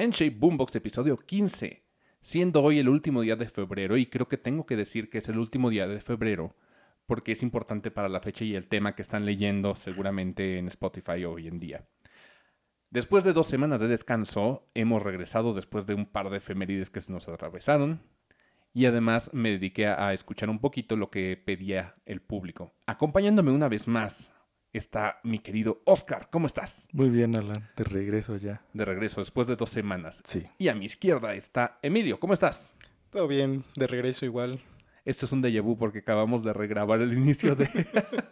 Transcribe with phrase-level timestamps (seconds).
[0.00, 1.84] N-Shape Boombox episodio 15,
[2.22, 5.28] siendo hoy el último día de febrero y creo que tengo que decir que es
[5.28, 6.56] el último día de febrero
[7.04, 11.26] porque es importante para la fecha y el tema que están leyendo seguramente en Spotify
[11.26, 11.86] hoy en día.
[12.88, 17.02] Después de dos semanas de descanso, hemos regresado después de un par de efemérides que
[17.02, 18.00] se nos atravesaron
[18.72, 22.72] y además me dediqué a escuchar un poquito lo que pedía el público.
[22.86, 24.32] Acompañándome una vez más
[24.72, 26.28] está mi querido Oscar.
[26.30, 26.86] ¿Cómo estás?
[26.92, 27.68] Muy bien, Alan.
[27.76, 28.62] De regreso ya.
[28.72, 30.22] De regreso, después de dos semanas.
[30.24, 30.46] Sí.
[30.58, 32.20] Y a mi izquierda está Emilio.
[32.20, 32.74] ¿Cómo estás?
[33.10, 34.60] Todo bien, de regreso igual.
[35.04, 37.68] Esto es un déjà vu porque acabamos de regrabar el inicio de-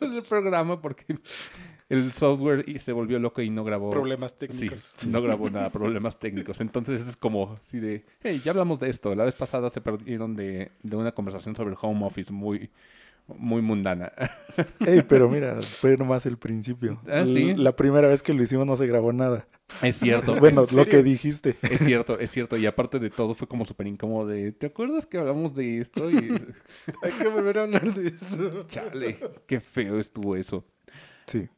[0.00, 1.16] del programa porque
[1.88, 3.88] el software y- se volvió loco y no grabó.
[3.90, 4.94] Problemas Sí, técnicos.
[5.06, 6.60] no grabó nada, problemas técnicos.
[6.60, 9.14] Entonces es como si de, hey, ya hablamos de esto.
[9.14, 12.70] La vez pasada se perdieron de, de una conversación sobre el home office muy,
[13.36, 14.12] muy mundana.
[14.86, 17.00] Ey, pero mira, fue nomás el principio.
[17.06, 17.54] Ah, sí.
[17.54, 19.46] La primera vez que lo hicimos no se grabó nada.
[19.82, 20.34] Es cierto.
[20.40, 21.56] Bueno, ¿En lo que dijiste.
[21.62, 22.56] Es cierto, es cierto.
[22.56, 26.10] Y aparte de todo, fue como súper incómodo de, ¿te acuerdas que hablamos de esto?
[26.10, 26.14] Y,
[27.02, 28.66] Hay que volver a hablar de eso.
[28.68, 30.64] chale, qué feo estuvo eso.
[31.26, 31.48] Sí.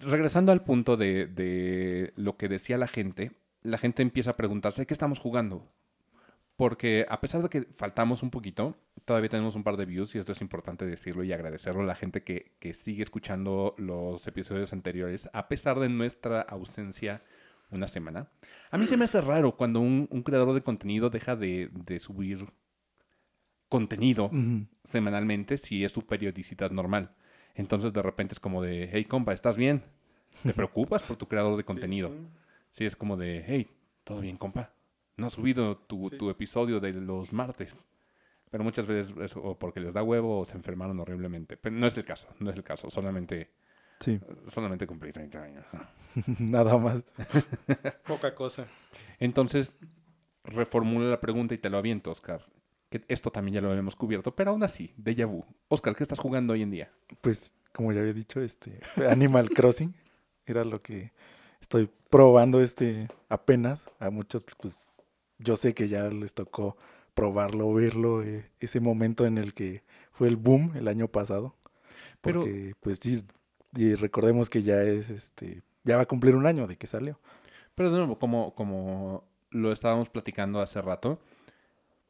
[0.00, 4.86] Regresando al punto de, de lo que decía la gente, la gente empieza a preguntarse,
[4.86, 5.66] ¿qué estamos jugando?
[6.60, 10.18] Porque a pesar de que faltamos un poquito, todavía tenemos un par de views y
[10.18, 14.74] esto es importante decirlo y agradecerlo a la gente que, que sigue escuchando los episodios
[14.74, 17.22] anteriores, a pesar de nuestra ausencia
[17.70, 18.28] una semana.
[18.70, 21.98] A mí se me hace raro cuando un, un creador de contenido deja de, de
[21.98, 22.52] subir
[23.70, 24.30] contenido
[24.84, 27.14] semanalmente si es su periodicidad normal.
[27.54, 29.82] Entonces de repente es como de, hey compa, ¿estás bien?
[30.42, 32.10] ¿Te preocupas por tu creador de contenido?
[32.10, 32.26] Sí,
[32.72, 33.70] Sí, es como de, hey,
[34.04, 34.74] ¿todo bien compa?
[35.20, 36.16] No has subido tu, Sí.
[36.18, 37.76] tu episodio de los martes.
[38.50, 41.56] Pero muchas veces es o porque les da huevo o se enfermaron horriblemente.
[41.56, 42.90] Pero no es el caso, no es el caso.
[42.90, 43.50] Solamente,
[44.00, 44.18] Sí,
[44.48, 45.64] solamente cumplí 30 años.
[46.40, 47.04] nada más.
[48.06, 48.66] Poca cosa.
[49.18, 49.76] Entonces,
[50.44, 52.44] reformula la pregunta y te lo aviento, Oscar.
[52.88, 55.44] Que esto también ya lo habíamos cubierto, pero aún así, déjà vu.
[55.68, 56.90] Oscar, ¿qué estás jugando hoy en día?
[57.20, 59.94] Pues, como ya había dicho, este Animal Crossing
[60.44, 61.12] era lo que
[61.60, 63.88] estoy probando este apenas.
[64.00, 64.89] A muchos, pues,
[65.40, 66.76] yo sé que ya les tocó
[67.14, 71.56] probarlo, verlo, eh, ese momento en el que fue el boom el año pasado.
[72.20, 73.24] Pero- Porque, pues sí,
[73.74, 77.18] y recordemos que ya es, este, ya va a cumplir un año de que salió.
[77.74, 81.18] Pero de nuevo, como, como lo estábamos platicando hace rato,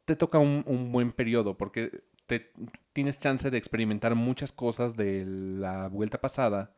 [0.05, 2.51] te toca un, un buen periodo porque te,
[2.93, 6.73] tienes chance de experimentar muchas cosas de la vuelta pasada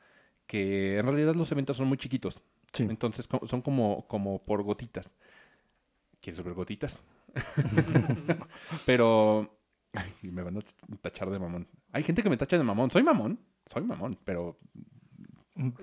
[0.47, 2.41] que en realidad los eventos son muy chiquitos.
[2.73, 2.83] Sí.
[2.89, 5.15] Entonces son como, como por gotitas.
[6.23, 7.05] ¿Quieres ver gotitas?
[8.85, 9.59] Pero
[9.93, 10.61] ay, me van a
[11.01, 11.67] tachar de mamón.
[11.91, 12.89] Hay gente que me tacha de mamón.
[12.91, 13.39] Soy mamón.
[13.65, 14.57] Soy mamón, pero...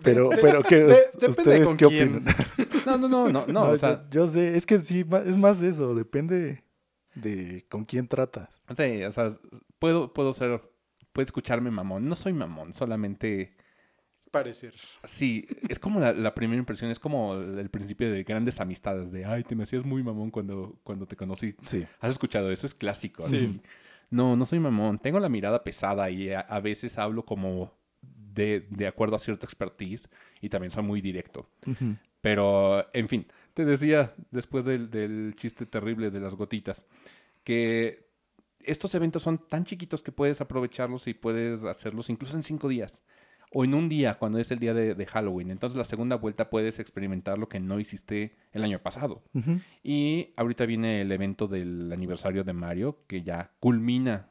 [0.02, 0.84] Pero, pero ¿qué, De-
[1.14, 2.16] depende ¿ustedes con qué quién.
[2.16, 2.34] opinan?
[2.86, 3.52] No, no, no, no, no.
[3.52, 6.64] No, o sea, yo, yo sé, es que sí, es más de eso, depende
[7.14, 8.48] de con quién tratas.
[8.76, 9.38] Sí, o sea,
[9.78, 10.62] puedo, puedo ser,
[11.12, 12.08] puede escucharme mamón.
[12.08, 13.54] No soy mamón, solamente,
[14.30, 14.74] Parecer.
[15.04, 19.10] sí, es como la, la primera impresión, es como el, el principio de grandes amistades,
[19.10, 21.54] de, ay, te me hacías muy mamón cuando, cuando te conocí.
[21.64, 21.84] Sí.
[21.98, 22.66] ¿Has escuchado eso?
[22.66, 23.26] Es clásico.
[23.26, 23.36] Sí.
[23.36, 23.60] así.
[24.10, 24.98] No, no soy mamón.
[24.98, 29.46] Tengo la mirada pesada y a, a veces hablo como de, de acuerdo a cierta
[29.46, 30.08] expertise
[30.40, 31.48] y también soy muy directo.
[32.20, 36.84] Pero, en fin, te decía después del, del chiste terrible de las gotitas,
[37.44, 38.08] que
[38.60, 43.02] estos eventos son tan chiquitos que puedes aprovecharlos y puedes hacerlos incluso en cinco días.
[43.52, 45.50] O en un día, cuando es el día de, de Halloween.
[45.50, 49.22] Entonces, la segunda vuelta puedes experimentar lo que no hiciste el año pasado.
[49.82, 54.28] Y ahorita viene el evento del aniversario de Mario, que ya culmina,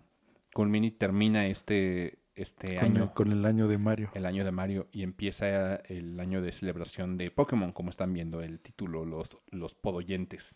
[0.54, 4.10] culmina y termina este, este Con, año el, con el año de Mario.
[4.14, 8.42] el año de Mario y empieza el año de celebración de Pokémon, como están viendo
[8.42, 10.56] el título, los, los podoyentes.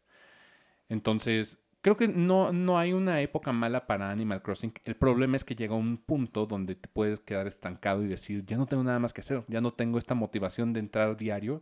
[0.88, 4.73] Entonces, creo que no, no hay una época mala para Animal Crossing.
[4.85, 8.57] El problema es que llega un punto donde te puedes quedar estancado y decir, ya
[8.57, 11.61] no tengo nada más que hacer, ya no tengo esta motivación de entrar diario,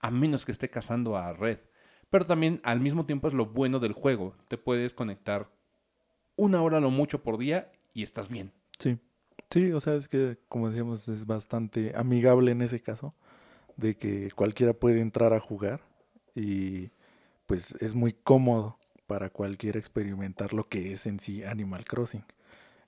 [0.00, 1.60] a menos que esté cazando a Red.
[2.10, 4.34] Pero también al mismo tiempo es lo bueno del juego.
[4.48, 5.48] Te puedes conectar
[6.34, 8.52] una hora lo mucho por día y estás bien.
[8.78, 8.98] Sí.
[9.48, 13.14] Sí, o sea, es que, como decíamos, es bastante amigable en ese caso,
[13.76, 15.82] de que cualquiera puede entrar a jugar
[16.34, 16.90] y
[17.46, 22.24] pues es muy cómodo para cualquiera experimentar lo que es en sí Animal Crossing.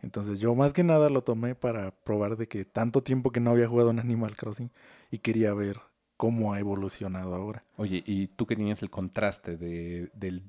[0.02, 3.50] Entonces yo más que nada lo tomé para probar de que tanto tiempo que no
[3.50, 4.70] había jugado en Animal Crossing
[5.10, 5.80] y quería ver
[6.16, 7.64] cómo ha evolucionado ahora.
[7.76, 10.42] Oye, y tú que tenías el contraste de, del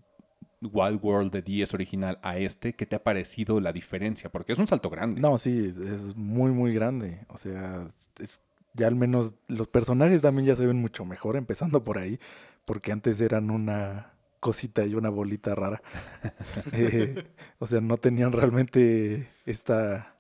[0.62, 4.30] Wild World de 10 original a este, ¿qué te ha parecido la diferencia?
[4.30, 5.22] Porque es un salto grande.
[5.22, 7.26] No, sí, es muy, muy grande.
[7.30, 7.88] O sea,
[8.20, 8.42] es,
[8.74, 12.20] ya al menos los personajes también ya se ven mucho mejor, empezando por ahí.
[12.66, 14.15] porque antes eran una
[14.46, 15.82] cosita y una bolita rara.
[16.74, 17.24] Eh,
[17.60, 20.16] o sea, no tenían realmente esta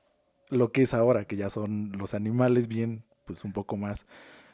[0.49, 4.05] lo que es ahora, que ya son los animales bien, pues un poco más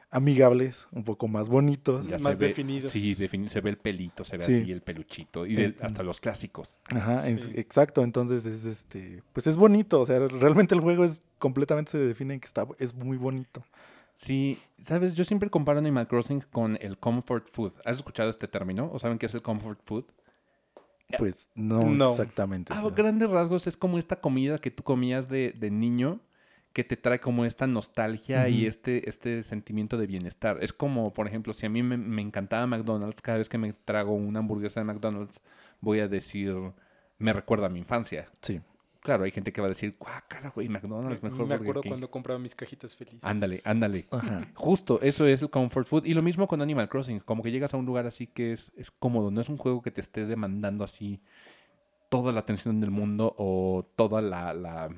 [0.09, 2.07] amigables, un poco más bonitos.
[2.09, 2.91] Ya Más ve- definidos.
[2.91, 4.56] Sí, defini- se ve el pelito, se ve Sí.
[4.62, 5.45] así el peluchito.
[5.45, 6.77] Y de- Eh, hasta los clásicos.
[6.89, 11.91] Ajá, exacto, entonces es este, pues es bonito, o sea, realmente el juego es completamente
[11.91, 13.63] se define en que está es muy bonito.
[14.21, 17.73] Sí, sabes, yo siempre comparo Animal Crossing con el comfort food.
[17.85, 18.89] ¿Has escuchado este término?
[18.94, 20.06] ¿O saben qué es el comfort food?
[21.18, 22.09] Pues no, No.
[22.12, 22.71] exactamente.
[22.71, 26.19] A sea, grandes rasgos es como esta comida que tú comías de, de niño
[26.71, 30.59] que te trae como esta nostalgia y este, este sentimiento de bienestar.
[30.62, 33.74] Es como, por ejemplo, si a mí me, me encantaba McDonald's, cada vez que me
[33.74, 35.41] trago una hamburguesa de McDonald's,
[35.81, 36.56] voy a decir,
[37.17, 38.29] me recuerda a mi infancia.
[38.41, 38.62] Sí.
[39.01, 41.89] Claro, hay gente que va a decir, guácala, güey, McDonald's, mejor Me acuerdo King".
[41.89, 43.24] cuando compraba mis cajitas felices.
[43.24, 44.06] Ándale, ándale.
[44.12, 44.42] Ajá.
[44.53, 46.06] Justo, eso es el comfort food.
[46.06, 48.71] Y lo mismo con Animal Crossing, como que llegas a un lugar así que es,
[48.75, 51.19] es cómodo, no es un juego que te esté demandando así
[52.09, 54.53] toda la atención del mundo o toda la...
[54.53, 54.89] la-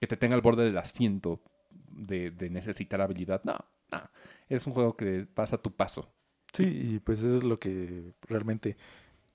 [0.00, 1.40] que te tenga al borde del asiento
[1.90, 3.40] de, de necesitar habilidad.
[3.44, 3.56] No,
[3.90, 4.02] no,
[4.48, 6.10] es un juego que pasa a tu paso.
[6.52, 6.64] Sí,
[6.96, 8.76] y pues eso es lo que realmente,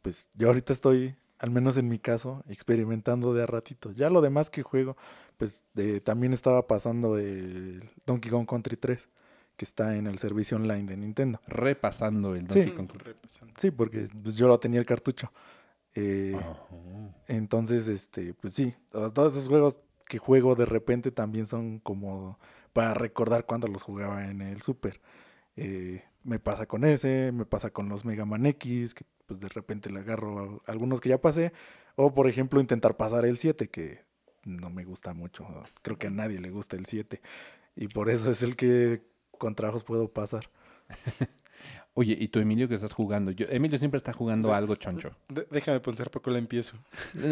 [0.04, 3.92] pues yo ahorita estoy, al menos en mi caso, experimentando de a ratito.
[3.92, 4.96] Ya lo demás que juego,
[5.38, 9.10] pues de- también estaba pasando el Donkey Kong Country 3,
[9.58, 11.42] que está en el servicio online de Nintendo.
[11.48, 12.60] Repasando el Sí.
[12.64, 12.92] Donkey Kong.
[13.04, 13.54] Repasando.
[13.58, 15.32] Sí, porque pues, yo lo tenía el cartucho.
[15.94, 16.40] Eh.
[17.28, 22.38] Entonces, este, pues sí, to- todos esos juegos que juego de repente también son como
[22.74, 25.02] para recordar cuando los jugaba en el Super.
[25.56, 29.50] Eh, me pasa con ese, me pasa con los Mega Man X, que pues de
[29.50, 31.54] repente le agarro a algunos que ya pasé.
[31.95, 34.04] O por ejemplo intentar pasar el 7, que
[34.44, 35.45] no me gusta mucho.
[35.81, 37.22] Creo que a nadie le gusta el 7.
[37.75, 39.04] Y por eso es el que
[39.38, 40.50] con trabajos puedo pasar.
[41.94, 43.31] Oye, ¿y tú, Emilio, que estás jugando?
[43.31, 45.12] Yo, Emilio siempre está jugando De- algo choncho.
[45.28, 46.77] De- déjame pensar por qué la empiezo.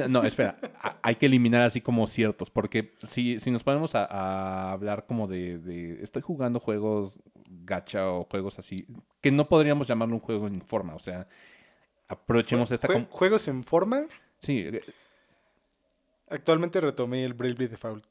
[0.09, 4.03] No, espera, a- hay que eliminar así como ciertos, porque si, si nos ponemos a,
[4.03, 8.85] a hablar como de, de- estoy jugando juegos gacha o juegos así,
[9.21, 11.29] que no podríamos llamarlo un juego en forma, o sea,
[12.09, 12.87] aprovechemos esta...
[12.89, 14.01] Jue- Juegos en forma.
[14.39, 14.81] Sí, eh,
[16.29, 18.05] Actualmente retomé el Bravely Default.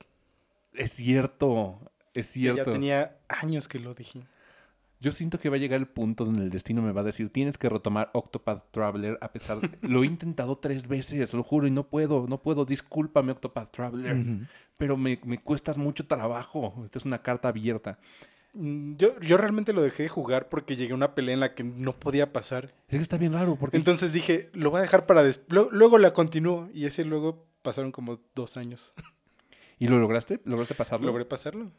[0.72, 1.78] es cierto,
[2.14, 2.72] es que Ya cierto.
[2.72, 4.22] tenía años que lo dije.
[5.00, 7.30] Yo siento que va a llegar el punto donde el destino me va a decir,
[7.32, 9.70] tienes que retomar Octopath Traveler a pesar de...
[9.88, 14.16] Lo he intentado tres veces, lo juro, y no puedo, no puedo, discúlpame Octopath Traveler,
[14.16, 14.46] Ujú.
[14.76, 17.98] pero me, me cuestas mucho trabajo, esta es una carta abierta.
[18.58, 21.54] Mm, Yo, yo realmente lo dejé de jugar porque llegué a una pelea en la
[21.54, 22.74] que no podía pasar.
[22.88, 23.76] Es que está bien raro, porque...
[23.76, 25.68] Entonces dije, lo voy a dejar para después.
[25.70, 26.68] Luego la continúo.
[26.74, 28.92] Y ese luego pasaron como dos años.
[29.78, 30.40] ¿Y lo lograste?
[30.44, 31.06] ¿Lograste pasarlo?
[31.06, 31.70] Logré pasarlo.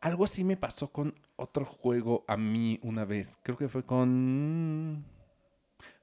[0.00, 3.38] Algo así me pasó con otro juego a mí una vez.
[3.42, 5.04] Creo que fue con...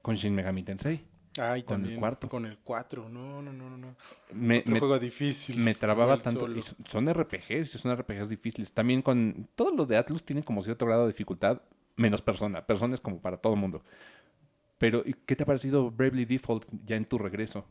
[0.00, 1.04] Con Shin Megami Tensei.
[1.40, 2.28] Ay, Con el cuarto.
[2.28, 3.08] Con el 4.
[3.08, 3.96] No, no, no, no.
[4.32, 5.58] Me, Otro me- juego difícil.
[5.58, 6.48] me trababa tanto.
[6.48, 8.70] y son- RPGs, son RPGs difíciles.
[8.72, 9.48] También con...
[9.56, 11.60] Todo lo de Atlus tiene como cierto grado de dificultad,
[11.96, 12.64] menos persona.
[12.64, 13.82] Persona es como para todo el mundo.
[14.78, 17.64] Pero, ¿y ¿qué te ha parecido Bravely Default ya en tu regreso?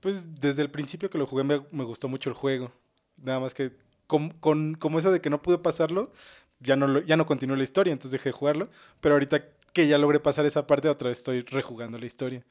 [0.00, 2.72] Pues desde el principio que lo jugué me, me gustó mucho el juego.
[3.16, 3.72] Nada más que
[4.06, 6.12] con, con- como eso de que no pude pasarlo,
[6.60, 8.68] ya no, lo- ya no continuó la historia, entonces dejé de jugarlo.
[9.00, 12.44] Pero ahorita que ya logré pasar esa parte, otra vez estoy rejugando la historia.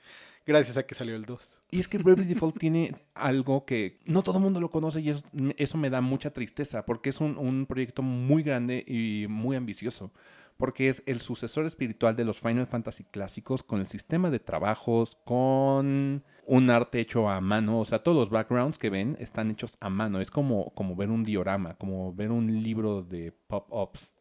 [0.46, 1.62] Gracias a que salió el 2.
[1.72, 5.10] Y es que Bravely Default tiene algo que no todo el mundo lo conoce y
[5.10, 5.26] es-
[5.58, 10.12] eso me da mucha tristeza porque es un, un proyecto muy grande y muy ambicioso.
[10.56, 15.18] Porque es el sucesor espiritual de los Final Fantasy clásicos con el sistema de trabajos,
[15.24, 17.80] con un arte hecho a mano.
[17.80, 20.20] O sea, todos los backgrounds que ven están hechos a mano.
[20.20, 24.14] Es como, como ver un diorama, como ver un libro de pop-ups.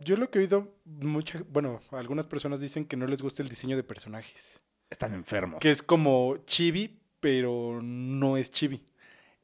[0.00, 3.48] Yo lo que he oído, mucha, bueno, algunas personas dicen que no les gusta el
[3.48, 4.60] diseño de personajes.
[4.90, 5.60] Están enfermos.
[5.60, 8.82] Que es como chibi, pero no es chibi.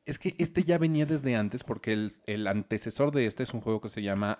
[0.04, 3.61] Es que este ya venía desde antes porque el, el antecesor de este es un
[3.61, 4.38] juego que se llama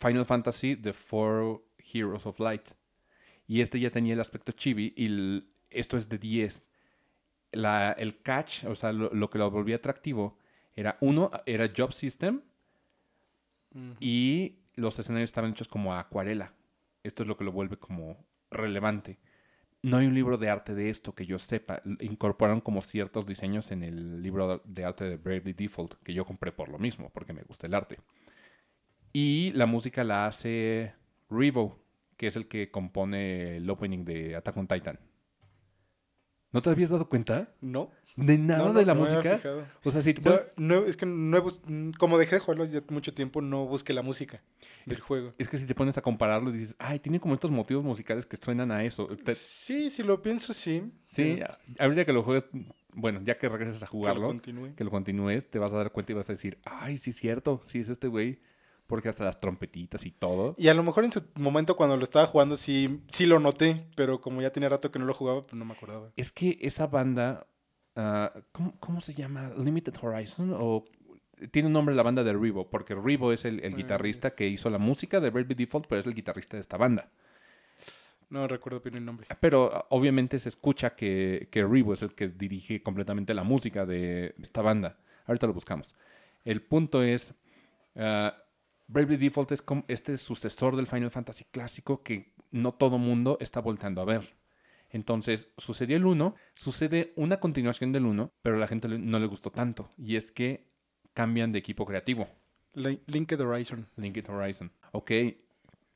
[0.00, 2.68] Final Fantasy The Four Heroes of Light.
[3.46, 6.68] Y este ya tenía el aspecto chibi y el- esto es de 10.
[7.52, 10.38] La, el catch, o sea, lo, lo que lo volvía atractivo
[10.74, 12.42] era uno, era Job System
[14.00, 16.54] y los escenarios estaban hechos como a acuarela.
[17.02, 19.18] Esto es lo que lo vuelve como relevante.
[19.82, 21.82] No hay un libro de arte de esto que yo sepa.
[22.00, 26.50] Incorporaron como ciertos diseños en el libro de arte de Bravely Default, que yo compré
[26.50, 27.98] por lo mismo, porque me gusta el arte.
[29.12, 30.94] Y la música la hace
[31.30, 31.80] Revo,
[32.16, 34.98] que es el que compone el opening de Attack on Titan.
[36.50, 37.54] ¿No te habías dado cuenta?
[37.60, 37.90] No.
[38.16, 39.36] De nada no, no, de la no me música.
[39.36, 39.66] fijado.
[39.84, 41.62] O sea, si es que no he bus-
[41.98, 44.42] como dejé de jugarlo ya mucho tiempo, no busqué la música
[44.86, 45.34] del juego.
[45.38, 48.26] es que si te pones a compararlo y dices, ay, tiene como estos motivos musicales
[48.26, 49.06] que suenan a eso.
[49.06, 50.90] Te- Sí, si lo pienso, sí.
[51.06, 51.36] sí,
[51.78, 52.46] ahorita que lo juegues,
[52.94, 54.40] bueno, ya que regreses a que lo jugarlo,
[54.76, 57.16] que lo continúes, te vas a dar cuenta y vas a decir, ay, sí es
[57.16, 58.40] cierto, sí es este güey.
[58.86, 60.54] Porque hasta las trompetitas y todo.
[60.56, 63.84] Y a lo mejor en su momento cuando lo estaba jugando sí, sí lo noté,
[63.96, 66.10] pero como ya tenía rato que no lo jugaba, pues no me acordaba.
[66.16, 67.46] Es que esa banda,
[67.96, 69.52] ah, ¿cómo, cómo se llama?
[69.58, 70.86] Limited Horizon o
[71.50, 74.70] tiene un nombre la banda de Rivo, porque Rivo es el, el guitarrista que hizo
[74.70, 77.10] la música de Bravely Default, pero es el guitarrista de esta banda.
[78.30, 79.26] No recuerdo bien el nombre.
[79.40, 83.86] Pero ah, obviamente se escucha que, que Rivo es el que dirige completamente la música
[83.86, 84.98] de esta banda.
[85.26, 85.94] Ahorita lo buscamos.
[86.44, 87.34] El punto es,
[87.96, 88.36] ah,
[88.86, 93.60] Bravely Default es como este sucesor del Final Fantasy clásico que no todo mundo está
[93.60, 94.36] voltando a ver.
[94.90, 99.26] Entonces, sucedió el 1, sucede una continuación del 1, pero a la gente no le
[99.26, 99.90] gustó tanto.
[99.98, 100.67] Y es que
[101.18, 102.28] cambian de equipo creativo.
[102.74, 103.88] Li- Linked Horizon.
[103.96, 104.70] Linked Horizon.
[104.92, 105.10] Ok,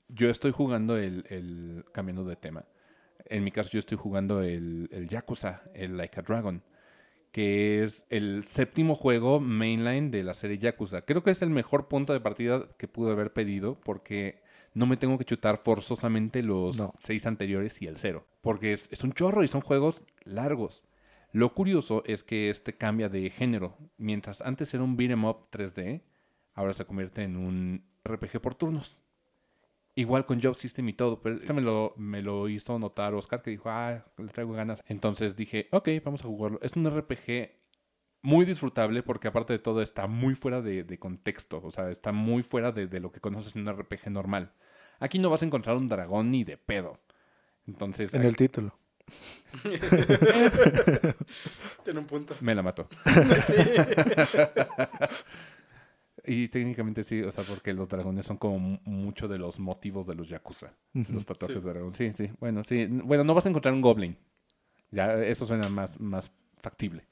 [0.08, 2.64] yo estoy jugando el, el- Cambiando de tema.
[3.26, 6.60] En mi caso, yo estoy jugando el, el Yakuza, el Like a Dragon,
[7.30, 11.02] que es el séptimo juego mainline de la serie Yakuza.
[11.02, 14.42] Creo que es el mejor punto de partida que pude haber pedido porque
[14.74, 16.94] no me tengo que chutar forzosamente los No.
[16.98, 18.26] seis anteriores y el cero.
[18.40, 20.82] Porque es, es un chorro y son juegos largos.
[21.32, 23.76] Lo curioso es que este cambia de género.
[23.96, 26.02] Mientras antes era un beat'em up 3D,
[26.54, 29.02] ahora se convierte en un RPG por turnos.
[29.94, 33.42] Igual con Job System y todo, pero este me lo, me lo hizo notar Oscar
[33.42, 34.82] que dijo, ah, le traigo ganas.
[34.86, 36.58] Entonces dije, ok, vamos a jugarlo.
[36.62, 37.50] Es un RPG
[38.22, 42.12] muy disfrutable porque aparte de todo está muy fuera de, de contexto, o sea, está
[42.12, 44.52] muy fuera de, de lo que conoces en un RPG normal.
[45.00, 47.00] Aquí no vas a encontrar un dragón ni de pedo.
[47.66, 48.74] Entonces, En el título.
[51.84, 52.34] Tiene un punto.
[52.40, 52.88] me la mató.
[56.24, 60.06] Y técnicamente sí, o sea, porque los dragones son como mu- mucho de los motivos
[60.06, 60.72] de los Yakuza.
[60.94, 61.62] Los tatuajes Sí.
[61.64, 61.94] de dragón.
[61.94, 62.30] Sí, sí.
[62.38, 62.86] Bueno, sí.
[62.86, 64.16] Bueno, no vas a encontrar un goblin.
[64.92, 67.08] Ya, eso suena más, más factible.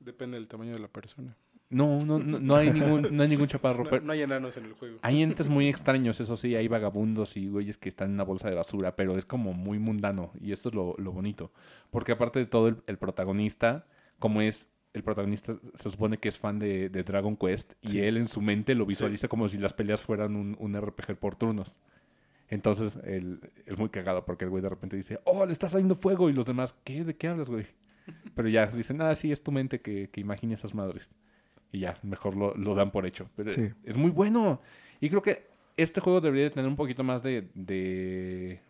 [0.00, 1.36] Depende del tamaño de la persona.
[1.68, 3.82] No, no, no, no hay ningún, no hay ningún chaparro.
[3.84, 4.98] No, pero no hay enanos en el juego.
[5.02, 8.48] Hay entes muy extraños, eso sí, hay vagabundos y güeyes que están en una bolsa
[8.48, 11.52] de basura, pero es como muy mundano y eso es lo, lo bonito.
[11.90, 13.86] Porque aparte de todo, el, el protagonista,
[14.20, 18.00] como es, el protagonista se supone que es fan de, de Dragon Quest y Sí.
[18.00, 21.34] él en su mente lo visualiza como si las peleas fueran un, un RPG por
[21.34, 21.80] turnos.
[22.48, 25.96] Entonces, él, es muy cagado porque el güey de repente dice, oh, le está saliendo
[25.96, 27.02] fuego y los demás, ¿qué?
[27.04, 27.66] ¿De qué hablas, güey?
[28.36, 31.10] Pero ya dicen, ah, sí, es tu mente que, que imagine esas madres.
[31.72, 33.28] Y ya, mejor lo, lo dan por hecho.
[33.36, 33.68] Pero Sí.
[33.84, 34.60] es muy bueno.
[35.00, 35.46] Y creo que
[35.76, 38.60] este juego debería de tener un poquito más de, de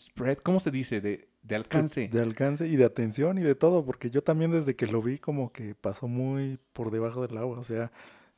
[0.00, 1.00] spread, ¿cómo se dice?
[1.00, 2.08] De, de alcance.
[2.08, 5.18] De alcance y de atención y de todo, porque yo también desde que lo vi
[5.18, 7.90] como que pasó muy por debajo del agua, o sea,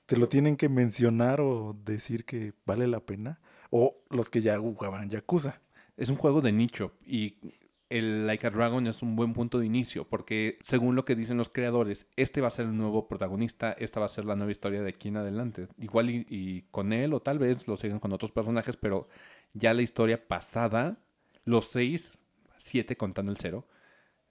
[0.07, 3.40] te lo tienen que mencionar o decir que vale la pena,
[3.71, 5.61] o los que ya jugaban Yakuza.
[5.97, 7.37] Es un juego de nicho y
[7.90, 11.37] el Like a Dragon es un buen punto de inicio porque según lo que dicen
[11.37, 14.52] los creadores, este va a ser el nuevo protagonista, esta va a ser la nueva
[14.52, 15.66] historia de aquí en adelante.
[15.76, 19.09] Igual y, con él o tal vez lo sigan con otros personajes, pero
[19.52, 20.99] ya la historia pasada,
[21.44, 22.12] los seis,
[22.59, 23.66] siete contando el cero,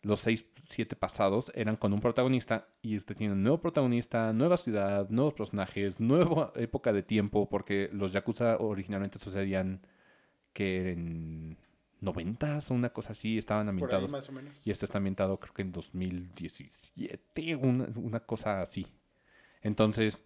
[0.01, 4.55] los seis, siete pasados eran con un protagonista y este tiene un nuevo protagonista, nueva
[4.55, 9.81] ciudad, nuevos personajes, nueva época de tiempo porque los Yakuza originalmente sucedían
[10.53, 11.57] que en
[12.01, 14.11] 90 o una cosa así estaban Por ahí ambientados.
[14.11, 14.53] más o menos.
[14.63, 18.87] Y este está ambientado creo que en 2017, una, una cosa así.
[19.61, 20.23] Entonces,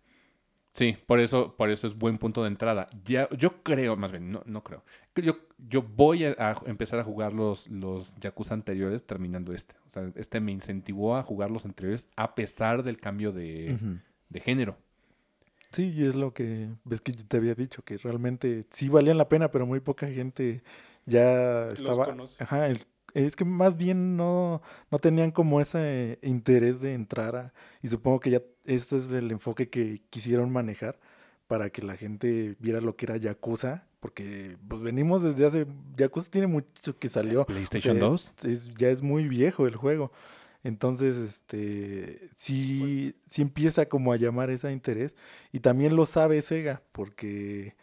[0.73, 2.87] sí, por eso, por eso es buen punto de entrada.
[3.05, 4.83] Ya, yo creo, más bien, no, no creo.
[5.13, 9.75] que Yo, yo voy a, a empezar a jugar los, los Yakuza anteriores terminando este.
[9.87, 13.77] O sea, este me incentivó a jugar los anteriores a pesar del cambio de,
[14.29, 14.77] de género.
[15.71, 19.27] Sí, y es lo que ves que te había dicho, que realmente sí valían la
[19.27, 20.61] pena, pero muy poca gente
[21.05, 22.05] ya Los estaba...
[22.05, 22.43] conoce.
[22.43, 27.53] Ajá, el- es que más bien no, no tenían como ese interés de entrar a...
[27.83, 30.99] Y supongo que ya ese es el enfoque que quisieron manejar
[31.45, 35.67] para que la gente viera lo que era Yakuza, porque pues venimos desde hace...
[35.95, 37.45] Yakuza tiene mucho que salió.
[37.45, 38.33] PlayStation O sea, 2.
[38.45, 40.11] es- ya es muy viejo el juego.
[40.63, 45.13] Entonces, este, sí, sí empieza como a llamar ese interés.
[45.51, 47.75] Y también lo sabe Sega, porque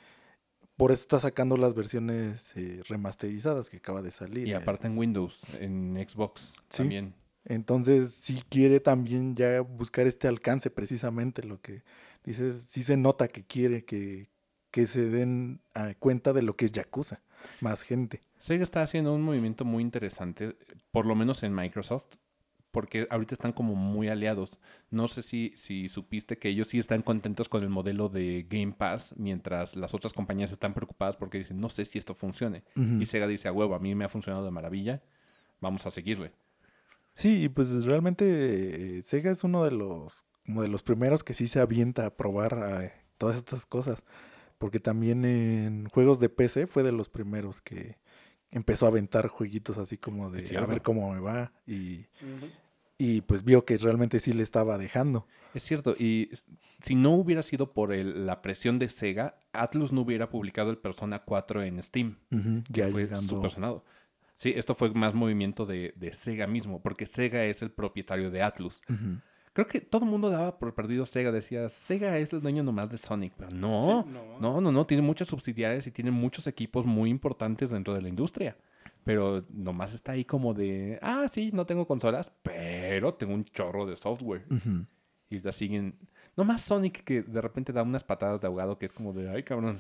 [0.80, 4.48] por eso está sacando las versiones eh, remasterizadas que acaba de salir.
[4.48, 4.56] Y eh.
[4.56, 6.78] aparte en Windows, en Xbox Sí.
[6.78, 7.14] también.
[7.44, 11.82] Entonces, sí quiere también ya buscar este alcance, precisamente lo que
[12.24, 14.28] dices, sí se nota que quiere que,
[14.70, 17.22] que se den ah, cuenta de lo que es Yakuza.
[17.60, 18.20] más gente.
[18.38, 20.56] Sega está haciendo un movimiento muy interesante,
[20.92, 22.16] por lo menos en Microsoft,
[22.70, 24.58] porque ahorita están como muy aliados.
[24.90, 28.72] No sé si, si supiste que ellos sí están contentos con el modelo de Game
[28.72, 32.62] Pass, mientras las otras compañías están preocupadas porque dicen, no sé si esto funcione.
[32.98, 35.02] Y Sega dice, a huevo, a mí me ha funcionado de maravilla,
[35.60, 36.32] vamos a seguirle.
[37.14, 41.34] Sí, y pues realmente eh, Sega es uno de los, como de los primeros que
[41.34, 44.04] sí se avienta a probar eh, todas estas cosas.
[44.58, 47.96] Porque también en juegos de PC fue de los primeros que
[48.50, 51.52] empezó a aventar jueguitos así como de a ver cómo me va.
[51.66, 52.06] Y,
[52.98, 55.26] y pues vio que realmente sí le estaba dejando.
[55.54, 56.30] Es cierto, y
[56.82, 60.78] si no hubiera sido por el- la presión de Sega, Atlus no hubiera publicado el
[60.78, 62.18] Persona 4 en Steam.
[62.68, 63.40] Ya fue llegando.
[64.36, 68.42] Sí, esto fue más movimiento de, de Sega mismo, porque Sega es el propietario de
[68.42, 68.80] Atlus.
[69.60, 72.88] Creo que todo el mundo daba por perdido Sega, decía, Sega es el dueño nomás
[72.88, 74.38] de Sonic, pero no, Sí, no.
[74.40, 78.08] no, no, no, tiene muchas subsidiarias y tiene muchos equipos muy importantes dentro de la
[78.08, 78.56] industria.
[79.04, 83.84] Pero nomás está ahí como de, ah, sí, no tengo consolas, pero tengo un chorro
[83.84, 84.46] de software.
[85.28, 85.94] Y la siguen.
[86.38, 89.42] Nomás Sonic que de repente da unas patadas de ahogado que es como de, ay,
[89.42, 89.76] cabrón.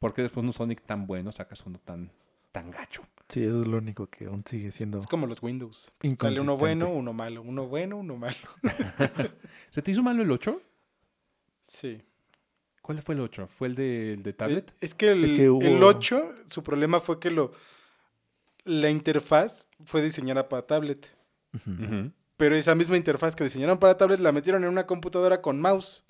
[0.00, 2.10] ¿Por qué después un Sonic tan bueno sacas uno tan,
[2.56, 3.02] tan gacho?
[3.28, 4.98] Sí, eso es lo único que aún sigue siendo.
[4.98, 5.92] Es como los Windows.
[6.18, 7.42] Sale uno bueno, uno malo.
[7.42, 8.36] Uno bueno, uno malo.
[9.72, 10.58] ¿Se te hizo malo el 8?
[11.64, 12.00] Sí.
[12.80, 13.48] ¿Cuál fue el 8?
[13.58, 14.72] ¿Fue el de, el de tablet?
[14.80, 17.52] Es que el, Es que hubo- el 8, su problema fue que lo
[18.64, 21.12] la interfaz fue diseñada para tablet.
[22.38, 26.04] Pero esa misma interfaz que diseñaron para tablet la metieron en una computadora con mouse.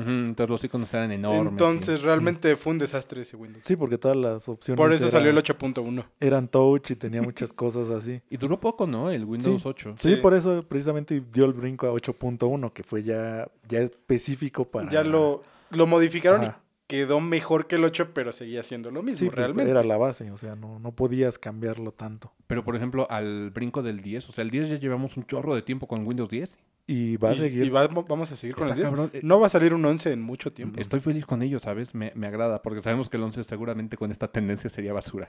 [0.00, 1.52] Ujú, Entonces los iconos eran enormes.
[1.52, 2.04] Entonces sí.
[2.04, 3.64] realmente fue un desastre ese Windows.
[3.66, 6.04] Sí, porque todas las opciones Por eso salió el eran- 8.1.
[6.20, 8.20] eran touch y tenía muchas cosas así.
[8.30, 9.10] Y duró poco, ¿no?
[9.10, 9.68] El Windows Sí.
[9.68, 9.94] 8.
[9.98, 10.16] Sí, Sí.
[10.16, 14.88] por eso precisamente dio el brinco a 8.1, que fue ya, ya específico para...
[14.90, 16.60] Ya lo, lo modificaron Ajá.
[16.62, 19.70] y quedó mejor que el 8, pero seguía siendo lo mismo Sí, pues, realmente.
[19.70, 22.32] era la base, o sea, no, no podías cambiarlo tanto.
[22.48, 25.54] Pero por ejemplo, al brinco del 10, o sea, el 10 ya llevamos un chorro
[25.54, 26.58] de tiempo con Windows 10.
[26.92, 27.64] Y va a Y- seguir...
[27.66, 28.88] y va- vamos a seguir con Está el 10.
[28.90, 29.10] cabrón.
[29.12, 30.80] Eh, No va a salir un 11 en mucho tiempo.
[30.80, 31.94] Estoy feliz con ello, ¿sabes?
[31.94, 35.28] Me, me agrada, porque sabemos que el 11 seguramente con esta tendencia sería basura.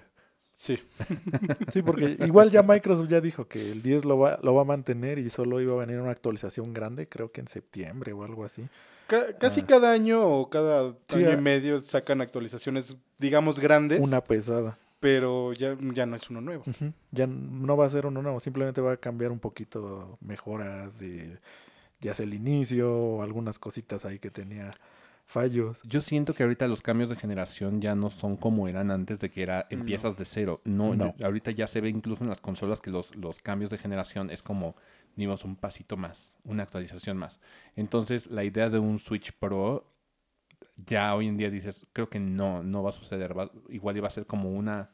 [0.54, 0.80] Sí.
[1.72, 4.66] Sí, porque igual ya Microsoft ya dijo que el 10 lo va, lo va a
[4.66, 8.44] mantener y solo iba a venir una actualización grande, creo que en septiembre o algo
[8.44, 8.68] así.
[9.08, 9.66] Ca- casi Ah.
[9.68, 11.34] cada año o cada Sí, año ah.
[11.34, 14.78] y medio sacan actualizaciones, digamos, grandes, Una pesada.
[15.02, 16.64] Pero ya, ya no es uno nuevo.
[17.12, 21.40] Ya no va a ser uno nuevo, simplemente va a cambiar un poquito mejoras de
[22.00, 24.74] ya sea el inicio o algunas cositas ahí que tenía
[25.26, 25.82] fallos.
[25.84, 29.30] Yo siento que ahorita los cambios de generación ya no son como eran antes de
[29.30, 30.62] que era empiezas de cero.
[30.66, 31.16] No, No.
[31.18, 34.30] yo- ahorita ya se ve incluso en las consolas que los, los cambios de generación
[34.30, 34.76] es como
[35.16, 37.40] dimos un pasito más, una actualización más.
[37.76, 39.86] Entonces, la idea de un Switch Pro
[40.78, 43.36] ya hoy en día dices, creo que no, no va a suceder.
[43.70, 44.92] Igual iba a ser como una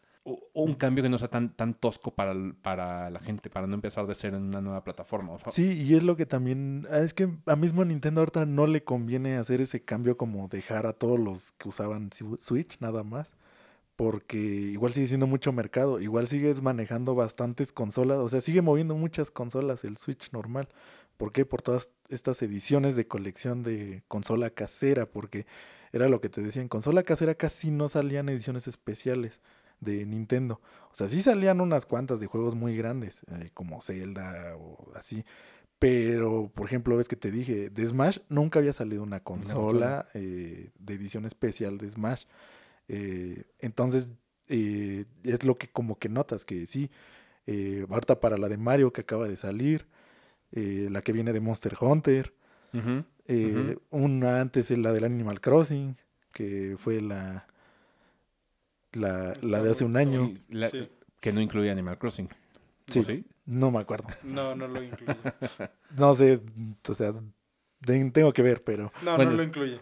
[0.53, 4.05] un cambio que no sea tan, tan tosco para, para la gente, para no empezar
[4.07, 5.37] de cero en una nueva plataforma.
[5.47, 8.83] Sí, y es lo que también, ah, es que a mismo Nintendo ahorita no le
[8.83, 13.35] conviene hacer ese cambio como dejar a todos los que usaban Switch nada más,
[13.95, 18.95] porque igual sigue siendo mucho mercado, igual sigues manejando bastantes consolas, o sea, sigue moviendo
[18.95, 20.67] muchas consolas el Switch normal.
[21.17, 21.45] ¿Por qué?
[21.45, 25.45] Por todas estas ediciones de colección de consola casera, porque
[25.91, 29.41] era lo que te decía, en consola casera casi no salían ediciones especiales
[29.79, 30.61] de Nintendo.
[30.91, 35.23] O sea, sí salían unas cuantas de juegos muy grandes, eh, como Zelda o así.
[35.79, 40.71] Pero, por ejemplo, ves que te dije, de Smash nunca había salido una consola eh,
[40.79, 42.25] de edición especial de Smash.
[42.87, 44.09] Eh, entonces,
[44.47, 46.89] es lo que como que notas que sí.
[47.89, 49.87] ahorita para la de Mario que acaba de salir,
[50.51, 52.33] eh, la que viene de Monster Hunter,
[53.27, 55.97] eh, una antes es la del Animal Crossing,
[56.31, 57.47] que fue la,
[58.93, 60.27] la, la de hace un año.
[60.27, 60.89] Sí, la- Sí.
[61.19, 62.29] que no incluye Animal Crossing.
[62.87, 63.25] Sí.
[63.45, 64.07] No me acuerdo.
[64.23, 65.15] No, no lo incluye.
[65.97, 66.39] No sé,
[66.87, 67.13] o sea,
[68.13, 69.79] tengo que ver, pero No, Bueno, no lo incluye.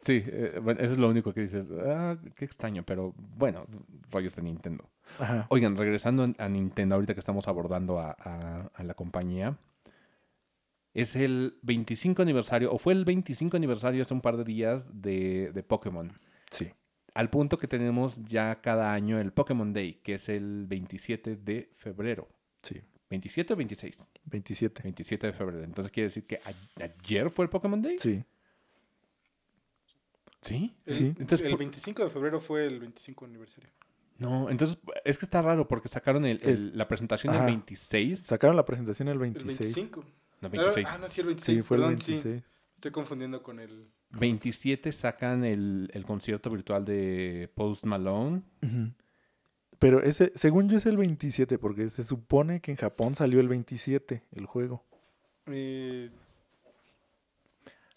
[0.00, 1.66] Sí, eh, bueno, eso es lo único que dices.
[1.84, 3.66] Ah, qué extraño, pero bueno,
[4.10, 4.88] rollos de Nintendo.
[5.18, 5.46] ajá.
[5.50, 9.56] Oigan, regresando a- a Nintendo, ahorita que estamos abordando a, a- a la compañía,
[11.00, 15.52] es el 25 aniversario, o fue el 25 aniversario hace un par de días de,
[15.52, 16.12] de Pokémon.
[16.50, 16.70] Sí.
[17.14, 21.70] Al punto que tenemos ya cada año el Pokémon Day, que es el 27 de
[21.76, 22.28] febrero.
[22.62, 22.80] Sí,
[23.10, 23.96] ¿27 o 26?
[24.24, 24.82] 27.
[24.82, 25.64] 27 de febrero.
[25.64, 27.98] Entonces quiere decir que a- ayer fue el Pokémon Day.
[27.98, 28.24] Sí,
[30.42, 30.72] ¿Sí?
[30.86, 31.04] El, Sí.
[31.18, 33.70] Entonces, el por- 25 de febrero fue el 25 aniversario.
[34.18, 37.46] No, entonces es que está raro porque sacaron el- el- Es- la presentación el ajá.
[37.46, 38.20] 26.
[38.20, 39.74] sacaron la presentación el El 26.
[39.74, 40.04] 25.
[40.40, 40.86] No, 26.
[40.90, 41.58] Ah, no, sí, el 26.
[41.58, 42.12] Sí, fue el perdón, sí.
[42.12, 42.42] 26.
[42.76, 43.88] Estoy confundiendo con el...
[44.10, 48.42] 27 sacan el, el concierto virtual de Post Malone.
[49.78, 53.48] Pero ese, según yo es el 27, porque se supone que en Japón salió el
[53.48, 54.84] 27 el juego.
[55.46, 56.10] Eh,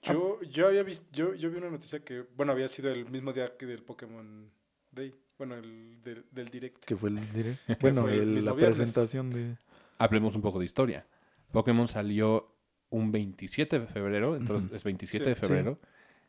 [0.03, 3.33] yo, yo había visto, yo, yo vi una noticia que, bueno, había sido el mismo
[3.33, 4.51] día que del Pokémon
[4.91, 5.13] Day.
[5.37, 6.83] Bueno, el del, del direct.
[6.85, 7.59] Que fue el direct.
[7.81, 8.77] Bueno, fue el el- mismo la viernes.
[8.77, 9.55] presentación de...
[9.97, 11.05] Hablemos un poco de historia.
[11.51, 12.55] Pokémon salió
[12.89, 15.29] un 27 de febrero, entonces es 27 Sí.
[15.29, 15.79] de febrero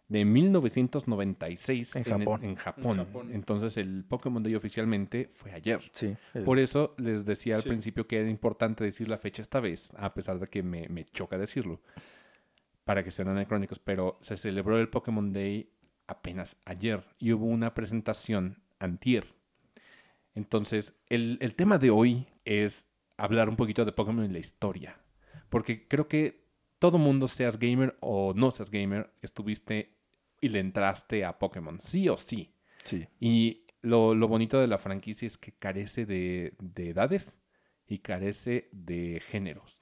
[0.08, 2.44] de 1996 En Japón.
[2.44, 2.98] en Japón.
[3.00, 3.30] En Japón.
[3.32, 5.80] Entonces el Pokémon Day oficialmente fue ayer.
[5.92, 6.14] Sí.
[6.34, 7.68] el- Por eso les decía al Sí.
[7.68, 11.04] principio que era importante decir la fecha esta vez, a pesar de que me, me
[11.06, 11.80] choca decirlo,
[12.84, 15.70] para que sean anacrónicos, pero se celebró el Pokémon Day
[16.08, 19.26] apenas ayer y hubo una presentación antier.
[20.34, 24.96] Entonces, el, el tema de hoy es hablar un poquito de Pokémon en la historia,
[25.52, 26.46] porque creo que
[26.78, 29.94] todo mundo, seas gamer o no seas gamer, estuviste
[30.40, 32.54] y le entraste a Pokémon, sí o sí.
[32.84, 33.06] sí.
[33.20, 37.38] Y lo, lo bonito de la franquicia es que carece de, de edades
[37.86, 39.78] y carece de géneros.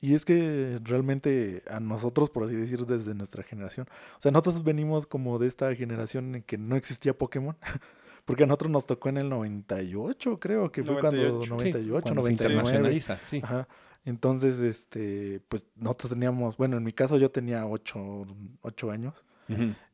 [0.00, 3.86] Y es que realmente a nosotros, por así decir, desde nuestra generación,
[4.18, 7.56] o sea, nosotros venimos como de esta generación en que no existía Pokémon,
[8.24, 11.44] porque a nosotros nos tocó en el 98, creo que fue cuando 98.
[11.44, 12.54] Sí, 98, cuando se 99.
[12.54, 13.40] internacionaliza, sí.
[13.44, 13.68] Ajá.
[14.06, 18.26] Entonces, este, pues nosotros teníamos, bueno, en mi caso yo tenía 8,
[18.62, 19.24] ocho años.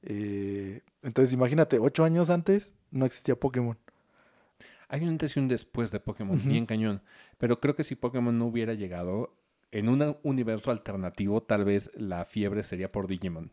[0.03, 3.79] Eh, entonces, imagínate, 8 años antes no existía Pokémon.
[4.89, 7.01] Hay un antes y un después de Pokémon, bien cañón.
[7.39, 9.35] Pero creo que si Pokémon no hubiera llegado
[9.71, 13.51] en un universo alternativo, tal vez la fiebre sería por Digimon.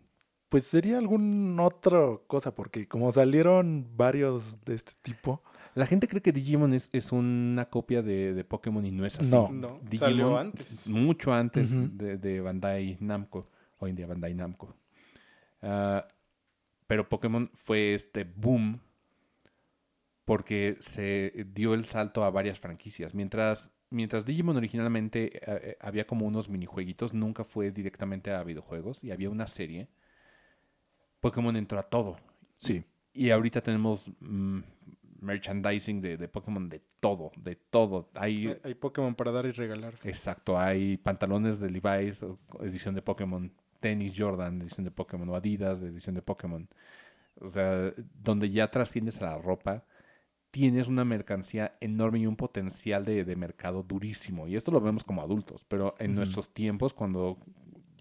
[0.50, 5.42] Pues sería alguna otra cosa, porque como salieron varios de este tipo,
[5.80, 9.18] La gente cree que Digimon es, es una copia de, de Pokémon y no es
[9.18, 9.32] así.
[9.32, 9.50] No.
[9.50, 10.88] No, Digimon, salió antes.
[10.88, 13.48] Mucho antes de Bandai Namco.
[13.78, 14.76] Hoy en día Bandai Namco.
[15.62, 16.06] Ah,
[16.86, 18.82] pero Pokémon fue este boom
[20.26, 23.14] porque se dio el salto a varias franquicias.
[23.14, 29.02] Mientras, mientras Digimon originalmente eh, eh, había como unos minijueguitos, nunca fue directamente a videojuegos
[29.02, 29.88] y había una serie.
[31.22, 32.18] Pokémon entró a todo.
[32.58, 32.84] sí.
[33.12, 34.60] Y ahorita tenemos mm,
[35.22, 38.10] merchandising de, de Pokémon de todo, de todo.
[38.16, 39.96] Hay, Hay, hay Pokémon para dar y regalar.
[40.04, 42.22] exacto, hay pantalones de Levi's,
[42.62, 46.68] edición de Pokémon, tenis Jordan, edición de Pokémon, o Adidas, edición de Pokémon.
[47.42, 49.86] O sea, donde ya trasciendes a la ropa,
[50.52, 54.48] tienes una mercancía enorme y un potencial de, de mercado durísimo.
[54.48, 57.38] Y esto lo vemos como adultos, pero en nuestros tiempos, cuando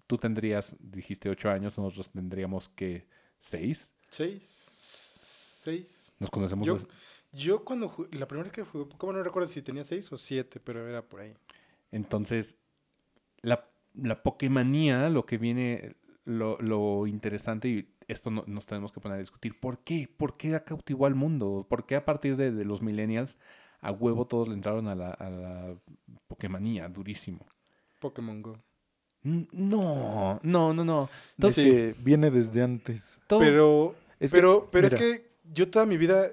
[0.07, 3.07] tú tendrías, dijiste, ocho años, nosotros tendríamos que
[3.39, 3.93] seis.
[4.11, 4.43] ¿Seis?
[4.43, 6.13] ¿Seis?
[6.19, 6.89] Nos conocemos Yo, desde-
[7.33, 10.17] yo cuando jugué, la primera vez que jugué Pokémon no recuerdo si tenía seis o
[10.17, 11.35] siete, pero era por ahí.
[11.93, 12.57] Entonces,
[13.43, 13.65] la,
[13.95, 19.17] la Pokémonía, lo que viene, lo, lo interesante, y esto no- nos tenemos que poner
[19.17, 20.09] a discutir, ¿por qué?
[20.15, 21.67] ¿Por qué cautivó al mundo?
[21.69, 23.37] ¿Por qué a partir de, de los millennials
[23.81, 25.75] a huevo todos le entraron a la, a la
[26.27, 26.89] Pokémonía?
[26.89, 27.47] Durísimo.
[28.01, 28.59] Pokémon Go.
[29.23, 31.09] No, no, no, no.
[31.39, 31.65] Es Sí.
[31.65, 33.21] que viene desde antes.
[33.27, 36.33] Todo- Pero, Es que, pero, pero es que yo toda mi vida,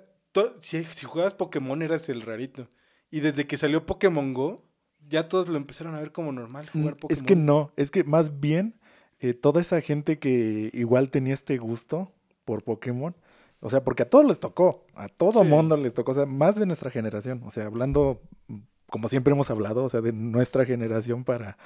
[0.60, 2.68] si, si jugabas Pokémon eras el rarito.
[3.12, 4.64] Y desde que salió Pokémon Go,
[5.08, 7.18] ya todos lo empezaron a ver como normal jugar Pokémon.
[7.18, 8.76] Es que no, es que más bien
[9.20, 12.12] eh, toda esa gente que igual tenía este gusto
[12.44, 13.16] por Pokémon,
[13.62, 15.50] o sea, porque a todos les tocó, a todo Sí.
[15.50, 18.58] mundo les tocó, o sea, más de nuestra generación, o sea, hablando mm,
[18.90, 21.58] como siempre hemos hablado, o sea, de nuestra generación para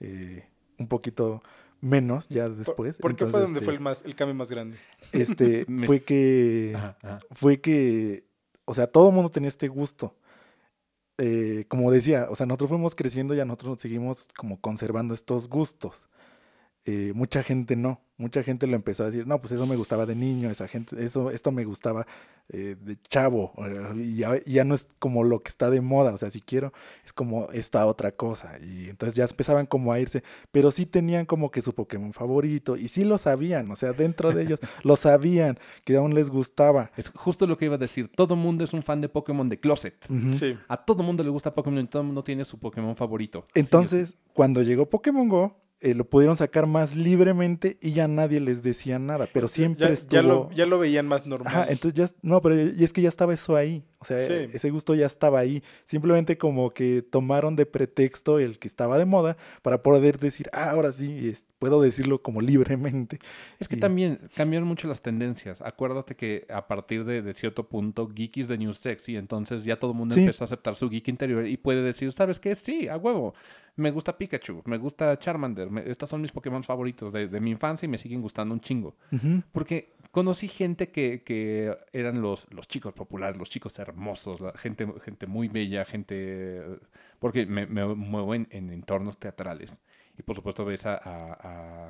[0.00, 0.48] eh,
[0.78, 1.42] un poquito
[1.86, 2.96] menos ya ¿Por- después.
[2.96, 4.76] ¿Por, qué fue donde este, fue el, más, el cambio más grande?
[5.12, 7.20] Este, fue que Ajá, ajá.
[7.30, 8.24] fue que,
[8.64, 10.14] o sea, todo el mundo tenía este gusto.
[11.18, 15.48] Eh, como decía, o sea, nosotros fuimos creciendo y a nosotros seguimos como conservando estos
[15.48, 16.08] gustos.
[16.88, 20.06] Eh, mucha gente no, mucha gente lo empezó a decir, no, pues eso me gustaba
[20.06, 22.06] de niño, esa gente, eso, esto me gustaba
[22.48, 26.14] eh, de chavo, eh, y ya, ya no es como lo que está de moda,
[26.14, 26.72] o sea, si quiero,
[27.04, 30.22] es como esta otra cosa, y entonces ya empezaban como a irse,
[30.52, 34.30] pero sí tenían como que su Pokémon favorito, y sí lo sabían, o sea, dentro
[34.30, 36.92] de ellos lo sabían, que aún les gustaba.
[36.96, 38.12] Es justo lo que iba a decir.
[38.14, 40.06] Todo mundo es un fan de Pokémon de Closet.
[40.30, 40.56] Sí.
[40.68, 43.48] A todo mundo le gusta Pokémon y todo el mundo tiene su Pokémon favorito.
[43.54, 48.62] Entonces, cuando llegó Pokémon Go, eh, lo pudieron sacar más libremente y ya nadie les
[48.62, 50.12] decía nada, pero siempre ya, estuvo...
[50.14, 51.52] ya lo, ya lo veían más normal.
[51.52, 54.50] Ajá, entonces ya, no, pero y es que ya estaba eso ahí, o sea, Sí.
[54.56, 59.04] ese gusto ya estaba ahí, simplemente como que tomaron de pretexto el que estaba de
[59.04, 63.18] moda para poder decir, ah, ahora sí, es- puedo decirlo como libremente.
[63.58, 65.60] Es que Y- también cambiaron mucho las tendencias.
[65.62, 69.16] Acuérdate que a partir de, de cierto punto, geek is the new sexy.
[69.16, 70.20] Entonces ya todo el mundo Sí.
[70.20, 72.54] empezó a aceptar su geek interior y puede decir, ¿sabes qué?
[72.54, 73.34] Sí, a huevo.
[73.76, 75.68] Me gusta Pikachu, me gusta Charmander.
[75.70, 78.60] me- estos son mis Pokémon favoritos de, de mi infancia y me siguen gustando un
[78.60, 78.94] chingo.
[79.52, 84.86] Porque conocí gente que, que eran los, los chicos populares, los chicos hermosos, la gente,
[85.02, 86.62] gente muy bella, gente...
[87.18, 89.78] Porque me, me muevo en, en entornos teatrales.
[90.18, 91.32] Y por supuesto ves a, a-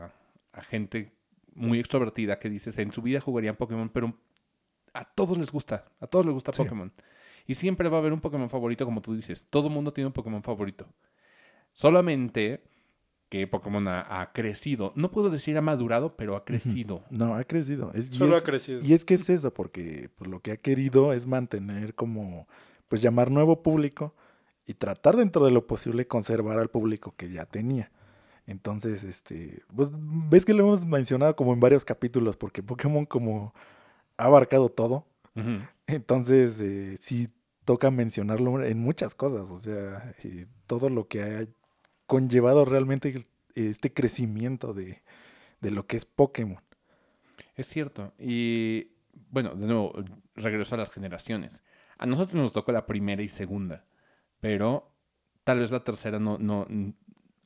[0.05, 0.13] a-
[0.53, 1.13] a gente
[1.55, 4.15] muy extrovertida que dices, en su vida jugarían Pokémon, pero
[4.95, 6.63] a todos les gusta, a todos les gusta Sí.
[6.63, 6.93] Pokémon.
[7.47, 9.47] Y siempre va a haber un Pokémon favorito, como tú dices.
[9.51, 10.87] Todo mundo tiene un Pokémon favorito.
[11.73, 12.63] Solamente
[13.41, 14.93] que Pokémon ha, ha crecido.
[14.97, 17.03] No puedo decir ha madurado, pero ha crecido.
[17.11, 17.93] No, ha crecido.
[17.95, 18.81] Es, Solo es- ha crecido.
[18.83, 22.47] Y es que es eso, porque pues, lo que ha querido es mantener como,
[22.89, 24.15] pues llamar nuevo público
[24.67, 27.91] y tratar dentro de lo posible conservar al público que ya tenía.
[28.47, 33.53] Entonces, este, pues ves que lo hemos mencionado como en varios capítulos, porque Pokémon como
[34.17, 35.05] ha abarcado todo,
[35.87, 37.29] entonces eh, sí
[37.65, 41.47] toca mencionarlo en muchas cosas, o sea, eh, todo lo que ha
[42.07, 45.03] conllevado realmente este crecimiento de,
[45.61, 46.63] de lo que es Pokémon.
[47.55, 48.13] Es cierto.
[48.19, 48.89] Y
[49.31, 49.95] bueno, de nuevo,
[50.35, 51.63] regreso a las generaciones.
[51.99, 53.87] A nosotros nos tocó la primera y segunda,
[54.41, 54.93] pero
[55.45, 56.67] tal vez la tercera no, no,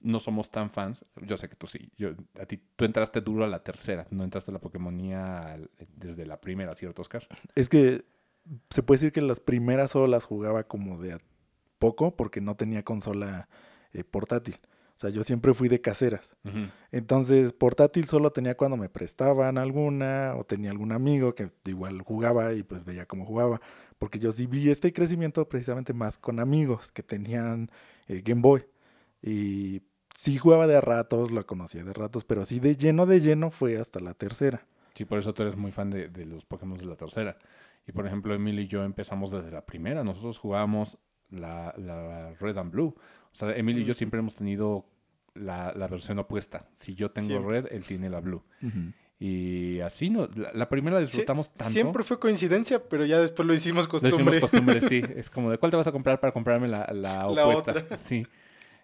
[0.00, 1.04] no somos tan fans.
[1.22, 1.92] Yo sé que tú sí.
[1.96, 5.58] Yo, a ti, tú entraste duro a la tercera, no entraste a la Pokémonía
[5.96, 7.28] desde la primera, ¿cierto, Oscar?
[7.54, 8.04] Es que
[8.70, 11.18] se puede decir que las primeras solo las jugaba como de a
[11.78, 13.48] poco porque no tenía consola
[13.92, 14.58] eh, portátil.
[14.96, 16.36] O sea, yo siempre fui de caseras.
[16.92, 22.52] Entonces, portátil solo tenía cuando me prestaban alguna o tenía algún amigo que igual jugaba
[22.52, 23.62] y pues veía cómo jugaba.
[23.98, 27.70] Porque yo sí vi este crecimiento precisamente más con amigos que tenían
[28.08, 28.66] eh, Game Boy.
[29.22, 29.80] Y
[30.14, 33.78] sí jugaba de ratos, lo conocía de ratos, pero así de lleno de lleno fue
[33.78, 34.66] hasta la tercera.
[34.94, 37.38] Sí, por eso tú eres muy fan de, de los Pokémon de la tercera.
[37.86, 40.04] Y por ejemplo, Emily y yo empezamos desde la primera.
[40.04, 40.98] Nosotros jugábamos
[41.30, 42.94] la, la Red and Blue.
[43.32, 44.86] O sea, Emily y yo siempre hemos tenido
[45.34, 46.68] la, la versión opuesta.
[46.74, 47.62] Si yo tengo Siempre.
[47.62, 48.42] Red, él tiene la Blue.
[49.18, 51.72] Y así, no, la, la primera la Sí, disfrutamos tanto.
[51.72, 54.40] Siempre fue coincidencia, pero ya después lo hicimos Lo hicimos costumbre.
[54.40, 55.02] costumbre, sí.
[55.16, 57.72] Es como, ¿de cuál te vas a comprar para comprarme la, la La opuesta?
[57.72, 57.98] otra.
[57.98, 58.26] Sí.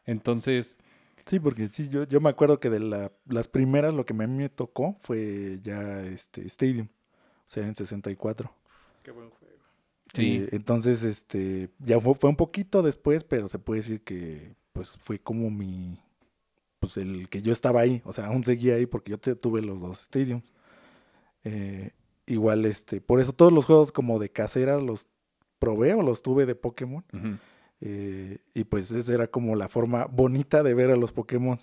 [0.05, 0.77] Entonces,
[1.25, 4.17] Sí, porque sí, yo, yo me acuerdo que de la- las primeras lo que a
[4.17, 8.53] mí me tocó fue ya este Stadium, o sea, en 64.
[9.03, 9.46] Qué buen juego.
[10.15, 10.37] Sí.
[10.37, 14.97] Eh, entonces, este, ya fue, fue un poquito después, pero se puede decir que pues
[15.01, 15.99] fue como mi,
[16.81, 19.63] pues el que yo estaba ahí, o sea, aún seguía ahí porque yo te- tuve
[19.63, 20.53] los dos stadiums.
[21.45, 21.93] Eh,
[22.27, 25.07] igual, este, por eso todos los juegos como de caseras los
[25.59, 27.05] probé o los tuve de Pokémon.
[27.81, 31.59] Eh, y pues esa era como la forma bonita de ver a los Pokémon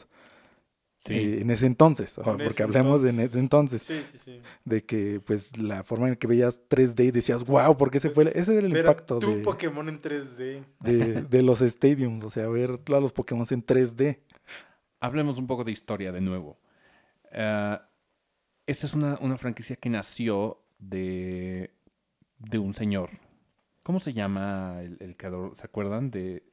[1.05, 1.13] Sí.
[1.15, 4.41] eh, en ese entonces, En porque ese hablamos de en ese entonces, Sí, sí, sí.
[4.63, 8.23] de que pues la forma en que veías 3D y decías, wow, porque ese fue,
[8.23, 10.63] el- ese era el Ver impacto tu de, Pokémon en 3D.
[10.79, 14.19] de, de los stadiums, o sea, ver a los Pokémon en 3D.
[15.01, 16.57] Hablemos un poco de historia de nuevo.
[17.31, 17.77] Eh,
[18.65, 21.71] esta es una, una franquicia que nació de,
[22.39, 23.09] de un señor.
[23.83, 25.57] ¿Cómo se llama el, el creador?
[25.57, 26.09] ¿Se acuerdan?
[26.11, 26.43] De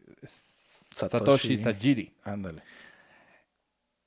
[0.92, 1.56] Satoshi, Satoshi.
[1.58, 2.12] Tajiri.
[2.24, 2.62] Ándale,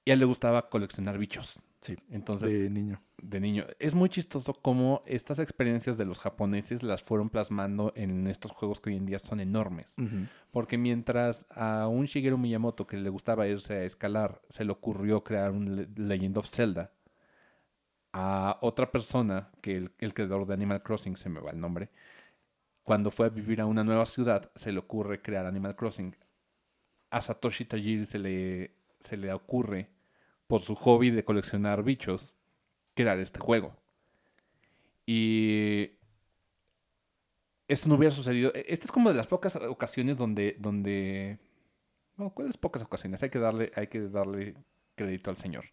[0.06, 1.62] Y a él le gustaba coleccionar bichos.
[1.80, 3.02] Sí, Entonces, de, de niño.
[3.22, 3.66] niño.
[3.78, 8.80] Es muy chistoso cómo estas experiencias de los japoneses las fueron plasmando en estos juegos
[8.80, 9.94] que hoy en día son enormes.
[10.52, 15.24] Porque mientras a un Shigeru Miyamoto que le gustaba irse a escalar, se le ocurrió
[15.26, 16.92] crear un Le- Legend of Zelda,
[18.14, 21.90] a otra persona, que el, el creador de Animal Crossing, se me va el nombre,
[22.84, 26.16] cuando fue a vivir a una nueva ciudad, se le ocurre crear Animal Crossing.
[27.10, 29.90] A Satoshi Tajiri se le, se le ocurre,
[30.54, 32.36] por su hobby de coleccionar bichos,
[32.94, 33.76] crear este juego.
[35.04, 35.94] Y
[37.68, 38.52] esto no hubiera sucedido.
[38.54, 41.40] e- Esta es como de las pocas ocasiones donde, donde,
[42.36, 43.24] ¿cuáles pocas ocasiones?
[43.24, 44.54] Hay que darle, hay que darle
[44.94, 45.66] crédito al señor.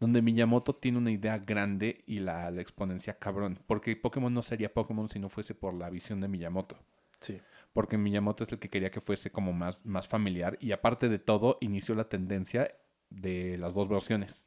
[0.00, 3.58] Donde Miyamoto tiene una idea grande y la, la exponencia cabrón.
[3.66, 6.76] Porque Pokémon no sería Pokémon si no fuese por la visión de Miyamoto.
[7.20, 7.40] Sí.
[7.72, 10.58] Porque Miyamoto es el que quería que fuese como más, más familiar.
[10.60, 12.70] Y aparte de todo, inició la tendencia
[13.10, 14.46] de las dos versiones.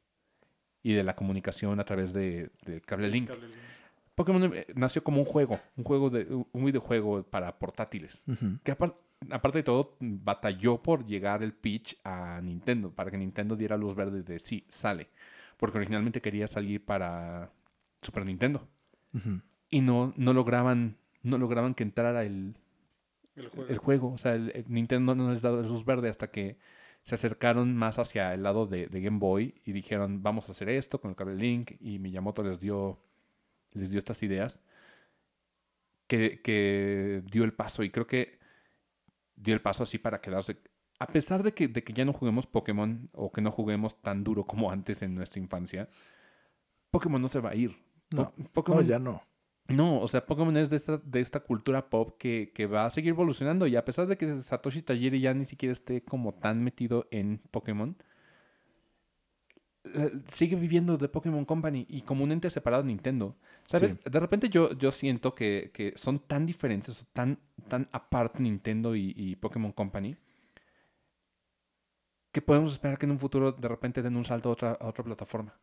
[0.81, 3.27] Y de la comunicación a través de, del cable link.
[3.27, 3.57] Cable Link.
[4.15, 8.23] Pokémon eh, nació como un juego, un juego de un videojuego para portátiles.
[8.63, 8.95] Que apar-
[9.29, 13.95] aparte de todo, batalló por llegar el pitch a Nintendo, para que Nintendo diera luz
[13.95, 15.09] verde de sí, sale.
[15.57, 17.51] Porque originalmente quería salir para
[18.01, 18.67] Super Nintendo.
[19.69, 22.55] Y no, no lograban, no lograban que entrara el,
[23.35, 23.69] El juego.
[23.69, 24.13] el juego.
[24.13, 26.57] O sea, el, el Nintendo no les daba luz verde hasta que
[27.01, 30.69] se acercaron más hacia el lado de, de Game Boy y dijeron, vamos a hacer
[30.69, 31.71] esto con el cable Link.
[31.79, 32.99] Y Miyamoto les dio,
[33.71, 34.62] les dio estas ideas
[36.07, 37.83] que, que dio el paso.
[37.83, 38.39] Y creo que
[39.35, 40.57] dio el paso así para quedarse.
[40.99, 44.23] A pesar de que, de que ya no juguemos Pokémon o que no juguemos tan
[44.23, 45.88] duro como antes en nuestra infancia,
[46.91, 47.77] Pokémon no se va a ir.
[48.12, 49.23] No, Po- Pokémon no, ya no.
[49.69, 52.89] No, o sea, Pokémon es de esta, de esta cultura pop que, que va a
[52.89, 56.63] seguir evolucionando y a pesar de que Satoshi Tajiri ya ni siquiera esté como tan
[56.63, 57.95] metido en Pokémon,
[59.86, 63.36] eh, sigue viviendo de Pokémon Company y como un ente separado de Nintendo.
[63.67, 63.91] ¿Sabes?
[63.91, 64.10] Sí.
[64.10, 69.13] De repente yo, yo siento que, que son tan diferentes, tan, tan aparte Nintendo y,
[69.15, 70.17] y Pokémon Company,
[72.32, 74.88] que podemos esperar que en un futuro de repente den un salto a otra, a
[74.88, 75.60] otra plataforma.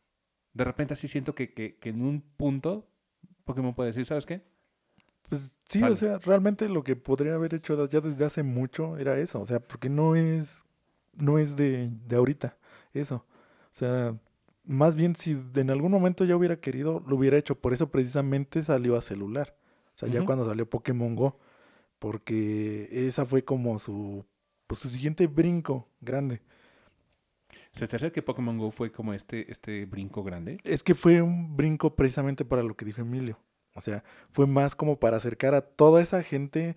[0.53, 2.89] De repente así siento que, que, que en un punto
[3.47, 4.43] Pokémon puede decir, ¿sabes qué?
[5.29, 5.95] Pues sí, Vale.
[5.95, 9.47] o sea, realmente lo que podría haber hecho ya desde hace mucho era eso, o
[9.47, 10.65] sea, porque no es,
[11.15, 12.59] no es de, de ahorita,
[12.93, 13.25] eso.
[13.71, 14.15] O sea,
[14.65, 17.55] más bien si en algún momento ya hubiera querido, lo hubiera hecho.
[17.55, 19.57] Por eso precisamente salió a celular.
[19.95, 21.39] O sea, ya cuando salió Pokémon Go,
[21.99, 24.27] porque esa fue como su,
[24.67, 26.43] pues su siguiente brinco grande.
[27.77, 30.59] ¿Se te hace que Pokémon Go fue como este, este brinco grande?
[30.65, 33.39] Es que fue un brinco precisamente para lo que dijo Emilio.
[33.75, 36.75] O sea, fue más como para acercar a toda esa gente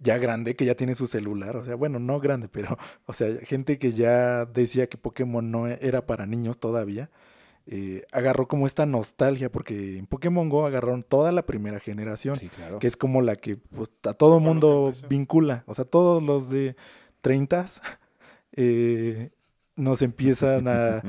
[0.00, 1.56] ya grande que ya tiene su celular.
[1.56, 5.68] O sea, bueno, no grande, pero, o sea, gente que ya decía que Pokémon no
[5.68, 7.10] era para niños todavía.
[7.66, 12.48] eh, agarró como esta nostalgia, porque en Pokémon Go agarraron toda la primera generación, Sí,
[12.48, 12.80] claro.
[12.80, 15.62] que es como la que pues, a todo mundo vincula.
[15.66, 16.74] O sea, todos los de
[17.20, 17.66] 30
[18.56, 19.30] eh,
[19.76, 21.02] nos empiezan a,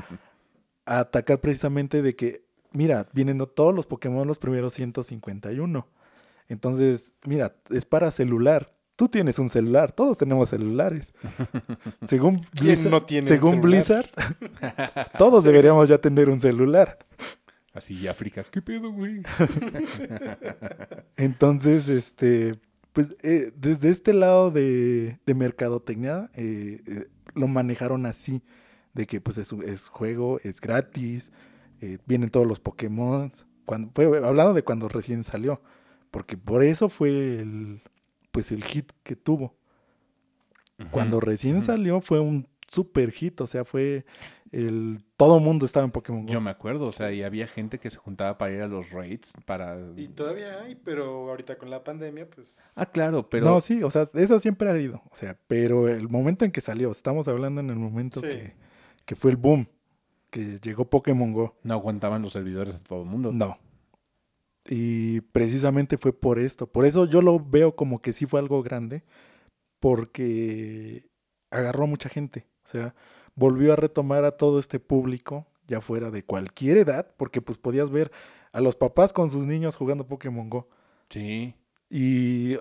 [0.84, 5.86] a atacar precisamente de que, mira, vienen todos los Pokémon los primeros 151.
[6.48, 8.72] Entonces, mira, es para celular.
[8.96, 11.14] Tú tienes un celular, todos tenemos celulares.
[12.04, 13.70] Según ¿Quién Blizzard, no tiene un según celular?
[13.70, 14.10] Blizzard
[15.18, 16.98] todos deberíamos ya tener un celular.
[17.74, 19.22] Así África, ¿qué pedo, güey?
[21.16, 22.54] Entonces, este,
[22.92, 28.42] pues eh, desde este lado de, de mercadotecnia eh, eh, lo manejaron así,
[28.94, 31.30] de que pues es, es juego, es gratis,
[31.80, 33.30] eh, vienen todos los Pokémon.
[33.64, 35.62] Cuando, fue hablando de cuando recién salió,
[36.10, 37.82] porque por eso fue el,
[38.30, 39.54] pues el hit que tuvo.
[40.90, 44.04] Cuando recién salió fue un super hit, o sea, fue
[44.50, 46.32] el todo mundo estaba en Pokémon Go.
[46.32, 48.90] Yo me acuerdo, o sea, y había gente que se juntaba para ir a los
[48.90, 49.78] raids, para...
[49.96, 52.72] Y todavía hay, pero ahorita con la pandemia, pues...
[52.76, 53.46] Ah, claro, pero...
[53.46, 55.02] No, sí, o sea, eso siempre ha ido.
[55.10, 58.26] O sea, pero el momento en que salió, estamos hablando en el momento Sí.
[58.26, 58.54] que,
[59.06, 59.68] que fue el boom,
[60.30, 61.56] que llegó Pokémon Go.
[61.62, 63.32] No aguantaban los servidores de todo el mundo.
[63.32, 63.58] No.
[64.68, 66.66] Y precisamente fue por esto.
[66.66, 69.02] Por eso yo lo veo como que sí fue algo grande,
[69.80, 71.06] porque
[71.50, 72.46] agarró a mucha gente.
[72.64, 72.94] O sea,
[73.34, 77.90] volvió a retomar a todo este público, ya fuera de cualquier edad, porque pues podías
[77.90, 78.10] ver
[78.52, 80.68] a los papás con sus niños jugando Pokémon Go.
[81.08, 81.54] Sí.
[81.88, 82.56] Y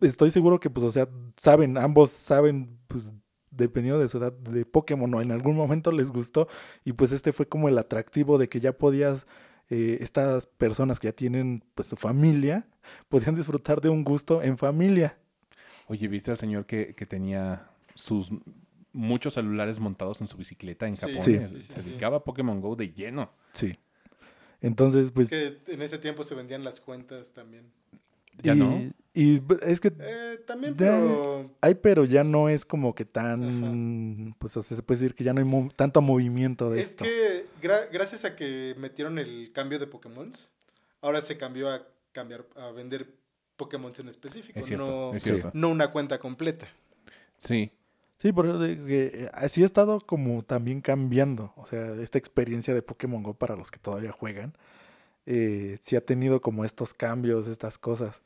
[0.00, 3.12] estoy seguro que, pues, o sea, saben, ambos saben, pues,
[3.50, 6.48] dependiendo de su edad de Pokémon, o en algún momento les gustó.
[6.84, 9.26] Y pues este fue como el atractivo de que ya podías,
[9.70, 12.66] eh, estas personas que ya tienen, pues, su familia,
[13.08, 15.18] podían disfrutar de un gusto en familia.
[15.88, 18.30] Oye, ¿viste al señor que, que tenía sus
[18.92, 21.22] muchos celulares montados en su bicicleta en Sí, Japón?
[21.22, 23.30] sí, Se sí, dedicaba a Pokémon Go de lleno.
[23.52, 23.78] Sí.
[24.60, 25.28] Entonces, pues...
[25.30, 27.70] Que en ese tiempo se vendían las cuentas también.
[28.42, 28.92] ¿Ya y, no?
[29.14, 31.50] Y es que Eh, también, Ya- pero...
[31.60, 34.34] hay, pero ya no es como que tan...
[34.38, 36.88] Pues, o sea, se puede decir que ya no hay mo- tanto movimiento de Es
[36.90, 37.04] esto.
[37.04, 40.32] que gra- gracias a que metieron el cambio de Pokémon,
[41.02, 43.12] ahora se cambió a cambiar a vender
[43.56, 46.68] Pokémon en específico, Es cierto, no, es no una cuenta completa.
[47.38, 47.70] Sí.
[48.18, 51.52] Sí, por eso de que eh, así ha estado como también cambiando.
[51.56, 54.54] O sea, esta experiencia de Pokémon Go para los que todavía juegan,
[55.26, 58.22] eh, sí ha tenido como estos cambios, estas cosas.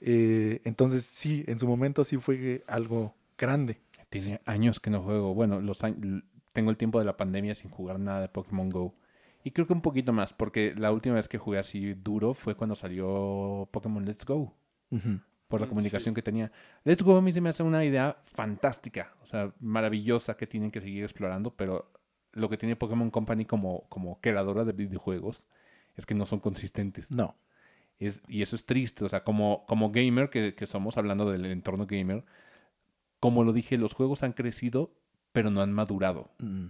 [0.00, 3.80] Eh, entonces, sí, en su momento sí fue algo grande.
[4.10, 5.34] Tiene años que no juego.
[5.34, 8.94] Bueno, los añ- tengo el tiempo de la pandemia sin jugar nada de Pokémon Go.
[9.42, 12.54] Y creo que un poquito más, porque la última vez que jugué así duro fue
[12.54, 14.54] cuando salió Pokémon Let's Go.
[14.90, 15.20] Ujú.
[15.48, 16.14] Por la Mm, comunicación sí.
[16.14, 16.50] que tenía.
[16.84, 20.70] Let's Go a mí se me hace una idea fantástica, o sea, maravillosa que tienen
[20.70, 21.90] que seguir explorando, pero
[22.32, 25.46] lo que tiene Pokémon Company como, como creadora de videojuegos
[25.96, 27.10] es que no son consistentes.
[27.10, 27.36] No.
[27.98, 31.46] Es, y eso es triste, o sea, como, como gamer que, que somos, hablando del
[31.46, 32.24] entorno gamer,
[33.20, 34.92] como lo dije, los juegos han crecido,
[35.32, 36.30] pero no han madurado.
[36.38, 36.66] Mm.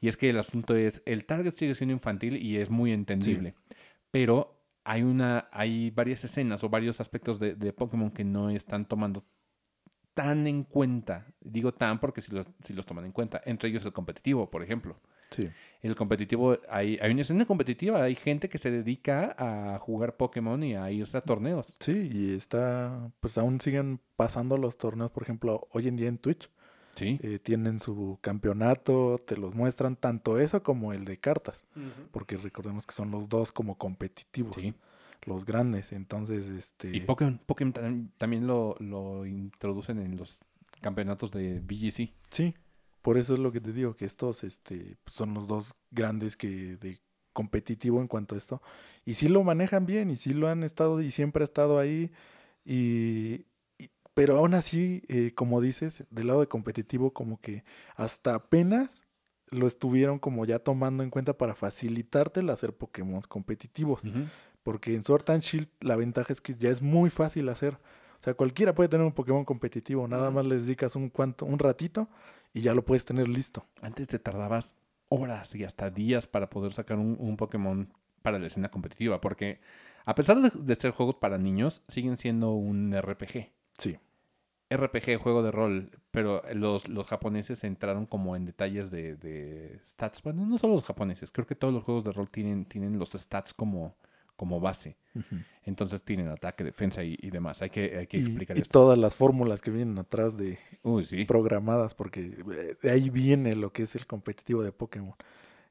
[0.00, 3.54] Y es que el asunto es, el target sigue siendo infantil y es muy entendible,
[4.10, 8.86] pero hay una, hay varias escenas o varios aspectos de, de Pokémon que no están
[8.86, 9.24] tomando
[10.14, 11.26] tan en cuenta.
[11.40, 13.40] Digo tan porque si los, si los toman en cuenta.
[13.44, 15.00] Entre ellos el competitivo, por ejemplo.
[15.30, 15.48] Sí.
[15.80, 20.62] El competitivo, hay, hay una escena competitiva, hay gente que se dedica a jugar Pokémon
[20.62, 21.66] y a irse a torneos.
[21.78, 26.18] Sí, y está, pues aún siguen pasando los torneos, por ejemplo, hoy en día en
[26.18, 26.50] Twitch.
[26.96, 27.18] Sí.
[27.22, 31.66] eh, tienen su campeonato, te los muestran tanto eso como el de cartas,
[32.10, 34.56] porque recordemos que son los dos como competitivos.
[34.60, 34.74] Sí.
[35.26, 35.92] los grandes.
[35.92, 36.96] Entonces, este...
[36.96, 40.40] Y Pokémon, Pokémon tam- también lo, lo introducen en los
[40.80, 42.14] campeonatos de BGC.
[42.30, 42.54] Sí,
[43.02, 46.76] por eso es lo que te digo, que estos este, son los dos grandes que
[46.78, 47.00] de
[47.34, 48.62] competitivo en cuanto a esto.
[49.04, 52.10] Y sí lo manejan bien, y sí lo han estado, y siempre ha estado ahí.
[52.64, 53.44] Y-
[54.14, 57.64] pero aún así, eh, como dices, del lado de competitivo, como que
[57.96, 59.06] hasta apenas
[59.50, 64.02] lo estuvieron como ya tomando en cuenta para facilitarte el hacer Pokémon competitivos.
[64.62, 67.74] Porque en Sword and Shield la ventaja es que ya es muy fácil hacer.
[67.74, 70.06] O sea, cualquiera puede tener un Pokémon competitivo.
[70.06, 72.08] Nada más le dedicas un, cuanto, un ratito
[72.52, 73.66] y ya lo puedes tener listo.
[73.80, 74.76] Antes te tardabas
[75.08, 77.92] horas y hasta días para poder sacar un, un Pokémon
[78.22, 79.20] para la escena competitiva.
[79.20, 79.60] Porque
[80.04, 83.59] a pesar de, de ser juegos para niños, siguen siendo un RPG.
[83.80, 83.98] Sí.
[84.70, 90.22] RPG, juego de rol, pero los, los japoneses entraron como en detalles de, de stats.
[90.22, 93.10] Bueno, no solo los japoneses, creo que todos los juegos de rol tienen, tienen los
[93.12, 93.96] stats como,
[94.36, 94.96] como base.
[95.64, 97.62] Entonces tienen ataque, defensa y, y demás.
[97.62, 98.72] Hay que, hay que Y, explicar y esto.
[98.72, 100.58] todas las fórmulas que vienen atrás de
[101.04, 101.24] sí.
[101.26, 105.14] programadas, porque eh, de ahí viene lo que es el competitivo de Pokémon.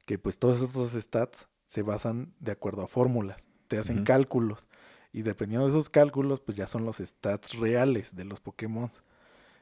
[0.06, 3.46] Que pues todos estos stats se basan de acuerdo a fórmulas.
[3.68, 4.68] Te hacen cálculos.
[5.12, 8.90] Y dependiendo de esos cálculos, pues ya son los stats reales de los Pokémon.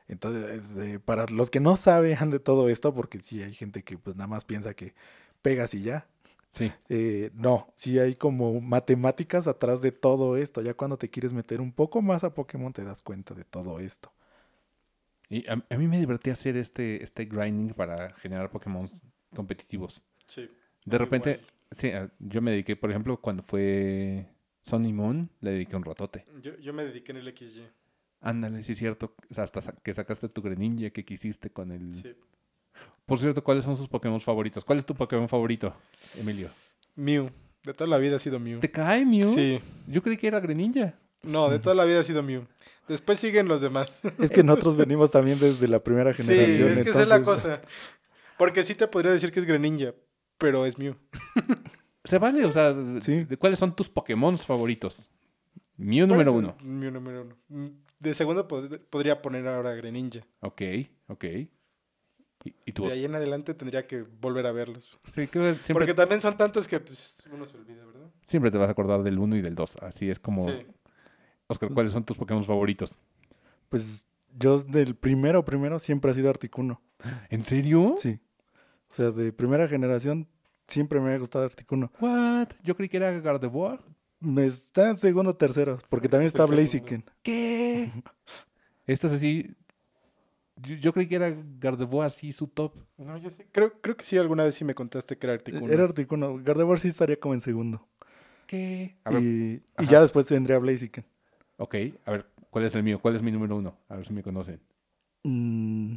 [0.08, 3.98] Entonces, eh, para los que no saben de todo esto, porque sí hay gente que
[3.98, 4.94] pues nada más piensa que
[5.42, 6.06] pegas y ya.
[6.50, 6.72] Sí.
[6.88, 10.62] Eh, no, sí hay como matemáticas atrás de todo esto.
[10.62, 13.80] Ya cuando te quieres meter un poco más a Pokémon te das cuenta de todo
[13.80, 14.12] esto.
[15.28, 18.88] Y a, a mí me divertía hacer este, este grinding para generar Pokémon
[19.34, 20.02] competitivos.
[20.26, 20.48] Sí.
[20.84, 21.46] De repente, Igual.
[21.72, 24.26] sí, a- yo me dediqué, por ejemplo, cuando fue
[24.68, 26.24] Sun y Moon, le dediqué un ratote.
[26.42, 27.66] Yo, yo me dediqué en el XY.
[28.20, 29.14] Ándale, sí es cierto.
[29.30, 31.94] O sea, hasta sa- que sacaste tu Greninja que quisiste con el...
[31.94, 32.14] Sí.
[33.06, 34.64] Por cierto, ¿cuáles son sus Pokémon favoritos?
[34.64, 35.74] ¿Cuál es tu Pokémon favorito,
[36.16, 36.50] Emilio?
[36.94, 37.30] Mew.
[37.64, 38.60] De toda la vida ha sido Mew.
[38.60, 39.28] ¿Te cae Mew?
[39.32, 39.60] Sí.
[39.86, 40.94] Yo creí que era Greninja.
[41.22, 42.44] No, de toda la vida ha sido Mew.
[42.86, 44.00] Después siguen los demás.
[44.18, 46.68] Es que nosotros venimos también desde la primera Sí, generación.
[46.70, 47.60] es que esa es la cosa.
[48.36, 49.94] Porque sí te podría decir que es Greninja,
[50.38, 50.94] pero es Mew.
[52.08, 53.24] Se vale, o sea, Sí.
[53.24, 55.10] ¿de ¿cuáles son tus Pokémon favoritos?
[55.76, 56.56] Mew número uno.
[56.62, 57.36] Mew número uno.
[57.48, 57.66] Mm,
[58.00, 60.20] De segundo pod- podría poner ahora Greninja.
[60.40, 60.62] Ok,
[61.08, 61.24] ok.
[61.24, 62.86] ¿Y, y tú?
[62.86, 64.88] De ahí en adelante tendría que volver a verlos.
[65.14, 68.08] Sí, creo que siempre, Porque también son tantos que pues, uno se olvida, ¿verdad?
[68.22, 69.76] siempre te vas a acordar del 1 y del 2.
[69.82, 70.48] Así es como...
[70.48, 70.66] Sí.
[71.48, 72.94] Oscar, ¿cuáles son tus Pokémon favoritos?
[73.68, 74.06] Pues
[74.38, 76.80] yo del primero, primero siempre ha sido Articuno.
[77.30, 77.94] ¿En serio?
[77.98, 78.20] Sí.
[78.90, 80.28] O sea, de primera generación
[80.68, 81.90] siempre me ha gustado Articuno.
[82.00, 82.48] What?
[82.62, 83.80] Yo creí que era Gardevoir.
[84.20, 86.44] Me está en segundo, tercero, porque también está.
[86.44, 87.04] Blaziken.
[87.22, 87.90] ¿Qué?
[88.86, 89.54] Esto es así...
[90.56, 92.74] Yo, yo creí que era Gardevoir así su top.
[92.96, 93.44] No, yo sí.
[93.52, 95.72] Creo, creo que sí, alguna vez sí me contaste que era Articuno.
[95.72, 96.36] Era Articuno.
[96.42, 97.86] Gardevoir sí estaría como en segundo.
[98.46, 98.96] ¿Qué?
[99.04, 101.04] A ver, Y, y ya después tendría Blaziken.
[101.58, 101.74] ok.
[102.06, 102.98] A ver, ¿cuál es el mío?
[103.00, 103.76] ¿Cuál es mi número uno?
[103.88, 104.60] A ver si me conocen.
[105.22, 105.94] Mm,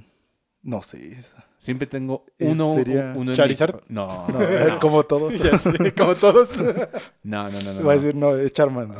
[0.63, 1.17] no sé.
[1.57, 2.73] Siempre tengo Eh, uno...
[2.75, 3.83] sería uno en mi- Charizard.
[3.89, 5.31] No, No, no, como todo.
[5.31, 6.59] ya sé, como todos.
[7.23, 8.97] no, no, no, no, Va a decir, no, es Charmander.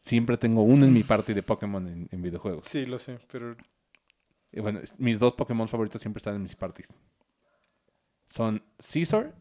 [0.00, 2.64] Siempre tengo uno en mi party de Pokémon en, en videojuegos.
[2.64, 3.56] sí, lo sé, pero
[4.52, 6.88] Y bueno, es- mis dos Pokémon favoritos siempre están en mis parties.
[8.28, 9.34] Son Caesar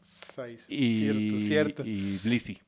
[0.00, 0.64] seis.
[0.68, 1.82] y, Cierto, cierto.
[1.84, 2.60] y Blissey.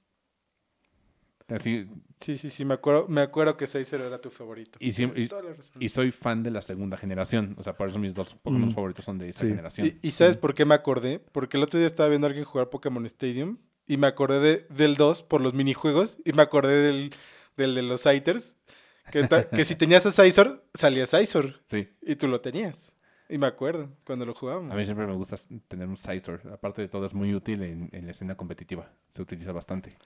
[1.54, 1.86] Así,
[2.20, 4.78] Sí, sí, sí, me acuerdo, me acuerdo que Seiser era tu favorito.
[4.80, 7.54] Y soy fan de la segunda generación.
[7.58, 8.74] O sea, por eso mis dos Pokémon Mm.
[8.74, 9.48] favoritos son de esa Sí.
[9.48, 9.86] generación.
[10.02, 11.18] Y, y ¿sabes por qué me acordé?
[11.18, 14.66] Porque el otro día estaba viendo a alguien jugar Pokémon Stadium y me acordé de-
[14.74, 17.12] del 2 por los minijuegos y me acordé del,
[17.56, 18.56] del de los Scythers.
[19.10, 19.26] Que,
[19.64, 21.88] si tenías a Scizor, salía Scizor Sí.
[22.02, 22.92] y tú lo tenías.
[23.28, 24.70] Y me acuerdo cuando lo jugábamos.
[24.70, 25.36] A mí siempre me gusta
[25.66, 26.40] tener un Scizor.
[26.52, 28.92] Aparte de todo, es muy útil en, en la escena competitiva.
[29.10, 29.96] Se utiliza bastante.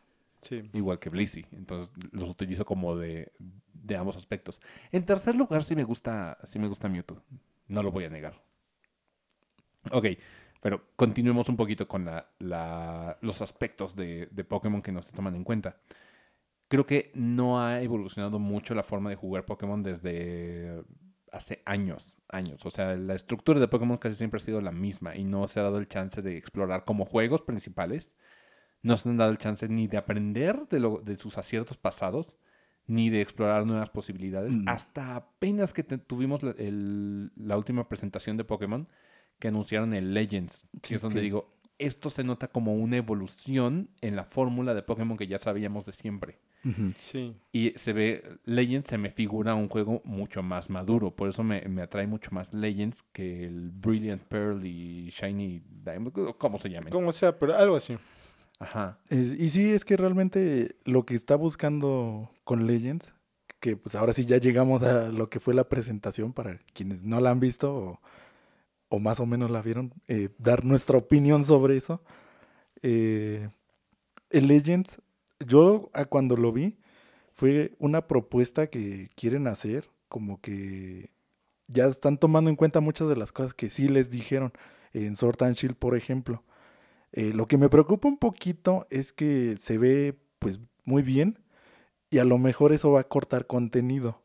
[0.72, 1.46] Igual que Blissey.
[1.52, 3.32] Entonces los utilizo como de,
[3.72, 4.60] de ambos aspectos.
[4.92, 7.22] En tercer lugar, sí me gusta, sí me gusta Mewtwo.
[7.68, 8.40] No lo voy a negar.
[9.92, 10.06] Ok,
[10.60, 15.12] pero continuemos un poquito con la, la- los aspectos de, de Pokémon que no se
[15.12, 15.76] toman en cuenta.
[16.68, 20.82] Creo que no ha evolucionado mucho la forma de jugar Pokémon desde
[21.32, 22.66] hace años, años.
[22.66, 25.60] O sea, la estructura de Pokémon casi siempre ha sido la misma y no se
[25.60, 28.12] ha dado el chance de explorar como juegos principales.
[28.86, 32.32] No se han dado el chance ni de aprender de, lo- de sus aciertos pasados,
[32.86, 34.54] ni de explorar nuevas posibilidades.
[34.54, 34.68] Mm.
[34.68, 38.86] Hasta apenas que te- tuvimos la, el- la última presentación de Pokémon,
[39.38, 43.90] que anunciaron el Legends, que es donde que- digo, esto se nota como una evolución
[44.00, 46.38] en la fórmula de Pokémon que ya sabíamos de siempre.
[46.96, 47.36] Sí.
[47.52, 51.14] Y se ve, Legends se me figura un juego mucho más maduro.
[51.14, 56.34] Por eso me, me atrae mucho más Legends que el Brilliant Pearl y Shiny Diamond,
[56.38, 56.90] como se llamen.
[56.90, 57.96] Como sea, pero algo así.
[58.58, 58.98] Ajá.
[59.10, 63.12] Y sí, es que realmente lo que está buscando con Legends,
[63.60, 67.20] que pues ahora sí ya llegamos a lo que fue la presentación para quienes no
[67.20, 68.00] la han visto
[68.88, 72.02] o, más o menos la vieron, eh, dar nuestra opinión sobre eso.
[72.82, 73.48] Eh,
[74.30, 75.02] Legends,
[75.44, 76.78] yo cuando lo vi,
[77.32, 81.10] fue una propuesta que quieren hacer, como que
[81.68, 84.52] ya están tomando en cuenta muchas de las cosas que sí les dijeron
[84.92, 86.42] en Sword and Shield, por ejemplo.
[87.12, 91.38] Eh, lo que me preocupa un poquito es que se ve pues muy bien
[92.10, 94.22] y a lo mejor eso va a cortar contenido.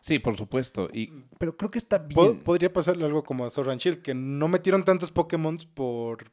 [0.00, 0.88] Sí, por supuesto.
[0.92, 2.40] Y, pero creo que está bien.
[2.40, 6.30] Podría pasarle algo como a Sword and Shield, que no metieron tantos Pokémon por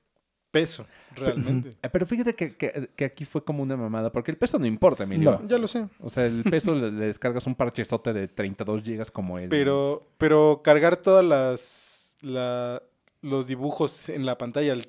[0.51, 1.71] peso, realmente.
[1.91, 5.03] Pero fíjate que, que- que aquí fue como una mamada, porque el peso no importa,
[5.05, 5.39] Emilio.
[5.41, 5.47] No.
[5.47, 5.87] ya lo sé.
[5.99, 9.49] O sea, el peso le, le descargas un parchezote de 32 gigas como el...
[9.49, 12.83] Pero, pero cargar todas las la-
[13.21, 14.87] los dibujos en la pantalla al,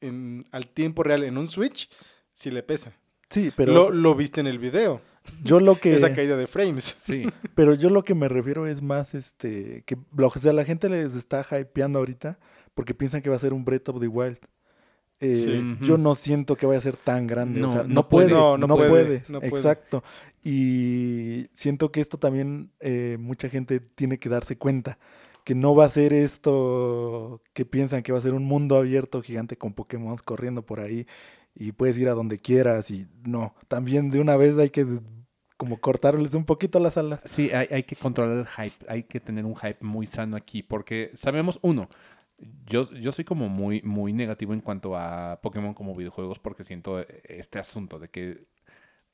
[0.00, 1.88] en- al tiempo real en un Switch,
[2.32, 2.92] sí le pesa.
[3.28, 5.00] Sí, pero lo, lo viste en el video,
[5.42, 6.96] yo lo que esa caída de frames.
[7.04, 7.24] Sí.
[7.56, 10.88] pero yo lo que me refiero es más este que lo- o sea, la gente
[10.88, 12.38] les está hypeando ahorita
[12.74, 14.38] porque piensan que va a ser un Breath of the Wild.
[15.18, 15.76] Eh, Sí.
[15.86, 17.60] Yo no siento que vaya a ser tan grande.
[17.62, 18.28] o No, sea, no no, puede.
[18.28, 18.38] puede.
[18.38, 19.22] No, No, no puede, puede.
[19.30, 19.48] no puede.
[19.56, 20.04] Exacto.
[20.44, 24.98] Y siento que esto también eh, mucha gente tiene que darse cuenta.
[25.46, 29.22] Que no va a ser esto que piensan que va a ser un mundo abierto
[29.22, 31.06] gigante con Pokémon corriendo por ahí
[31.54, 32.90] y puedes ir a donde quieras.
[32.90, 34.84] Y no, también de una vez hay que
[35.56, 37.20] como cortarles un poquito las alas.
[37.26, 40.64] Sí, hay, hay que controlar el hype, hay que tener un hype muy sano aquí,
[40.64, 41.88] porque sabemos, uno,
[42.66, 47.00] yo, yo soy como muy, muy negativo en cuanto a Pokémon como videojuegos, porque siento
[47.24, 48.42] este asunto de que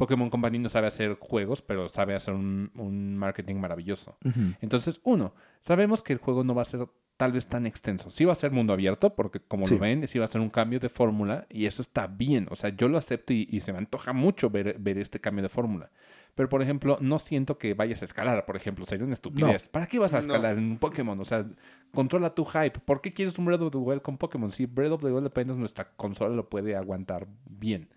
[0.03, 4.16] Pokémon Company no sabe hacer juegos, pero sabe hacer un, un marketing maravilloso.
[4.61, 8.11] Entonces, uno, sabemos que el juego no va a ser tal vez tan extenso.
[8.11, 9.74] Sí va a ser mundo abierto, porque como Sí.
[9.74, 12.48] lo ven, sí va a ser un cambio de fórmula y eso está bien.
[12.50, 15.42] O sea, yo lo acepto y, y se me antoja mucho ver, ver este cambio
[15.44, 15.90] de fórmula.
[16.34, 18.84] Pero, por ejemplo, no siento que vayas a escalar, por ejemplo.
[18.86, 19.68] Sería una estupidez.
[19.68, 20.22] ¿Para qué vas a No.
[20.22, 21.20] escalar en un Pokémon?
[21.20, 21.46] O sea,
[21.94, 22.80] controla tu hype.
[22.80, 24.50] ¿Por qué quieres un Breath of the Wild con Pokémon?
[24.50, 27.88] Si Breath of the Wild apenas nuestra consola lo puede aguantar bien.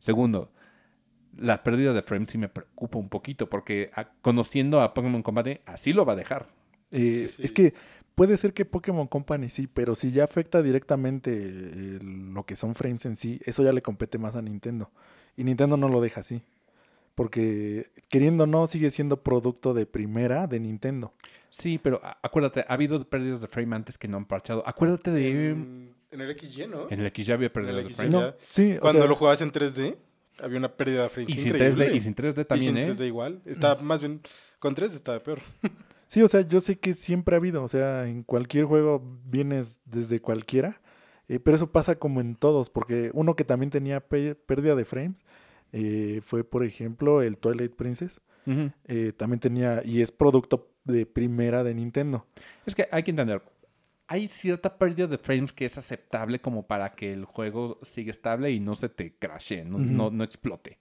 [0.00, 0.50] Segundo,
[1.38, 5.62] la pérdida de frames sí me preocupa un poquito, porque a- conociendo a Pokémon Combate,
[5.66, 6.46] así lo va a dejar.
[6.90, 7.42] Eh, Sí.
[7.44, 7.74] Es que
[8.14, 12.74] puede ser que Pokémon Company sí, pero si ya afecta directamente eh, lo que son
[12.74, 14.90] frames en sí, eso ya le compete más a Nintendo.
[15.36, 16.42] Y Nintendo no lo deja así.
[17.14, 21.14] Porque queriendo o no, sigue siendo producto de primera de Nintendo.
[21.50, 24.62] Sí, pero acuérdate, ha habido pérdidas de frame antes que no han parchado.
[24.66, 25.50] Acuérdate de...
[25.50, 26.90] En, en el XY, ¿no?
[26.90, 27.94] En el X ya había pérdidas de XY.
[27.94, 28.10] frame.
[28.10, 29.96] No, sí, o Cuando sea, lo jugabas en 3D,
[30.38, 31.90] había una pérdida de frames Y sin, increíble.
[31.90, 32.92] 3D, y sin 3D también, y sin ¿eh?
[32.92, 33.42] 3D igual.
[33.44, 34.20] Estaba más bien...
[34.58, 35.40] Con 3D estaba peor.
[36.06, 39.80] sí, o sea, yo sé que siempre ha habido, o sea, en cualquier juego vienes
[39.84, 40.80] desde cualquiera,
[41.28, 45.24] eh, pero eso pasa como en todos, porque uno que también tenía pérdida de frames
[45.72, 48.20] eh, fue, por ejemplo, el Twilight Princess.
[48.86, 52.26] Eh, también tenía, y es producto de primera de Nintendo.
[52.64, 53.42] Es que hay que entender.
[54.08, 58.50] Hay cierta pérdida de frames que es aceptable como para que el juego siga estable
[58.52, 60.78] y no se te crashe, no, no, no explote.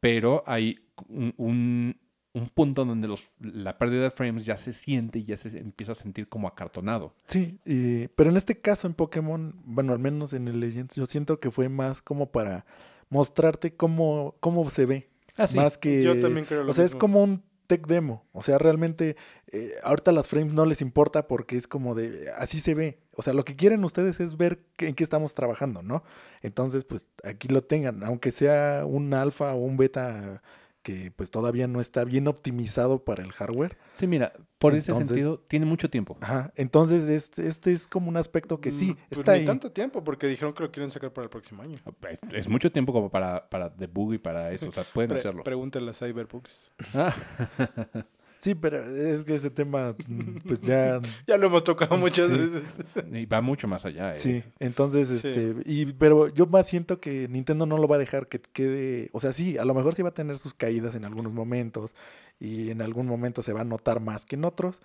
[0.00, 2.00] Pero hay un, un-
[2.36, 5.92] un punto donde los, la pérdida de frames ya se siente y ya se empieza
[5.92, 7.14] a sentir como acartonado.
[7.26, 11.06] Sí, y- pero en este caso en Pokémon, bueno, al menos en el Legends, yo
[11.06, 12.66] siento que fue más como para
[13.08, 15.08] mostrarte cómo, cómo se ve.
[15.36, 15.56] Ah, sí.
[15.56, 16.02] Más que...
[16.02, 18.24] Yo también creo lo O sea, es como un tech demo.
[18.32, 19.16] O sea, realmente
[19.48, 22.30] eh, ahorita las frames no les importa porque es como de...
[22.38, 22.98] Así se ve.
[23.12, 26.04] O sea, lo que quieren ustedes es ver en qué estamos trabajando, ¿no?
[26.42, 28.02] Entonces, pues aquí lo tengan.
[28.04, 30.42] Aunque sea un alfa o un beta
[30.84, 33.76] que pues todavía no está bien optimizado para el hardware.
[33.94, 36.16] Sí, mira, por ese sentido tiene mucho tiempo.
[36.20, 36.52] Ajá.
[36.54, 39.46] Entonces, este, este es como un aspecto que sí, Mm, pues está ni ahí.
[39.46, 41.78] tanto tiempo, porque dijeron que lo quieren sacar para el próximo año.
[42.08, 44.68] Es, es mucho tiempo como para, para debug y para eso.
[44.68, 45.42] O sea, pueden Pre- hacerlo.
[45.42, 46.70] Pregúntale a Cyberbugs.
[46.94, 47.14] Ah,
[48.44, 51.00] Sí, pero es que ese tema, mm, pues ya...
[51.26, 52.38] Ya lo hemos tocado muchas Sí.
[52.38, 52.78] veces.
[53.10, 54.12] y va mucho más allá.
[54.12, 54.16] ¿eh?
[54.16, 55.28] Sí, entonces, Sí.
[55.28, 59.08] este, y, pero yo más siento que Nintendo no lo va a dejar que quede,
[59.12, 61.94] o sea, sí, a lo mejor sí va a tener sus caídas en algunos momentos
[62.38, 64.82] y en algún momento se va a notar más que en otros,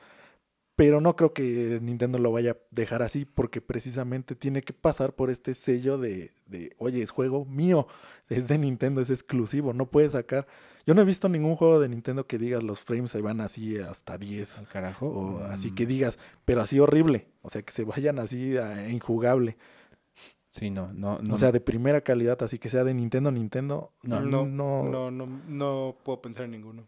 [0.80, 5.14] pero no creo que Nintendo lo vaya a dejar así porque precisamente tiene que pasar
[5.14, 7.86] por este sello de, de oye, es juego mío,
[8.30, 10.48] es de Nintendo, es exclusivo, no puede sacar.
[10.88, 13.78] Yo no he visto ningún juego de Nintendo que digas los frames se van así
[13.78, 15.08] hasta 10 Al carajo.
[15.08, 18.90] o así Mm, que digas, pero así horrible, o sea, que se vayan así a
[18.90, 19.58] injugable.
[20.50, 21.34] Sí, no, no, no.
[21.36, 23.92] O sea, de primera calidad, así que sea de Nintendo, Nintendo.
[24.02, 24.22] No.
[24.22, 24.84] No, no.
[24.86, 26.88] no, no, no, puedo pensar en ninguno.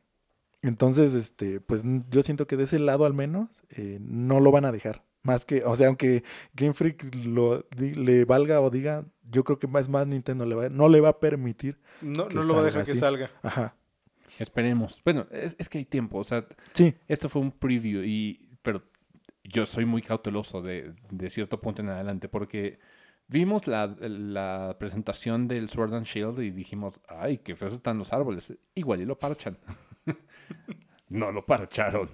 [0.62, 4.66] Entonces, este, pues yo siento que de ese lado al menos eh, no lo van
[4.66, 5.03] a dejar.
[5.24, 9.59] Más que, o sea, aunque Game Freak lo, di- le valga o diga, yo creo
[9.59, 11.80] que más más Nintendo le va, no le va a permitir.
[12.01, 13.30] No, que no lo va a dejar que salga.
[13.43, 13.76] Ajá.
[14.39, 14.99] Esperemos.
[15.05, 16.18] Bueno, es, es que hay tiempo.
[16.20, 18.49] O sea, Sí, esto fue un preview y...
[18.64, 18.84] Pero
[19.43, 22.80] yo soy muy cauteloso de, de cierto punto en adelante porque
[23.28, 28.14] vimos la, la presentación del Sword and Shield y dijimos, ay, qué feos están los
[28.14, 28.53] árboles.
[28.76, 29.57] Igual y lo parchan.
[31.09, 32.09] No lo parcharon.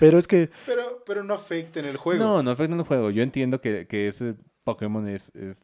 [0.00, 2.22] Pero es que Pero, pero no afecta en el juego.
[2.24, 3.10] No, no afecta en el juego.
[3.10, 5.30] Yo entiendo que, que ese Pokémon es...
[5.34, 5.60] es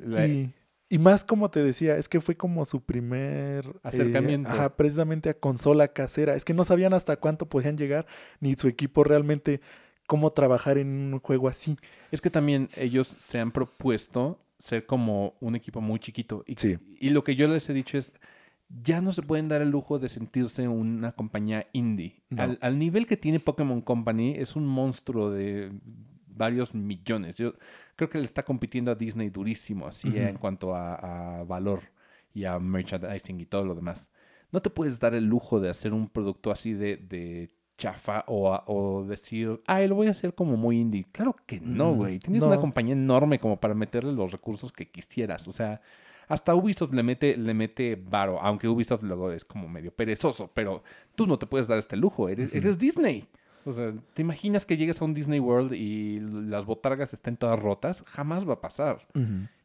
[0.00, 0.52] la- Y,
[0.88, 4.48] y más como te decía, es que fue como su primer eh, Acercamiento.
[4.50, 6.34] ajá, precisamente a consola casera.
[6.34, 8.06] Es que no sabían hasta cuánto podían llegar,
[8.40, 9.60] ni su equipo realmente
[10.06, 11.76] cómo trabajar en un juego así.
[12.12, 16.44] Es que también ellos se han propuesto ser como un equipo muy chiquito.
[16.46, 16.78] Y, Sí.
[17.00, 18.12] y lo que yo les he dicho es,
[18.68, 22.22] ya no se pueden dar el lujo de sentirse una compañía indie.
[22.30, 22.42] No.
[22.42, 25.70] Al, al nivel que tiene Pokémon Company, es un monstruo de
[26.28, 27.38] varios millones.
[27.38, 27.54] Yo
[27.94, 30.16] creo que le está compitiendo a Disney durísimo, así Ujú.
[30.18, 31.80] en cuanto a, a valor
[32.34, 34.10] y a merchandising y todo lo demás.
[34.52, 38.52] No te puedes dar el lujo de hacer un producto así de, de chafa o,
[38.52, 41.06] a- o decir, ay, lo voy a hacer como muy indie.
[41.12, 42.18] Claro que no, Mm, güey.
[42.18, 42.60] Tienes una no.
[42.60, 45.46] compañía enorme como para meterle los recursos que quisieras.
[45.48, 45.80] O sea,
[46.28, 50.82] hasta Ubisoft le mete, le mete varo, aunque Ubisoft luego es como medio perezoso, pero
[51.14, 53.26] tú no te puedes dar este lujo, eres, eres Disney.
[53.64, 57.58] O sea, ¿te imaginas que llegues a un Disney World y las botargas estén todas
[57.58, 58.02] rotas?
[58.06, 59.06] Jamás va a pasar.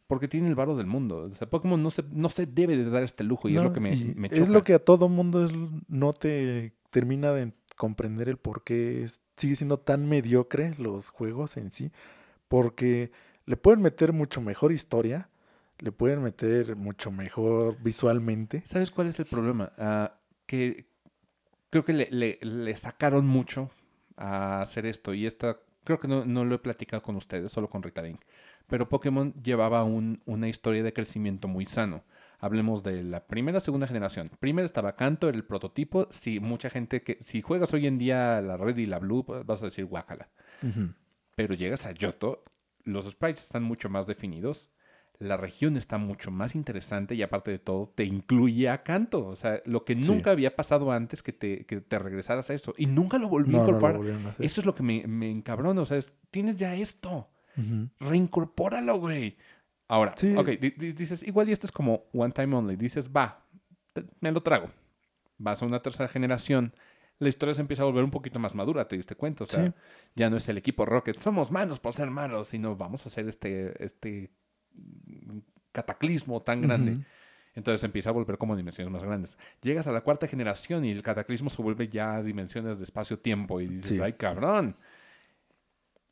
[0.07, 1.29] Porque tiene el varo del mundo.
[1.31, 3.71] O sea, Pokémon no se, no se debe de dar este lujo y es lo
[3.71, 4.51] que me, me es choca.
[4.51, 5.53] lo que a todo mundo es-
[5.87, 11.55] no te termina de comprender el por qué es- sigue siendo tan mediocre los juegos
[11.57, 11.91] en sí.
[12.47, 13.11] Porque
[13.45, 15.29] le pueden meter mucho mejor historia,
[15.81, 18.63] le pueden meter mucho mejor visualmente.
[18.65, 19.73] ¿Sabes cuál es el problema?
[19.77, 20.13] Ah,
[20.45, 20.85] que
[21.69, 23.69] creo que le, le- le sacaron mucho
[24.15, 25.13] a hacer esto.
[25.13, 28.21] Y esta, creo que no, no lo he platicado con ustedes, solo con Rita Link.
[28.67, 32.03] Pero Pokémon llevaba un- una historia de crecimiento muy sano.
[32.39, 34.29] Hablemos de la primera, segunda generación.
[34.39, 36.07] Primero estaba Kanto, era el prototipo.
[36.11, 39.61] Si mucha gente que, si juegas hoy en día la Red y la Blue, vas
[39.61, 40.29] a decir guácala.
[41.35, 42.43] Pero llegas a Yoto,
[42.83, 44.69] los sprites están mucho más definidos,
[45.21, 49.27] la región está mucho más interesante y aparte de todo te incluye a Kanto.
[49.27, 50.01] O sea, lo que Sí.
[50.11, 52.73] nunca había pasado antes que te, que te regresaras a eso.
[52.77, 53.97] Y nunca lo volví a No, incorporar.
[54.01, 55.81] a eso es lo que me, me encabrona.
[55.81, 57.29] O sea, es- tienes ya esto.
[57.57, 57.89] Ujú.
[57.99, 59.37] Reincorpóralo, güey.
[59.87, 60.35] Ahora, Sí.
[60.35, 62.75] ok, di- di- dices, igual y esto es como one time only.
[62.75, 63.45] Dices, va,
[63.93, 64.69] te- me lo trago.
[65.37, 66.73] Vas a una tercera generación.
[67.19, 69.43] La historia se empieza a volver un poquito más madura, te diste cuenta.
[69.43, 69.73] O sea, Sí.
[70.15, 73.27] ya no es el equipo Rocket, somos malos por ser malos, sino vamos a hacer
[73.27, 74.31] este, este
[75.71, 76.97] cataclismo tan grande.
[77.53, 79.37] Entonces empieza a volver como dimensiones más grandes.
[79.61, 83.59] Llegas a la cuarta generación y el cataclismo se vuelve ya a dimensiones de espacio-tiempo
[83.59, 83.99] y dices, Sí.
[84.01, 84.75] ay cabrón.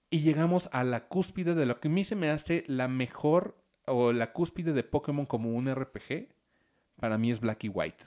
[0.10, 3.56] Y llegamos a la cúspide de lo que a mí se me hace la mejor
[3.86, 6.28] o la cúspide de Pokémon como un RPG.
[7.00, 8.04] Para mí es Black y White.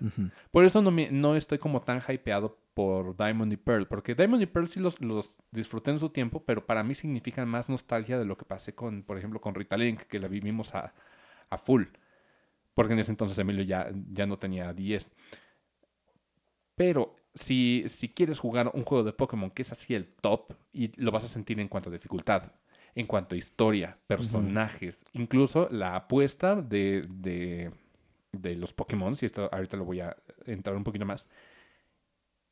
[0.51, 3.87] Por eso no, me, no estoy como tan hypeado por Diamond y Pearl.
[3.87, 7.49] Porque Diamond y Pearl sí los, los disfruté en su tiempo, pero para mí significan
[7.49, 10.75] más nostalgia de lo que pasé con, por ejemplo, con Rita Link, que la vivimos
[10.75, 10.93] a,
[11.53, 11.85] a full.
[12.75, 15.11] Porque en ese entonces Emilio ya, ya no tenía 10.
[16.75, 20.89] Pero si, si quieres jugar un juego de Pokémon que es así el top, y
[21.01, 22.53] lo vas a sentir en cuanto a dificultad,
[22.95, 27.71] en cuanto a historia, personajes, incluso la apuesta de, de,
[28.33, 31.27] de los Pokémon, y esto ahorita lo voy a entrar un poquito más,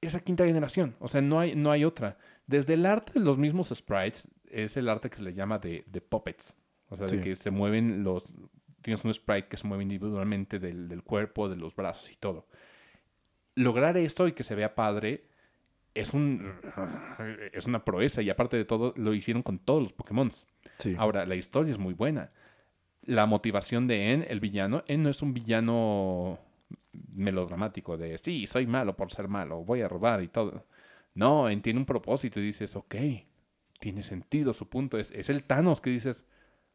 [0.00, 2.16] esa quinta generación, o sea, no hay, no hay otra.
[2.46, 5.84] Desde el arte de los mismos sprites, es el arte que se le llama de,
[5.86, 6.54] de puppets,
[6.88, 8.24] o sea, de que se mueven los...
[8.82, 12.46] Tienes un sprite que se mueve individualmente del, del cuerpo, de los brazos y todo.
[13.54, 15.24] Lograr eso y que se vea padre
[15.94, 16.52] es, un,
[17.52, 20.32] es una proeza y aparte de todo lo hicieron con todos los Pokémon.
[20.78, 20.94] Sí.
[20.98, 22.30] Ahora, la historia es muy buena.
[23.02, 26.38] La motivación de En, el villano, En no es un villano
[27.12, 30.66] melodramático de, sí, soy malo por ser malo, voy a robar y todo.
[31.14, 32.94] No, En tiene un propósito y dices, ok,
[33.80, 34.98] tiene sentido su punto.
[34.98, 36.24] Es, es el Thanos que dices,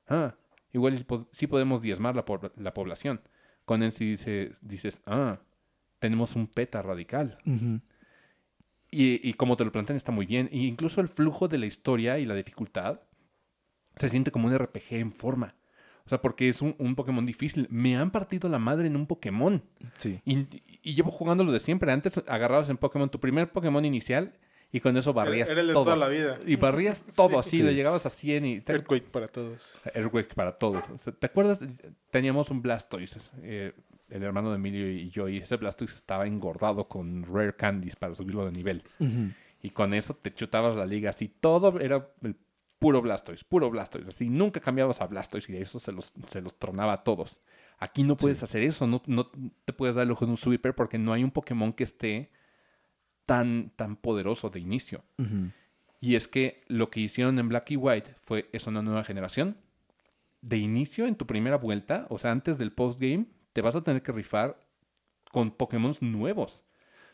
[0.07, 0.35] ah,
[0.75, 3.21] igual sí podemos diezmar la, po- la población.
[3.65, 5.39] Con En sí dices, dices, ah,
[5.99, 7.37] tenemos un peta radical.
[8.91, 10.47] Y, y como te lo plantean está muy bien.
[10.51, 12.99] E incluso el flujo de la historia y la dificultad
[13.95, 15.55] se siente como un RPG en forma.
[16.05, 17.67] O sea, porque es un, un Pokémon difícil.
[17.71, 19.63] Me han partido la madre en un Pokémon.
[19.97, 20.21] Sí.
[20.25, 20.45] Y,
[20.83, 21.91] y llevo jugándolo de siempre.
[21.91, 24.33] Antes agarrabas en Pokémon tu primer Pokémon inicial
[24.75, 25.85] y con eso barrías Era el de todo.
[25.85, 26.37] toda la vida.
[26.45, 27.35] Y barrías todo Sí.
[27.39, 27.63] así, Sí.
[27.63, 28.61] le llegabas a 100 y...
[28.61, 29.79] te- Earthquake para todos.
[29.93, 30.83] Earthquake para todos.
[30.89, 31.59] O sea, ¿Te acuerdas?
[32.11, 33.73] Teníamos un Blastoise, eh,
[34.09, 38.13] el hermano de Emilio y yo, y ese Blastoise estaba engordado con Rare Candies para
[38.15, 38.83] subirlo de nivel.
[39.61, 41.27] Y con eso te chutabas la liga así.
[41.27, 42.35] Todo era el
[42.77, 44.09] puro Blastoise, puro Blastoise.
[44.09, 47.39] Así nunca cambiabas a Blastoise y eso se los, se los tronaba a todos.
[47.79, 49.31] Aquí no puedes hacer eso, no, no
[49.65, 52.29] te puedes dar el ojo de un sweeper porque no hay un Pokémon que esté
[53.25, 55.03] tan, tan poderoso de inicio.
[55.99, 59.57] Y es que lo que hicieron en Black y White fue, es una nueva generación.
[60.41, 64.03] De inicio, en tu primera vuelta, o sea, antes del postgame, te vas a tener
[64.03, 64.59] que rifar
[65.31, 66.61] con Pokémon nuevos.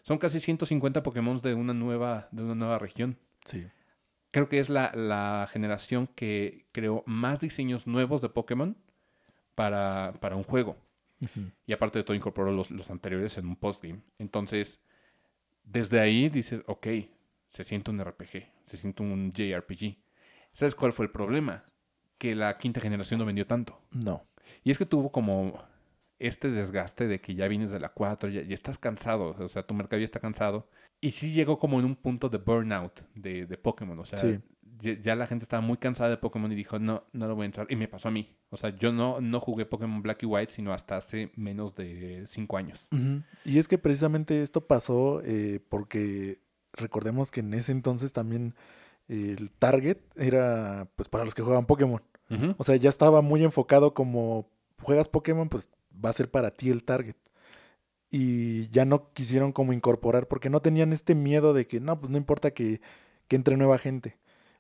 [0.04, 3.18] Son casi 150 Pokémon de una nueva, de una nueva región.
[3.46, 3.68] Sí.
[4.32, 8.76] Creo que es la, la generación que creó más diseños nuevos de Pokémon
[9.56, 10.78] para, para un juego.
[11.68, 14.02] Y aparte de todo, incorporó los, los anteriores en un postgame.
[14.18, 14.80] Entonces,
[15.64, 16.88] desde ahí dices, ok,
[17.50, 19.98] se siente un RPG, se siente un JRPG.
[20.54, 21.66] ¿Sabes cuál fue el problema?
[22.18, 23.82] Que la quinta generación no vendió tanto.
[23.92, 24.26] No.
[24.64, 25.62] Y es que tuvo como
[26.20, 29.64] este desgaste de que ya vienes de la 4, ya, ya estás cansado, o sea,
[29.64, 30.70] tu mercado ya está cansado.
[31.00, 34.40] Y sí llegó como en un punto de burnout de, de Pokémon, o sea, Sí.
[34.82, 37.46] Ya, la gente estaba muy cansada de Pokémon y dijo, no, no lo voy a
[37.46, 37.68] entrar.
[37.70, 38.36] Y me pasó a mí.
[38.50, 42.26] O sea, yo no, no jugué Pokémon Black y White, sino hasta hace menos de
[42.28, 42.88] 5 años.
[43.46, 46.40] Y es que precisamente esto pasó eh, porque
[46.74, 48.56] recordemos que en ese entonces también
[49.08, 52.02] el target era pues para los que juegan Pokémon.
[52.58, 54.50] O sea, ya estaba muy enfocado como
[54.82, 57.18] juegas Pokémon, pues va a ser para ti el target.
[58.10, 62.10] Y ya no quisieron como incorporar porque no tenían este miedo de que no, pues
[62.10, 62.80] no importa que,
[63.28, 64.18] que entre nueva gente.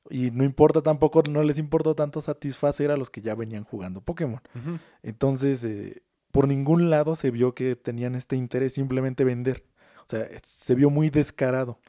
[0.09, 4.01] Y no importa tampoco, no les importa tanto satisfacer a los que ya venían jugando
[4.01, 4.41] Pokémon.
[5.03, 9.63] Entonces, eh, por ningún lado se vio que tenían este interés, simplemente vender.
[9.99, 11.79] O sea, se vio muy descarado.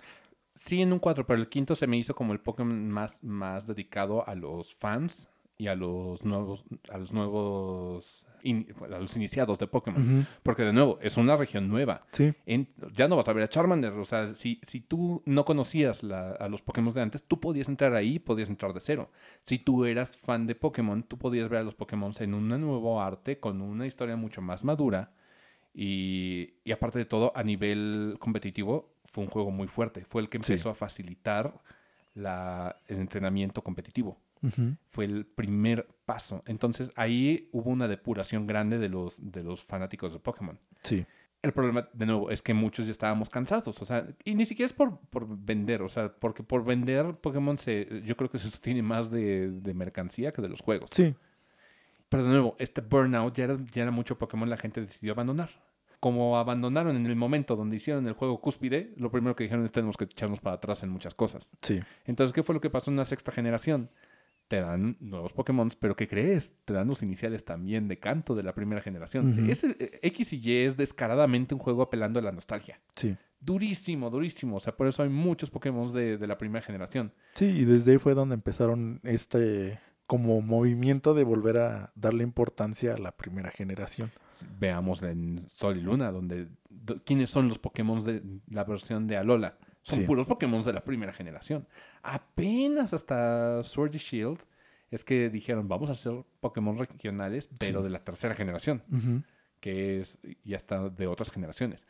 [0.54, 3.66] Sí, en un 4, pero el quinto se me hizo como el Pokémon más, más
[3.66, 9.58] dedicado a los fans y a los nuevos, a los nuevos, in- a los iniciados
[9.58, 10.26] de Pokémon.
[10.42, 12.00] Porque de nuevo, es una región nueva.
[12.12, 13.92] Sí, En- ya no vas a ver a Charmander.
[13.94, 17.68] O sea, si, si tú no conocías la- a los Pokémon de antes, tú podías
[17.68, 19.10] entrar ahí, podías entrar de cero.
[19.42, 23.00] Si tú eras fan de Pokémon, tú podías ver a los Pokémon en un nuevo
[23.00, 25.12] arte, con una historia mucho más madura.
[25.74, 30.04] Y, y aparte de todo, a nivel competitivo, fue un juego muy fuerte.
[30.04, 30.52] Fue el que Sí.
[30.52, 31.54] empezó a facilitar
[32.14, 34.18] la- el entrenamiento competitivo
[34.90, 36.42] fue el primer paso.
[36.46, 40.58] Entonces ahí hubo una depuración grande de los, de los fanáticos de Pokémon.
[40.82, 41.04] sí,
[41.42, 43.80] El problema, de nuevo, es que muchos ya estábamos cansados.
[43.80, 45.82] O sea, y ni siquiera es por, por vender.
[45.82, 49.74] O sea, porque por vender Pokémon se, yo creo que se sostiene más de, de
[49.74, 50.90] mercancía que de los juegos.
[50.92, 51.14] sí,
[52.08, 55.50] Pero de nuevo, este burnout ya era, ya era mucho Pokémon, la gente decidió abandonar.
[55.98, 59.70] Como abandonaron en el momento donde hicieron el juego cúspide, lo primero que dijeron es
[59.70, 61.50] tenemos que echarnos para atrás en muchas cosas.
[61.60, 63.88] sí, Entonces, ¿qué fue lo que pasó en la sexta generación?
[64.48, 66.52] Te dan nuevos Pokémon, pero ¿qué crees?
[66.66, 69.48] Te dan los iniciales también de canto de la primera generación.
[69.48, 72.80] Ese, eh, X y Y es descaradamente un juego apelando a la nostalgia.
[72.94, 73.16] sí.
[73.44, 74.58] Durísimo, durísimo.
[74.58, 77.12] O sea, por eso hay muchos Pokémon de, de la primera generación.
[77.34, 82.94] Sí, y desde ahí fue donde empezaron este como movimiento de volver a darle importancia
[82.94, 84.12] a la primera generación.
[84.60, 89.16] Veamos en Sol y Luna, donde do- quiénes son los Pokémon de la versión de
[89.16, 89.58] Alola.
[89.82, 90.06] Son Sí.
[90.06, 91.66] puros Pokémon de la primera generación.
[92.02, 94.38] Apenas hasta Sword y Shield
[94.90, 97.84] es que dijeron, vamos a hacer Pokémon regionales, pero Sí.
[97.84, 98.82] de la tercera generación.
[98.92, 99.22] Ujú,
[99.60, 101.84] que es ya está de otras generaciones.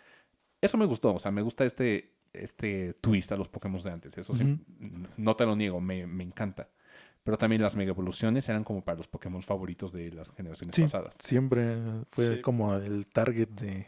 [0.60, 4.16] Eso me gustó, o sea, me gusta este, este twist a los Pokémon de antes.
[4.16, 4.58] Eso sí, Ujú.
[4.80, 6.68] n- no te lo niego, me, me encanta.
[7.24, 10.82] Pero también las mega evoluciones eran como para los Pokémon favoritos de las generaciones Sí.
[10.82, 11.14] pasadas.
[11.20, 11.76] Siempre
[12.08, 12.40] fue Sí.
[12.42, 13.86] como el target de,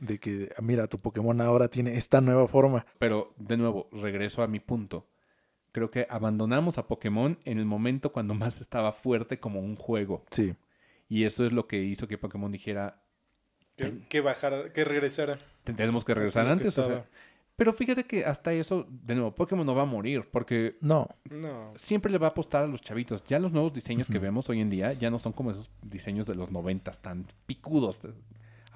[0.00, 2.86] de que, "Ah, mira, tu Pokémon ahora tiene esta nueva forma.
[2.98, 5.06] Pero, de nuevo, regreso a mi punto.
[5.72, 10.24] Creo que abandonamos a Pokémon en el momento cuando más estaba fuerte como un juego.
[10.30, 10.54] Sí,
[11.08, 13.02] Y eso es lo que hizo que Pokémon dijera,
[13.76, 15.38] Que, que bajara, que regresara.
[15.64, 16.68] tenemos que regresar que antes.
[16.68, 16.84] o sea.
[16.84, 17.06] estaba.
[17.56, 21.72] pero fíjate que hasta eso, de nuevo, Pokémon no va a morir porque no, No.
[21.76, 23.24] siempre le va a apostar a los chavitos.
[23.26, 26.26] Ya los nuevos diseños que vemos hoy en día ya no son como esos diseños
[26.26, 28.00] de los noventas tan picudos.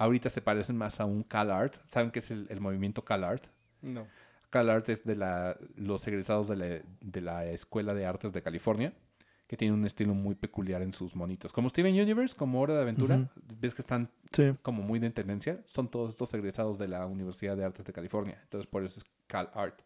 [0.03, 1.75] Ahorita se parecen más a un CalArt.
[1.85, 3.45] ¿Saben qué es el, el movimiento CalArt?
[3.81, 4.05] No.
[4.49, 8.91] CalArt es de la, los egresados de la, de la Escuela de Artes de California,
[9.47, 11.53] que tienen un estilo muy peculiar en sus monitos.
[11.53, 13.29] Como Steven Universe, como Hora de Aventura,
[13.61, 17.55] ves que están sí, como muy de tendencia, son todos estos egresados de la Universidad
[17.55, 18.37] de Artes de California.
[18.43, 19.79] Entonces, por eso es CalArt.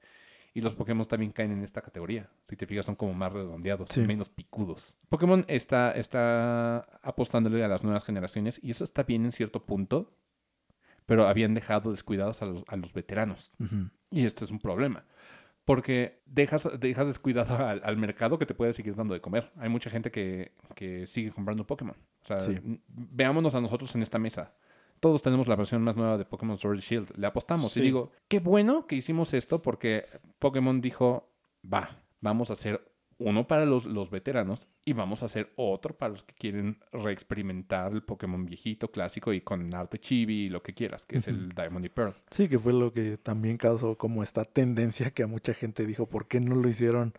[0.57, 2.29] Y los Pokémon también caen en esta categoría.
[2.45, 4.01] Si te fijas, son como más redondeados, Sí.
[4.01, 4.97] menos picudos.
[5.07, 10.11] Pokémon está, está apostándole a las nuevas generaciones y eso está bien en cierto punto,
[11.05, 13.51] pero habían dejado descuidados a los, a los veteranos.
[14.09, 15.05] Y esto es un problema.
[15.63, 19.51] Porque dejas, dejas descuidado al, al mercado que te puede seguir dando de comer.
[19.57, 21.95] Hay mucha gente que, que sigue comprando Pokémon.
[22.23, 22.57] O sea, Sí.
[22.87, 24.53] veámonos a nosotros en esta mesa.
[24.99, 27.11] Todos tenemos la versión más nueva de Pokémon Sword y Shield.
[27.17, 27.73] Le apostamos.
[27.73, 27.79] Sí.
[27.79, 30.05] Y digo, qué bueno que hicimos esto porque
[30.39, 31.29] Pokémon dijo,
[31.63, 32.81] va, vamos a hacer
[33.19, 37.91] uno para los, los veteranos y vamos a hacer otro para los que quieren reexperimentar
[37.91, 41.49] el Pokémon viejito, clásico y con arte chibi y lo que quieras, que es el
[41.49, 42.15] Diamond y Pearl.
[42.29, 46.07] Sí, que fue lo que también causó como esta tendencia que a mucha gente dijo,
[46.07, 47.13] ¿por qué no lo hicieron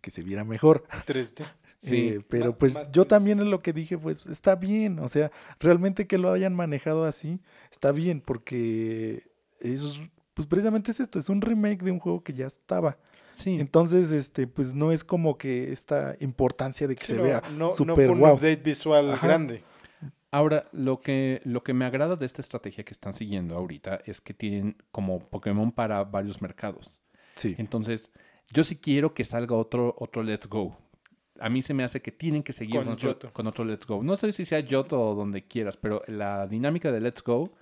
[0.00, 0.84] que se viera mejor?
[1.06, 1.44] 3D.
[1.86, 2.08] Sí.
[2.08, 5.30] Eh, pero pues más yo también en lo que dije, pues está bien, o sea,
[5.60, 9.22] realmente que lo hayan manejado así, está bien, porque
[9.60, 10.00] es,
[10.34, 12.98] pues precisamente es esto, es un remake de un juego que ya estaba.
[13.32, 13.58] Sí.
[13.60, 17.42] Entonces, este, pues no es como que esta importancia de que Sí, se no, vea
[17.52, 19.26] no, no super fue un update visual Ajá.
[19.26, 19.62] grande.
[20.30, 24.20] Ahora, lo que, lo que me agrada de esta estrategia que están siguiendo ahorita es
[24.20, 27.00] que tienen como Pokémon para varios mercados.
[27.36, 28.10] Sí, Entonces,
[28.52, 30.76] yo sí quiero que salga otro, otro Let's Go.
[31.40, 33.32] A mí se me hace que tienen que seguir Con con, otro, Johto.
[33.32, 34.02] con otro Let's Go.
[34.02, 37.52] No sé si sea Yoto o donde quieras, pero la dinámica de Let's Go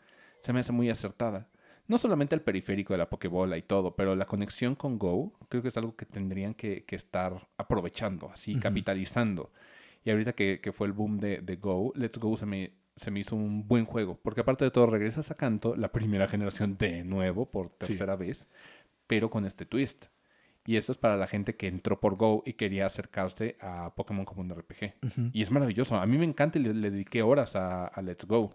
[0.41, 1.49] se me hace muy acertada.
[1.87, 5.61] No solamente el periférico de la Pokébola y todo, pero la conexión con Go creo
[5.63, 9.51] que es algo que tendrían que, que estar aprovechando, así, capitalizando.
[10.05, 13.11] Y ahorita que, que fue el boom de, de Go, Let's Go se me, se
[13.11, 14.19] me hizo un buen juego.
[14.23, 17.73] Porque aparte de todo, regresas a Kanto, la primera generación de nuevo, por Sí.
[17.89, 18.49] tercera vez,
[19.07, 20.07] pero con este twist.
[20.67, 24.25] Y eso es para la gente que entró por Go y quería acercarse a Pokémon
[24.25, 24.95] como un RPG.
[25.33, 25.97] Y es maravilloso.
[25.97, 28.51] A mí me encanta y le, le dediqué horas a, a Let's Go.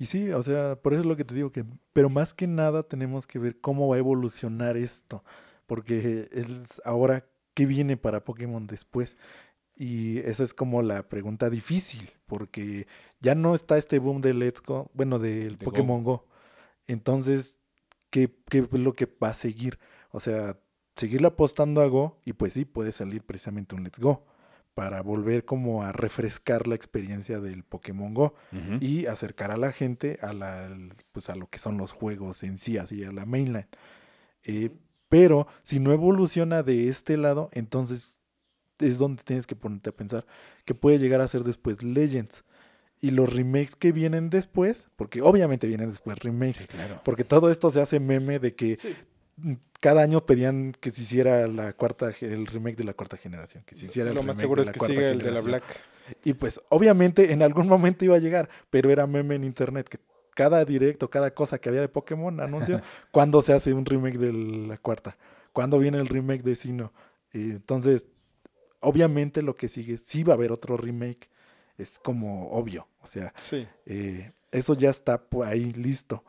[0.00, 2.46] Y sí, o sea, por eso es lo que te digo que, pero más que
[2.46, 5.22] nada tenemos que ver cómo va a evolucionar esto,
[5.66, 9.18] porque es ahora qué viene para Pokémon después.
[9.76, 12.86] Y esa es como la pregunta difícil, porque
[13.20, 15.70] ya no está este boom de Let's Go, bueno, del De Go.
[15.70, 16.26] Pokémon Go.
[16.86, 17.58] Entonces,
[18.08, 19.78] ¿qué, ¿qué es lo que va a seguir?
[20.12, 20.58] O sea,
[21.00, 24.24] seguirle apostando a Go y pues sí, puede salir precisamente un Let's Go
[24.74, 28.34] para volver como a refrescar la experiencia del Pokémon Go
[28.80, 30.70] y acercar a la gente a la
[31.12, 33.66] pues a lo que son los juegos en sí, así a la mainline.
[34.44, 34.70] Eh,
[35.08, 38.20] pero si no evoluciona de este lado, entonces
[38.78, 40.24] es donde tienes que ponerte a pensar
[40.64, 42.44] que puede llegar a ser después Legends.
[43.02, 47.00] Y los remakes que vienen después, porque obviamente vienen después remakes, Sí, claro.
[47.02, 48.94] porque todo esto se hace meme de que Sí.
[49.80, 53.74] Cada año pedían que se hiciera la cuarta, el remake de la cuarta generación, que
[53.74, 55.30] se hiciera el Lo más remake seguro de es la que cuarta siga el de
[55.30, 55.40] la.
[55.40, 55.64] Black.
[56.24, 59.98] Y pues obviamente en algún momento iba a llegar, pero era meme en internet que
[60.34, 62.80] cada directo, cada cosa que había de Pokémon anunció
[63.10, 65.16] cuando se hace un remake de la cuarta,
[65.52, 66.92] cuando viene el remake de Sino.
[67.32, 68.06] Entonces,
[68.80, 71.28] obviamente lo que sigue, sí va a haber otro remake,
[71.78, 73.66] es como obvio, o sea, Sí.
[73.86, 76.24] eh, eso ya está por ahí listo,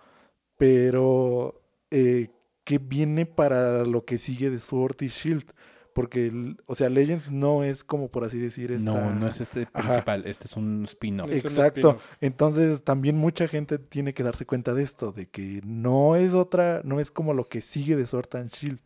[0.57, 1.59] pero
[1.89, 2.28] eh,
[2.72, 5.45] ¿qué viene para lo que sigue de Sword y Shield?
[5.93, 8.89] Porque, el- o sea, Legends no es como por así decir esta...
[8.91, 9.89] No, no es este Ajá.
[9.89, 10.24] principal.
[10.26, 11.30] Este es un spin-off.
[11.30, 11.99] Un Exacto.
[12.22, 16.80] Entonces también mucha gente tiene que darse cuenta de esto, de que no es otra,
[16.86, 18.80] no es como lo que sigue de Sword and Shield.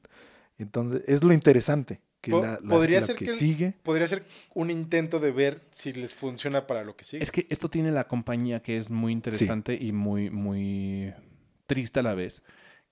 [0.57, 3.75] Entonces es lo interesante, que Po- la, la- podría ser que, sigue.
[3.83, 4.25] Podría ser
[4.55, 7.21] un intento de ver si les funciona para lo que sigue.
[7.21, 11.13] Es que esto tiene la compañía que es muy interesante y muy, muy
[11.67, 12.41] triste a la vez.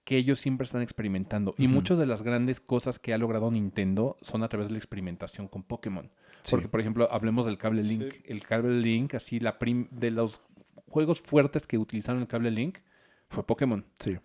[0.03, 1.55] Que ellos siempre están experimentando.
[1.57, 4.77] Y muchas de las grandes cosas que ha logrado Nintendo son a través de la
[4.79, 6.11] experimentación con Pokémon.
[6.49, 8.11] Porque, por ejemplo, hablemos del cable Link.
[8.11, 8.21] Sí.
[8.25, 10.41] El cable Link, así, la prim- de los
[10.89, 12.79] juegos fuertes que utilizaron el cable Link
[13.29, 13.85] fue Pokémon.
[13.95, 14.17] Sí.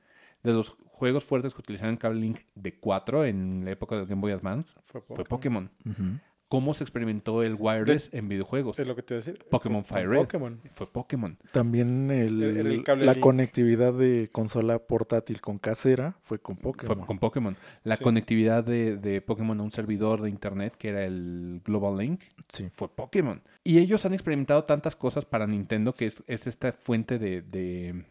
[0.42, 4.06] De los juegos fuertes que utilizaron el cable Link de 4 en la época del
[4.06, 5.70] Game Boy Advance Fue fue Pokémon.
[5.86, 6.02] Ujú.
[6.48, 8.78] ¿Cómo se experimentó el wireless en videojuegos?
[8.78, 9.44] Es lo que te iba a decir.
[9.50, 10.18] Pokémon Fue Fire Red.
[10.20, 10.60] Pokémon.
[10.74, 11.36] Fue Pokémon.
[11.52, 13.22] También el- El- el cable la Link.
[13.22, 17.04] conectividad de consola portátil con casera fue con Fue Pokémon.
[17.06, 17.56] con Pokémon.
[17.84, 18.02] La Sí.
[18.04, 22.70] conectividad de, de Pokémon a un servidor de internet, que era el Global Link, Sí.
[22.72, 23.42] fue Pokémon.
[23.62, 27.42] Y ellos han experimentado tantas cosas para Nintendo que es, es esta fuente de...
[27.42, 28.04] de-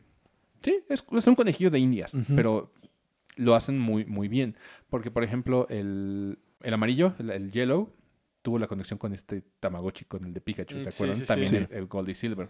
[0.61, 2.71] Sí, es, es un conejillo de indias, pero
[3.35, 4.55] lo hacen muy, muy bien.
[4.89, 7.89] Porque, por ejemplo, el, el amarillo, el, el yellow,
[8.47, 11.15] tuvo la conexión con este Tamagotchi, con el de Pikachu, Mm, ¿se sí, acuerdan?
[11.17, 11.27] sí, sí.
[11.27, 11.55] También Sí.
[11.57, 12.49] El, el Gold y Silver.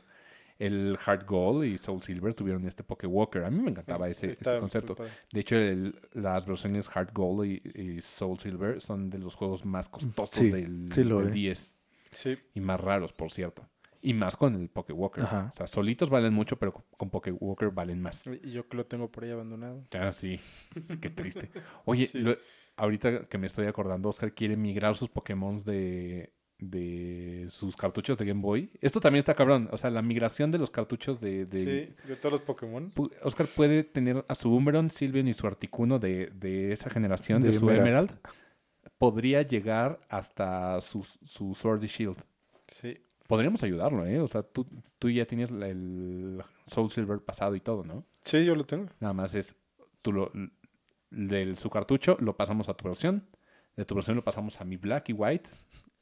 [0.59, 3.43] El Heart Gold y Soul Silver tuvieron este Pokewalker.
[3.45, 4.95] A mí me encantaba ese, ese Está concepto.
[5.31, 9.65] De hecho, el- las versiones Heart Gold y, y Soul Silver son de los juegos
[9.65, 11.33] más costosos Sí, del, sí lo del es.
[11.33, 11.73] 10
[12.11, 12.37] Sí.
[12.53, 13.67] y más raros, por cierto.
[13.99, 15.23] Y más con el Pokewalker.
[15.23, 15.49] Ajá.
[15.51, 18.23] O sea, solitos valen mucho, pero con Pokewalker valen más.
[18.43, 19.83] Y yo que lo tengo por ahí abandonado.
[19.93, 20.39] Ah, sí.
[21.01, 21.49] Qué triste.
[21.85, 22.19] Oye, Sí.
[22.19, 22.37] lo-
[22.77, 28.25] ahorita que me estoy acordando, Oscar quiere migrar sus Pokémon de, de sus cartuchos de
[28.25, 28.71] Game Boy.
[28.81, 29.67] Esto también está cabrón.
[29.71, 31.45] O sea, la migración de los cartuchos de...
[31.45, 31.63] de-
[31.97, 32.93] Sí, de todos los Pokémon.
[32.93, 37.41] Pu- Oscar puede tener a su Umbreon, Sylveon y su Articuno de, de esa generación,
[37.41, 38.09] de, De su Emerald.
[38.11, 38.19] Emerald.
[38.97, 42.17] Podría llegar hasta su, su Sword y Shield.
[42.67, 42.97] Sí.
[43.27, 44.19] Podríamos ayudarlo, ¿eh?
[44.21, 44.65] O sea, tú,
[44.97, 48.05] tú ya tienes la- el Soul Silver pasado y todo, ¿no?
[48.23, 48.87] Sí, yo lo tengo.
[48.99, 49.53] Nada más es,
[50.01, 50.31] tú lo,
[51.09, 53.25] del su cartucho lo pasamos a tu versión,
[53.75, 55.49] de tu versión lo pasamos a mi Black y White,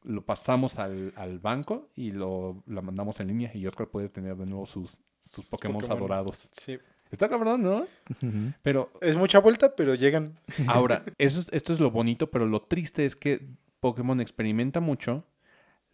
[0.04, 4.36] lo pasamos al, al banco y lo, lo mandamos en línea y Oscar puede tener
[4.36, 4.92] de nuevo sus,
[5.22, 5.98] sus Sus Pokémon Pokémon.
[5.98, 6.50] adorados.
[6.52, 6.78] Sí.
[7.12, 7.86] Está cabrón, ¿no?
[8.64, 10.26] Pero Es mucha vuelta, pero llegan.
[10.68, 13.48] ahora, eso, es- esto es lo bonito, pero lo triste es que
[13.80, 15.24] Pokémon experimenta mucho,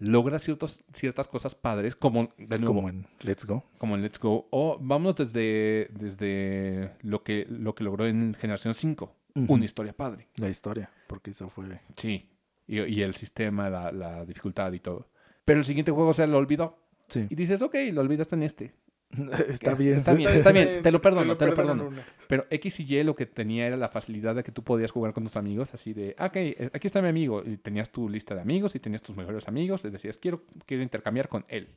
[0.01, 3.63] logra ciertos, ciertas cosas padres, como de nuevo, Como en Let's Go.
[3.77, 8.73] como en Let's Go, o vámonos desde, desde lo, que, lo que logró en Generación
[8.73, 9.53] 5, Ujú.
[9.53, 10.27] una historia padre.
[10.37, 11.65] La historia, porque eso fue...
[11.97, 12.27] Sí.
[12.67, 15.07] Y, y el sistema, la, la dificultad y todo.
[15.45, 16.77] Pero el siguiente juego se lo olvidó.
[17.07, 17.27] Sí.
[17.29, 18.73] Y dices, ok, lo olvidaste en este.
[19.49, 19.97] Está bien.
[19.97, 20.81] Está bien, está bien.
[20.83, 21.91] Te lo perdono, te lo perdono.
[22.27, 25.13] Pero X y Y lo que tenía era la facilidad de que tú podías jugar
[25.13, 27.43] con tus amigos, así de, "Ah, ok, eh, aquí está mi amigo.
[27.45, 29.83] Y tenías tu lista de amigos y tenías tus mejores amigos.
[29.83, 31.67] Les decías, quiero, quiero intercambiar con él.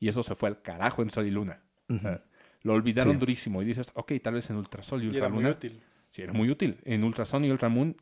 [0.00, 1.60] Y eso se fue al carajo en Sol y Luna.
[2.62, 3.18] Lo olvidaron Sí.
[3.18, 3.62] durísimo.
[3.62, 5.80] Y dices, ok, tal vez en Ultrasol y Y era muy útil.
[6.10, 6.78] Sí, era muy útil.
[6.84, 7.96] En Ultrason y Ultramoon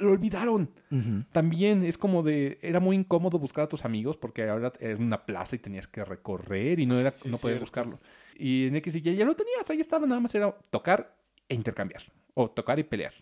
[0.00, 0.70] lo olvidaron.
[0.90, 1.24] Ujú.
[1.32, 5.24] También es como de, era muy incómodo buscar a tus amigos porque ahora era una
[5.24, 8.00] plaza y tenías que recorrer y no era, Sí, no podías buscarlo.
[8.36, 11.16] Y en X y Y ya lo tenías, ahí estaba, nada más era tocar
[11.48, 12.02] e intercambiar.
[12.34, 13.12] O tocar y pelear.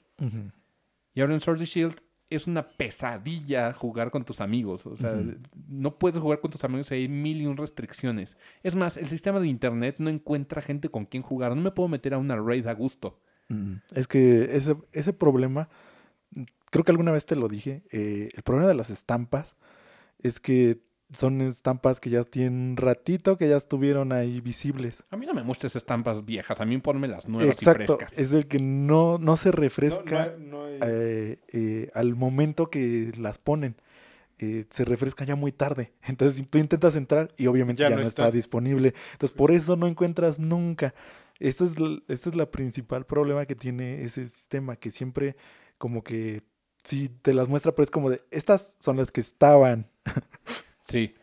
[1.15, 2.01] Y ahora en Sword and Shield
[2.31, 4.87] es una pesadilla jugar con tus amigos.
[4.87, 5.19] O sea,
[5.69, 8.37] no puedes jugar con tus amigos, hay mil y un restricciones.
[8.63, 11.57] Es más, el sistema de internet no encuentra gente con quien jugar.
[11.57, 13.21] No me puedo meter a una raid a gusto.
[13.95, 15.71] Es que ese, ese problema,
[16.71, 19.57] creo que alguna vez te lo dije, eh, el problema de las estampas
[20.21, 20.79] es que
[21.13, 25.05] son estampas que ya tienen un ratito, que ya estuvieron ahí visibles.
[25.11, 28.19] A mí no me muestres estampas viejas, a mí ponme las nuevas y Exacto, frescas.
[28.19, 32.69] es el que no, no se refresca no hay- no hay- eh, eh, al momento
[32.69, 33.77] que las ponen.
[34.41, 35.93] Eh, se refresca ya muy tarde.
[36.07, 38.25] Entonces tú intentas entrar y obviamente Ya ya, no no está.
[38.27, 38.31] está.
[38.37, 38.89] disponible.
[39.13, 40.95] Entonces Pues por eso no encuentras nunca.
[41.41, 45.37] Este es, l- este es la principal problema que tiene ese sistema, que siempre
[45.79, 46.43] como que
[46.85, 49.87] sí te las muestra, pero es como de, estas son las que estaban.
[50.83, 51.15] Sí.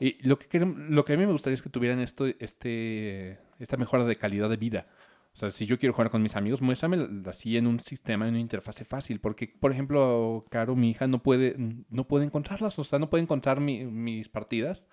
[0.00, 3.38] Y lo que, querem- lo que a mí me gustaría es que tuvieran esto, este,
[3.60, 4.88] esta mejora de calidad de vida.
[5.34, 8.32] O sea, si yo quiero jugar con mis amigos, muéstrame así en un sistema, en
[8.34, 9.20] una interfase fácil.
[9.20, 11.54] Porque, por ejemplo, Caro, mi hija, no puede,
[11.88, 12.78] no puede encontrarlas.
[12.78, 14.88] O sea, no puede encontrar mi- mis partidas.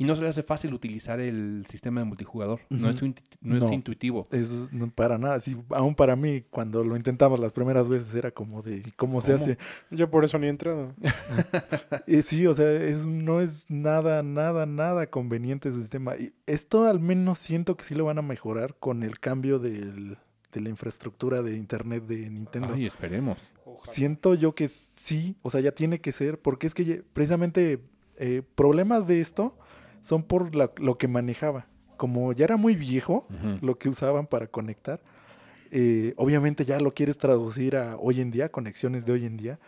[0.00, 2.60] Y no se le hace fácil utilizar el sistema de multijugador.
[2.70, 3.72] No, es, no es No.
[3.72, 4.22] intuitivo.
[4.30, 5.40] Es no, para nada.
[5.40, 9.32] Sí, aún para mí, cuando lo intentamos las primeras veces, era como de, ¿cómo, se
[9.32, 9.58] hace?
[9.90, 10.94] Yo por eso ni he entrado.
[12.06, 16.16] Eh, sí, o sea, es, no es nada, nada, nada conveniente su sistema.
[16.16, 20.16] Y esto al menos siento que sí lo van a mejorar con el cambio del-
[20.52, 22.72] de la infraestructura de internet de Nintendo.
[22.74, 23.36] Ay, esperemos.
[23.66, 23.92] Ojalá.
[23.92, 27.80] Siento yo que sí, o sea, ya tiene que ser, porque es que ya- precisamente
[28.16, 29.56] eh, problemas de esto
[30.02, 31.66] son por la- lo que manejaba.
[31.96, 33.26] Como ya era muy viejo
[33.60, 35.00] lo que usaban para conectar,
[35.70, 39.58] eh, obviamente ya lo quieres traducir a hoy en día, conexiones de hoy en día,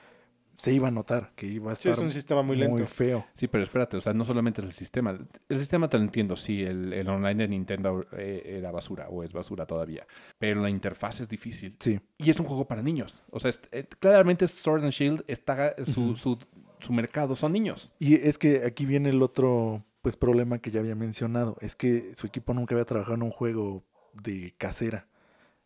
[0.56, 2.86] se iba a notar que iba a Sí, estar es un sistema muy lento.
[2.86, 3.24] feo.
[3.34, 5.18] Sí, pero espérate, o sea, no solamente es el sistema.
[5.48, 9.22] El sistema te lo entiendo, sí, el, el online de Nintendo eh, era basura o
[9.24, 10.06] es basura todavía.
[10.38, 11.76] Pero la interfaz es difícil.
[11.80, 11.98] Sí.
[12.18, 13.22] Y es un juego para niños.
[13.30, 16.38] O sea, es- eh, claramente Sword and Shield está su, su,
[16.80, 17.90] su mercado, son niños.
[17.98, 22.14] Y es que aquí viene el otro pues problema que ya había mencionado, es que
[22.14, 23.84] su equipo nunca había trabajado en un juego
[24.14, 25.06] de casera.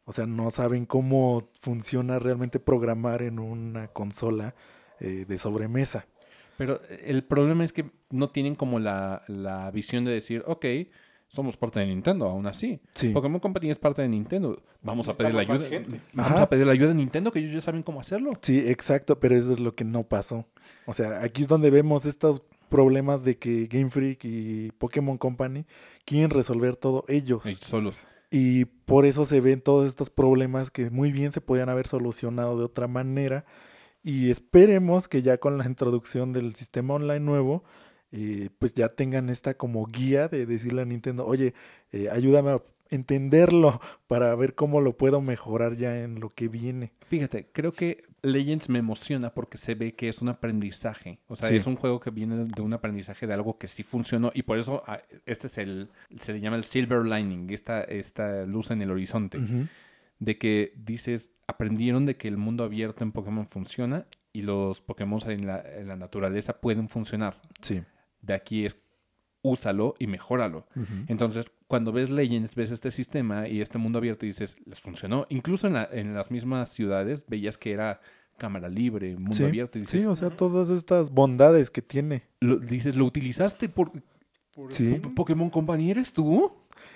[0.05, 4.55] O sea, no saben cómo funciona realmente programar en una consola
[5.01, 6.07] eh, de sobremesa.
[6.59, 10.66] Pero eh, el problema es que no tienen como la, la visión de decir, ok,
[11.28, 12.80] somos parte de Nintendo, aún así.
[12.95, 13.11] Sí.
[13.11, 14.62] Pokémon Company es parte de Nintendo.
[14.82, 15.59] Vamos a pedir la ayuda.
[16.12, 16.43] Vamos Ajá.
[16.43, 18.32] a pedir la ayuda de Nintendo, que ellos ya saben cómo hacerlo.
[18.41, 20.47] Sí, exacto, pero eso es lo que no pasó.
[20.87, 22.43] O sea, aquí es donde vemos estos
[22.75, 25.64] problemas de que Game Freak y Pokémon Company
[26.05, 27.47] quieren resolver todo ellos.
[27.47, 27.95] Ellos solos.
[28.33, 32.59] Y por eso se ven todos estos problemas que muy bien se podían haber solucionado
[32.59, 33.45] de otra manera.
[34.03, 37.62] Y esperemos que ya con la introducción del sistema online nuevo,
[38.11, 41.55] eh, pues ya tengan esta como guía de decirle a Nintendo, oye,
[41.93, 46.93] eh, ayúdame a entenderlo para ver cómo lo puedo mejorar ya en lo que viene.
[47.07, 51.18] Fíjate, creo que Legends me emociona porque se ve que es un aprendizaje.
[51.29, 51.57] O sea, Sí.
[51.57, 54.31] es un juego que viene de un aprendizaje de algo que sí funcionó.
[54.35, 58.45] Y por eso ah, este es el, se le llama el silver lining, esta, esta
[58.47, 59.39] luz en el horizonte.
[60.18, 65.20] De que dices, aprendieron de que el mundo abierto en Pokémon funciona y los Pokémon
[65.31, 67.41] en la, en la naturaleza pueden funcionar.
[67.61, 67.83] Sí.
[68.22, 68.77] De aquí es,
[69.45, 70.66] úsalo y mejóralo.
[71.07, 75.26] Entonces, cuando ves Legends, ves este sistema y este mundo abierto y dices, les funcionó.
[75.28, 78.01] Incluso en, la- en las mismas ciudades veías que era
[78.38, 79.78] cámara libre, mundo Sí, abierto.
[79.78, 82.24] Y dices, Sí, o sea, todas estas bondades que tiene.
[82.40, 83.92] lo, dices, ¿lo utilizaste por
[84.55, 85.01] Por Sí.
[85.14, 85.90] Pokémon Company?
[85.90, 86.53] ¿Eres tú?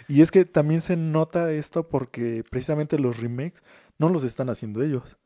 [0.09, 3.63] Y es que también se nota esto porque precisamente los remakes
[3.99, 5.19] no los están haciendo ellos.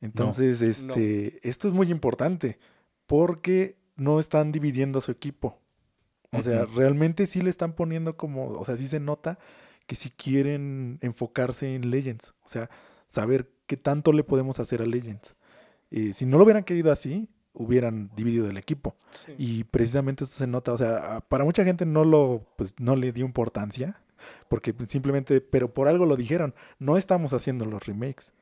[0.00, 2.58] Entonces, este, esto es muy importante
[3.06, 5.58] porque no están dividiendo a su equipo.
[6.32, 9.38] O sea, realmente sí le están poniendo como, o sea, sí se nota
[9.86, 12.68] que si quieren enfocarse en Legends, o sea,
[13.08, 15.36] saber qué tanto le podemos hacer a Legends.
[15.90, 18.96] Eh, si no lo hubieran querido así, hubieran dividido el equipo.
[19.10, 19.34] Sí.
[19.38, 23.12] Y precisamente esto se nota, o sea, para mucha gente no lo, pues no le
[23.12, 24.00] dio importancia,
[24.48, 28.32] porque simplemente, pero por algo lo dijeron, no estamos haciendo los remakes,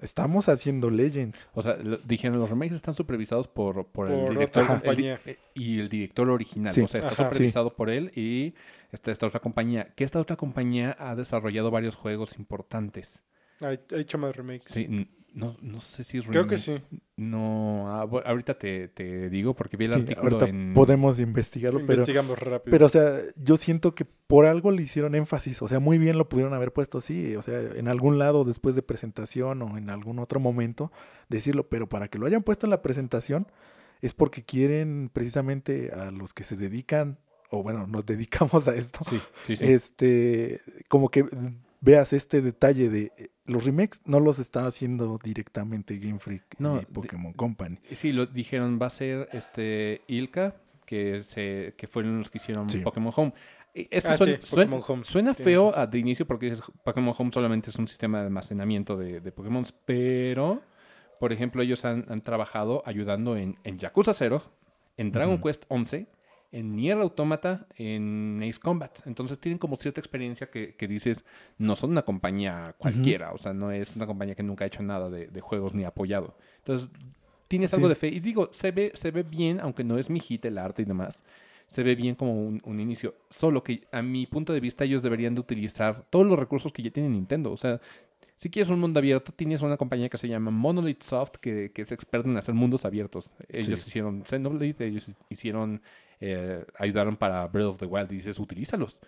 [0.00, 1.48] Estamos haciendo Legends.
[1.54, 5.18] O sea, lo- dijeron, los remakes están supervisados por, por, el director otra compañía.
[5.24, 6.72] eh, y el director original.
[6.72, 6.82] Sí.
[6.82, 7.24] O sea, está Ajá.
[7.32, 8.54] supervisado por él y
[8.92, 9.88] está esta otra compañía.
[9.94, 13.20] Que esta otra compañía ha desarrollado varios juegos importantes.
[13.60, 14.66] Ha, ha hecho más remakes.
[14.72, 16.82] Sí, no, no sé si es Creo que remakes.
[16.90, 16.98] sí.
[17.16, 20.72] No, ah, ahorita te, te digo porque vi el Sí, artículo ahorita en...
[20.74, 22.70] podemos investigarlo, pero, Investigamos rápido.
[22.70, 26.18] pero, o sea, yo siento que por algo le hicieron énfasis, o sea, muy bien
[26.18, 29.88] lo pudieron haber puesto, sí, o sea, en algún lado después de presentación o en
[29.90, 30.90] algún otro momento
[31.28, 33.46] decirlo, pero para que lo hayan puesto en la presentación
[34.02, 37.18] es porque quieren precisamente a los que se dedican,
[37.50, 39.64] o bueno, nos dedicamos a esto, Sí, sí, sí.
[39.64, 41.24] este, como que
[41.86, 46.76] veas este detalle de eh, los remakes no los está haciendo directamente Game Freak No,
[46.76, 47.78] y de- Pokémon Company.
[47.92, 52.68] Sí, lo dijeron, va a ser este Ilka, que, se, que fueron los que hicieron
[52.68, 52.78] Sí.
[52.80, 53.32] Pokémon Home.
[53.74, 55.04] Esto Ah, suena, sí, suena- Pokémon Home.
[55.04, 58.24] suena Tienes feo a- de inicio porque dices, Pokémon Home solamente es un sistema de
[58.26, 60.62] almacenamiento de, de Pokémon, pero,
[61.20, 64.42] por ejemplo, ellos han, han trabajado ayudando en, en Yakuza 0,
[64.96, 65.40] en Dragon.
[65.42, 66.06] Quest 11,
[66.56, 68.92] en Nier Automata, en Ace Combat.
[69.06, 71.24] Entonces tienen como cierta experiencia que, que dices,
[71.58, 74.82] no son una compañía cualquiera, o sea, no es una compañía que nunca ha hecho
[74.82, 76.36] nada de, de juegos ni apoyado.
[76.58, 76.88] Entonces,
[77.48, 77.90] tienes algo Sí.
[77.90, 78.08] de fe.
[78.08, 80.84] Y digo, se ve, se ve bien, aunque no es mi hit el arte y
[80.84, 81.22] demás.
[81.68, 83.14] Se ve bien como un, un inicio.
[83.28, 86.82] Solo que a mi punto de vista ellos deberían de utilizar todos los recursos que
[86.82, 87.50] ya tiene Nintendo.
[87.52, 87.80] O sea,
[88.36, 91.82] si quieres un mundo abierto, tienes una compañía que se llama Monolith Soft, que, que
[91.82, 93.30] es experta en hacer mundos abiertos.
[93.48, 93.88] Ellos Sí.
[93.88, 95.80] hicieron Xenoblade, ellos hicieron,
[96.20, 99.00] eh, ayudaron para Breath of the Wild y dices, utilízalos.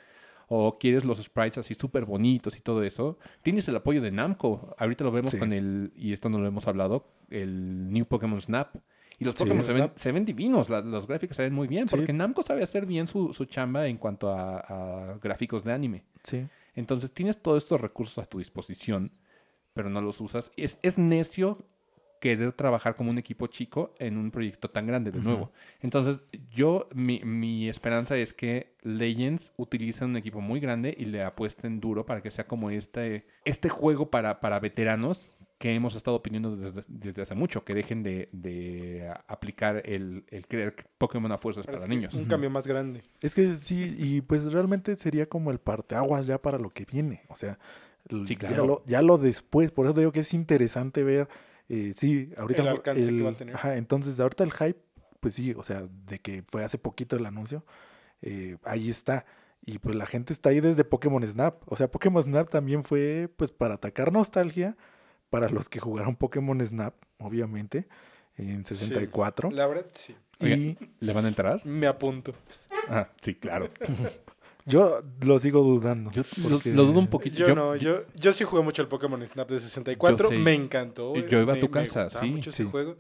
[0.50, 3.18] O quieres los sprites así súper bonitos y todo eso.
[3.42, 4.74] Tienes el apoyo de Namco.
[4.78, 5.38] Ahorita lo vemos Sí.
[5.38, 8.74] con el, y esto no lo hemos hablado, el New Pokémon Snap.
[9.18, 9.44] Y los Sí.
[9.44, 11.96] Pokémon se ven, se ven divinos, la- los gráficos se ven muy bien, Sí.
[11.96, 16.04] porque Namco sabe hacer bien su, su chamba en cuanto a, a gráficos de anime.
[16.22, 16.46] Sí.
[16.74, 19.10] Entonces tienes todos estos recursos a tu disposición,
[19.74, 20.50] pero no los usas.
[20.56, 21.58] Es, es necio
[22.20, 25.52] querer trabajar como un equipo chico en un proyecto tan grande de nuevo.
[25.80, 31.22] Entonces, yo, mi, mi esperanza es que Legends utilice un equipo muy grande y le
[31.22, 36.22] apuesten duro para que sea como este, este juego para, para veteranos que hemos estado
[36.22, 41.32] pidiendo desde, desde hace mucho, que dejen de, de aplicar el, el creer que Pokémon
[41.32, 42.14] a fuerzas Parece para niños.
[42.14, 43.02] Un cambio más grande.
[43.20, 47.22] Es que sí, y pues realmente sería como el parteaguas ya para lo que viene.
[47.28, 47.58] O sea,
[48.08, 49.72] ya, lo, ya lo después.
[49.72, 51.28] Por eso te digo que es interesante ver.
[51.68, 52.62] Eh, sí, ahorita.
[52.62, 53.54] El alcance que va a tener.
[53.54, 54.80] Ajá, entonces, ahorita el hype,
[55.20, 57.64] pues sí, o sea, de que fue hace poquito el anuncio,
[58.22, 59.26] eh, ahí está.
[59.64, 61.62] Y pues la gente está ahí desde Pokémon Snap.
[61.66, 64.76] O sea, Pokémon Snap también fue pues para atacar nostalgia
[65.30, 67.86] para los que jugaron Pokémon Snap, obviamente,
[68.36, 69.50] en 64.
[69.50, 70.16] La verdad, sí.
[70.40, 71.66] Y ¿Le van a entrar?
[71.66, 72.32] Me apunto.
[72.88, 73.68] Ah, sí, claro.
[74.68, 76.10] yo lo sigo dudando.
[76.12, 77.36] Yo lo, porque- lo dudo un poquito.
[77.38, 80.30] Yo, no, yo, yo sí jugué mucho el Pokémon Snap de 64.
[80.30, 80.42] Yo sé.
[80.42, 81.14] Me encantó.
[81.16, 82.30] Yo iba a Me- tu me casa, gustaba sí.
[82.30, 82.68] mucho ese Sí.
[82.70, 82.96] juego.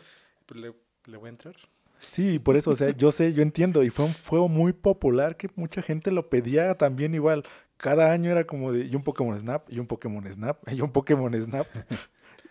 [0.46, 0.72] Pues le,
[1.06, 1.54] le voy a entrar.
[2.00, 5.36] Sí, por eso, o sea, yo sé, yo entiendo, y fue un juego muy popular
[5.36, 7.42] que mucha gente lo pedía también igual.
[7.76, 10.90] Cada año era como de, y un Pokémon Snap, y un Pokémon Snap, y un
[10.92, 11.66] Pokémon Snap.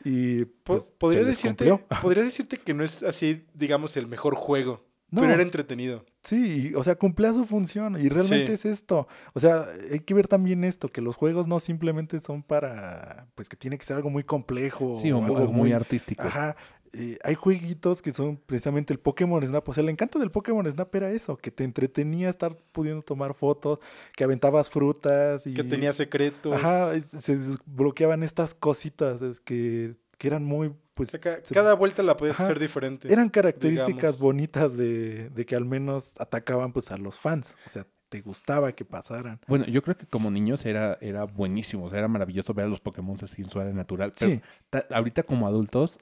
[0.03, 4.85] Y pues, podría, decirte, podría decirte que no es así, digamos, el mejor juego.
[5.09, 5.21] No.
[5.21, 6.03] Pero era entretenido.
[6.21, 8.53] Sí, y, o sea, cumplía su función, y realmente Sí.
[8.53, 9.07] es esto.
[9.33, 13.47] O sea, hay que ver también esto, que los juegos no simplemente son para, pues
[13.47, 14.99] que tiene que ser algo muy complejo.
[15.01, 16.23] Sí, o algo muy artístico.
[16.23, 16.55] Ajá.
[16.93, 19.67] eh, hay jueguitos que son precisamente el Pokémon Snap.
[19.69, 23.33] O sea, el encanto del Pokémon Snap era eso, que te entretenía estar pudiendo tomar
[23.33, 23.79] fotos,
[24.15, 26.53] que aventabas frutas y Que tenía secretos.
[26.53, 31.17] Ajá, se desbloqueaban estas cositas es que, que eran muy, pues,
[31.53, 32.43] cada vuelta la podías Ajá.
[32.45, 33.11] hacer diferente.
[33.13, 34.19] eran características digamos.
[34.19, 37.55] bonitas de, de que al menos atacaban pues a los fans.
[37.65, 39.39] O sea, te gustaba que pasaran.
[39.47, 42.69] Bueno, yo creo que como niños era, era buenísimo, o sea, era maravilloso ver a
[42.69, 44.11] los Pokémon así en su área natural.
[44.17, 45.99] Pero Sí, ta- ahorita como adultos,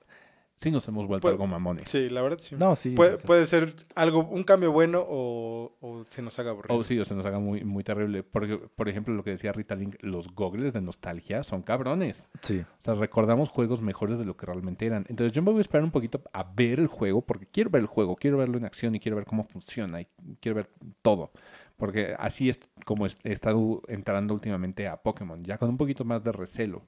[0.58, 1.90] sí nos hemos vuelto algo mamones.
[1.90, 2.56] Sí, la verdad sí.
[2.58, 2.96] no, sí.
[2.96, 6.76] sea, puede ser algo, un cambio bueno o, o se nos haga aburrido.
[6.78, 8.24] O sí, o se nos haga muy, muy terrible.
[8.24, 12.28] Porque, por ejemplo, lo que decía Rita Link, los gogles de nostalgia son cabrones.
[12.42, 12.64] sí.
[12.80, 15.06] O sea, recordamos juegos mejores de lo que realmente eran.
[15.10, 17.82] Entonces yo me voy a esperar un poquito a ver el juego, porque quiero ver
[17.82, 20.08] el juego, quiero verlo en acción y quiero ver cómo funciona y
[20.40, 20.70] quiero ver
[21.02, 21.32] todo.
[21.78, 26.24] Porque así es como he estado entrando últimamente a Pokémon, ya con un poquito más
[26.24, 26.88] de recelo.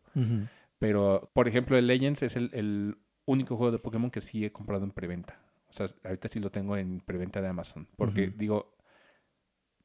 [0.79, 2.97] Pero, por ejemplo, el Legends es el, el
[3.27, 5.39] único juego de Pokémon que sí he comprado en preventa.
[5.69, 7.87] O sea, ahorita sí lo tengo en preventa de Amazon.
[7.97, 8.73] Porque digo,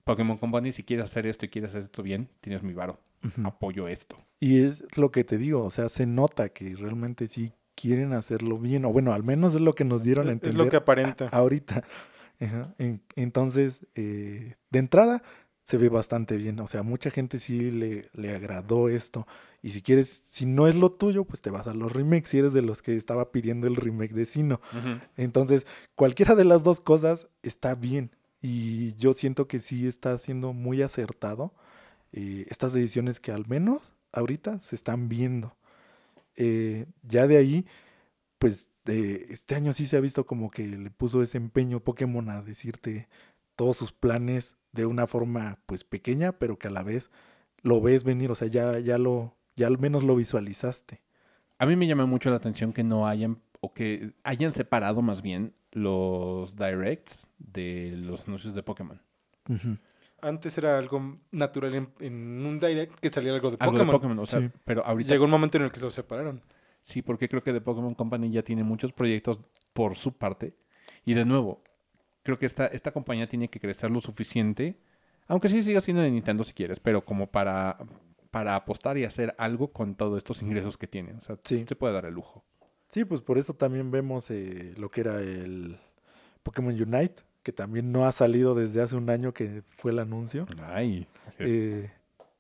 [0.05, 2.98] Pokémon Company, si quieres hacer esto y quieres hacer esto bien, tienes mi varo.
[3.44, 4.16] Apoyo esto.
[4.40, 8.59] Y es lo que te digo, o sea, se nota que realmente sí quieren hacerlo
[8.59, 10.77] bien, o bueno, al menos es lo que nos dieron a Es entender lo que
[10.77, 11.28] aparenta.
[11.28, 11.85] ahorita.
[13.16, 15.23] Entonces, eh, de entrada,
[15.62, 19.26] se ve bastante bien, o sea, mucha gente sí le, le agradó esto,
[19.62, 22.39] y si quieres, si no es lo tuyo, pues te vas a los remakes, si
[22.39, 24.60] eres de los que estaba pidiendo el remake de Sino.
[25.16, 28.10] Entonces, cualquiera de las dos cosas está bien.
[28.40, 31.55] Y yo siento que sí está siendo muy acertado
[32.12, 35.56] eh, estas decisiones que al menos ahorita se están viendo.
[36.34, 37.64] Eh, ya de ahí,
[38.40, 42.28] pues eh, este año sí se ha visto como que le puso ese empeño Pokémon
[42.30, 43.09] a decirte
[43.55, 47.10] todos sus planes de una forma pues pequeña, pero que a la vez
[47.62, 51.02] lo ves venir, o sea, ya, ya lo, ya al menos lo visualizaste.
[51.58, 55.22] A mí me llama mucho la atención que no hayan, o que hayan separado más
[55.22, 59.00] bien los directs de los anuncios de Pokémon.
[60.20, 63.86] Antes era algo natural en, en un direct que salía algo de Algo Pokémon.
[63.86, 64.50] de Pokémon, o sea, Sí.
[64.64, 66.40] pero ahorita Llegó un momento en el que se los separaron.
[66.80, 69.40] Sí, porque creo que The Pokémon Company ya tiene muchos proyectos
[69.72, 70.54] por su parte.
[71.04, 71.62] Y de nuevo,
[72.22, 74.78] creo que esta, esta compañía tiene que crecer lo suficiente,
[75.28, 77.78] aunque sí siga siendo de Nintendo si quieres, pero como para,
[78.30, 81.12] para apostar y hacer algo con todos estos ingresos que tiene.
[81.14, 81.64] O sea, Sí.
[81.68, 82.44] se puede dar el lujo.
[82.88, 85.78] Sí, pues por eso también vemos eh, lo que era el
[86.42, 90.46] Pokémon Unite, que también no ha salido desde hace un año que fue el anuncio.
[90.62, 91.06] Ay,
[91.38, 91.90] es- Eh,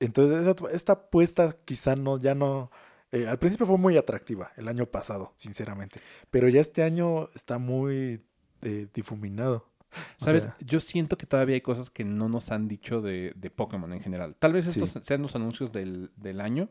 [0.00, 2.70] entonces, esta apuesta quizá no, ya no...
[3.12, 6.00] eh, al principio fue muy atractiva, el año pasado, sinceramente.
[6.30, 8.20] Pero ya este año está muy
[8.62, 9.68] eh, difuminado.
[10.20, 10.44] O ¿Sabes?
[10.44, 13.92] sea, Yo siento que todavía hay cosas que no nos han dicho de, de Pokémon
[13.92, 14.34] en general.
[14.38, 15.00] Tal vez estos Sí.
[15.02, 16.68] sean los anuncios del, del año,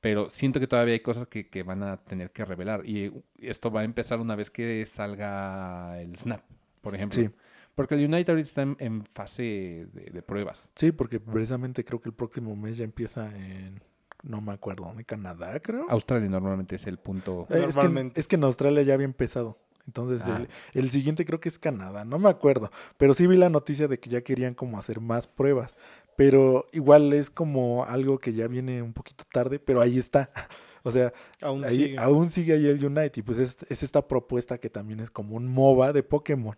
[0.00, 2.84] pero siento que todavía hay cosas que, que van a tener que revelar.
[2.86, 6.42] Y esto va a empezar una vez que salga el Snap,
[6.80, 7.20] por ejemplo.
[7.22, 7.30] Sí.
[7.74, 10.68] Porque el Unite ahorita está en, en fase de, de pruebas.
[10.74, 13.80] sí, porque precisamente creo que el próximo mes ya empieza en...
[14.22, 15.04] No me acuerdo, ¿dónde?
[15.04, 15.86] Canadá, creo.
[15.88, 17.46] Australia normalmente es el punto.
[17.50, 18.20] Eh, es, que, Normalmente.
[18.20, 19.58] es que en Australia ya había empezado.
[19.86, 20.36] Entonces, Ah.
[20.74, 22.70] el, el siguiente creo que es Canadá, no me acuerdo.
[22.96, 25.74] Pero sí vi la noticia de que ya querían como hacer más pruebas.
[26.16, 30.30] Pero igual es como algo que ya viene un poquito tarde, pero ahí está.
[30.84, 31.96] O sea, Aún ahí- sigue.
[31.96, 33.20] aún sigue ahí el Unite.
[33.20, 36.56] Y pues es, es esta propuesta que también es como un MOBA de Pokémon.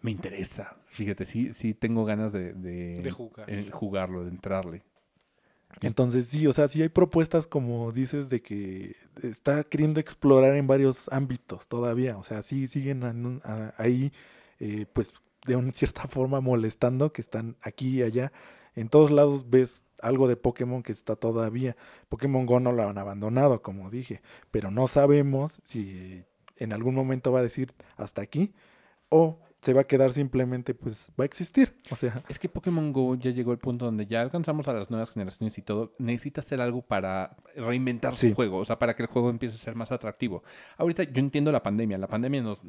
[0.00, 0.76] Me interesa.
[0.88, 3.48] Fíjate, sí, sí tengo ganas de, de, De jugar.
[3.48, 4.82] eh, jugarlo, de entrarle.
[5.80, 10.66] Entonces sí, o sea, sí hay propuestas como dices de que está queriendo explorar en
[10.66, 12.16] varios ámbitos todavía.
[12.18, 13.40] O sea, sí siguen
[13.76, 14.12] ahí,
[14.60, 15.12] eh, pues
[15.46, 18.32] de una cierta forma molestando que están aquí y allá.
[18.74, 21.76] En todos lados ves algo de Pokémon que está todavía.
[22.08, 26.24] Pokémon Go no lo han abandonado, como dije, pero no sabemos si
[26.56, 28.52] en algún momento va a decir hasta aquí
[29.08, 31.74] o se va a quedar simplemente, pues va a existir.
[31.90, 34.88] O sea, Es que Pokémon Go ya llegó al punto donde ya alcanzamos a las
[34.90, 35.94] nuevas generaciones y todo.
[35.98, 38.28] Necesita hacer algo para reinventar Sí.
[38.30, 40.44] su juego, o sea, para que el juego empiece a ser más atractivo.
[40.76, 41.98] Ahorita yo entiendo la pandemia.
[41.98, 42.60] La pandemia nos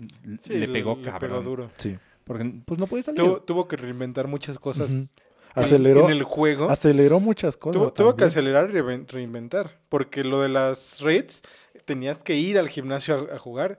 [0.41, 1.19] Sí, le pegó le cabrón.
[1.31, 1.69] pegó duro.
[1.77, 1.97] sí.
[2.23, 3.19] Porque pues no puede salir.
[3.23, 5.13] Tuvo, tuvo que reinventar muchas cosas
[5.55, 6.69] Aceleró, en el juego.
[6.69, 7.81] aceleró muchas cosas.
[7.81, 9.79] Tuvo, tuvo que acelerar y reinventar.
[9.89, 11.41] Porque lo de las raids,
[11.85, 13.77] tenías que ir al gimnasio a, a jugar.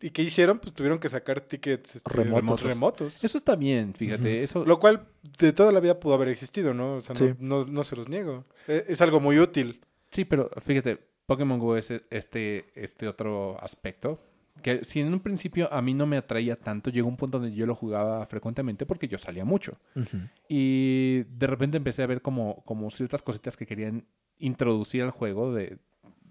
[0.00, 0.58] ¿Y qué hicieron?
[0.60, 2.62] Pues tuvieron que sacar tickets este, Remotos.
[2.62, 3.24] remotos.
[3.24, 4.42] Eso está bien, fíjate.
[4.44, 5.06] Eso, Lo cual
[5.38, 6.96] de toda la vida pudo haber existido, ¿no?
[6.96, 7.34] O sea, no, Sí.
[7.40, 8.44] no, no se los niego.
[8.68, 9.80] E- Es, algo muy útil.
[10.12, 14.20] Sí, pero fíjate, Pokémon Go es este, este otro aspecto.
[14.62, 17.54] Que si en un principio a mí no me atraía tanto, llegó un punto donde
[17.54, 19.78] yo lo jugaba frecuentemente porque yo salía mucho.
[19.94, 20.18] Ujú.
[20.48, 24.04] Y de repente empecé a ver como, como ciertas cositas que querían
[24.38, 25.78] introducir al juego de,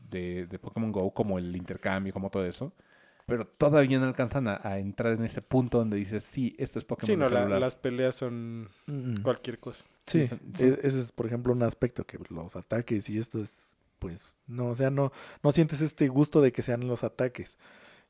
[0.10, 2.74] de, de Pokémon Go, como el intercambio, como todo eso.
[3.28, 6.86] Pero todavía no alcanzan a, a entrar en ese punto donde dices, sí, esto es
[6.86, 7.60] Pokémon Sí, no, la- celular".
[7.60, 9.86] las peleas son Mm, cualquier cosa.
[10.06, 13.78] Sí, son- e- ese es, por ejemplo, un aspecto que los ataques y esto es,
[14.00, 15.12] pues, no, o sea, no,
[15.44, 17.58] no sientes este gusto de que sean los ataques.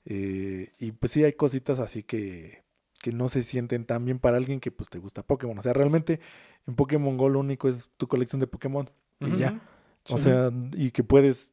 [0.06, 2.64] Eh, y pues sí hay cositas así que,
[3.02, 5.58] que no se sienten tan bien para alguien que pues te gusta Pokémon.
[5.58, 6.20] O sea, realmente
[6.68, 8.88] en Pokémon Go lo único es tu colección de Pokémon.
[9.20, 9.60] Y Ujú.
[10.10, 11.52] O sea, y que puedes,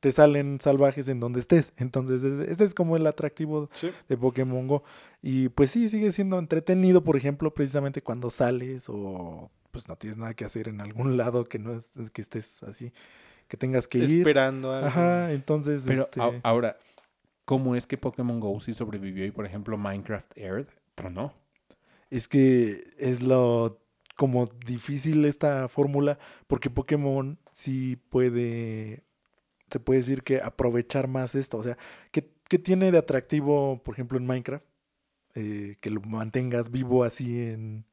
[0.00, 1.72] te- salen salvajes en donde estés.
[1.76, 3.90] Entonces, ese ese es como el atractivo Sí.
[4.08, 4.84] de Pokémon Go.
[5.22, 10.16] Y pues sí, sigue siendo entretenido, por ejemplo, precisamente cuando sales o pues no tienes
[10.18, 12.92] nada que hacer en algún lado que no es, es que estés así,
[13.48, 14.18] que tengas que ir.
[14.20, 14.86] Esperando algo.
[14.88, 16.78] Ajá, entonces, Pero este, ahora,
[17.44, 21.34] ¿cómo es que Pokémon Go sí sobrevivió y, por ejemplo, Minecraft Earth tronó?
[22.10, 23.82] es que es lo
[24.16, 29.02] como difícil esta fórmula porque Pokémon sí puede
[29.70, 31.58] se puede decir que aprovechar más esto.
[31.58, 31.76] O sea,
[32.10, 34.64] ¿qué, qué tiene de atractivo, por ejemplo, en Minecraft?
[35.34, 37.84] Eh, que lo mantengas vivo así en,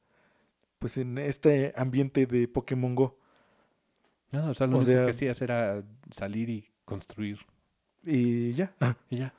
[0.79, 3.17] pues en este ambiente de Pokémon Go.
[4.31, 5.83] No, o sea, lo O único sea- que hacías era
[6.15, 7.39] salir y construir.
[8.05, 8.73] Y ya.
[9.09, 9.33] Y ya.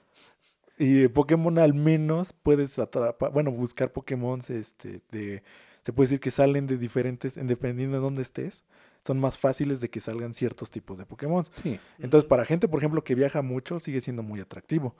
[0.78, 5.42] Y Pokémon al menos puedes atrapar, bueno, buscar Pokémon este, de,
[5.80, 8.62] se puede decir que salen de diferentes, en dependiendo de dónde estés,
[9.06, 11.44] son más fáciles de que salgan ciertos tipos de Pokémon.
[11.62, 11.78] Sí.
[11.98, 14.96] Entonces, para gente, por ejemplo, que viaja mucho, sigue siendo muy atractivo.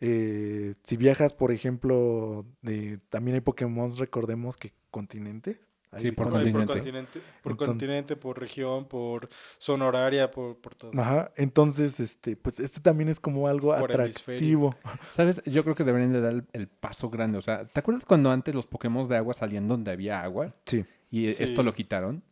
[0.00, 5.60] Eh, si viajas, por ejemplo, de, también hay Pokémon, recordemos que continente.
[5.92, 6.66] Hay Sí, por Por continente.
[6.66, 10.90] continente, por continente, por región, por zona horaria, por, por todo.
[11.00, 14.74] Ajá, entonces, este, pues este también es como algo Por atractivo.
[15.12, 15.40] ¿Sabes?
[15.46, 17.38] Yo creo que deberían de dar el, el paso grande.
[17.38, 20.54] O sea, ¿te acuerdas cuando antes los Pokémon de agua salían donde había agua?
[20.66, 20.84] Sí.
[21.10, 21.44] Y Sí.
[21.44, 22.22] esto lo quitaron.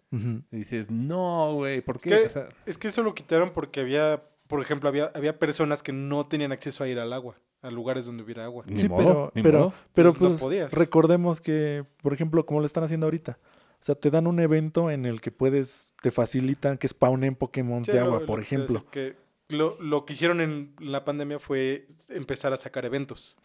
[0.50, 2.10] Y dices, no, güey, ¿por qué?
[2.10, 2.26] ¿Qué?
[2.26, 5.92] O sea, Es que eso lo quitaron porque había, por ejemplo, había, había personas que
[5.92, 8.64] no tenían acceso a ir al agua, a lugares donde hubiera agua.
[8.74, 9.74] Sí, modo, pero, pero, modo.
[9.92, 10.72] pero Entonces, pues podías.
[10.72, 13.38] recordemos que, por ejemplo, como lo están haciendo ahorita,
[13.80, 17.84] o sea, te dan un evento en el que puedes, te facilitan que spawnen Pokémon
[17.84, 18.86] Sí, de lo- agua, lo por ejemplo.
[18.90, 19.16] Que
[19.48, 23.36] lo, lo que hicieron en la pandemia fue empezar a sacar eventos.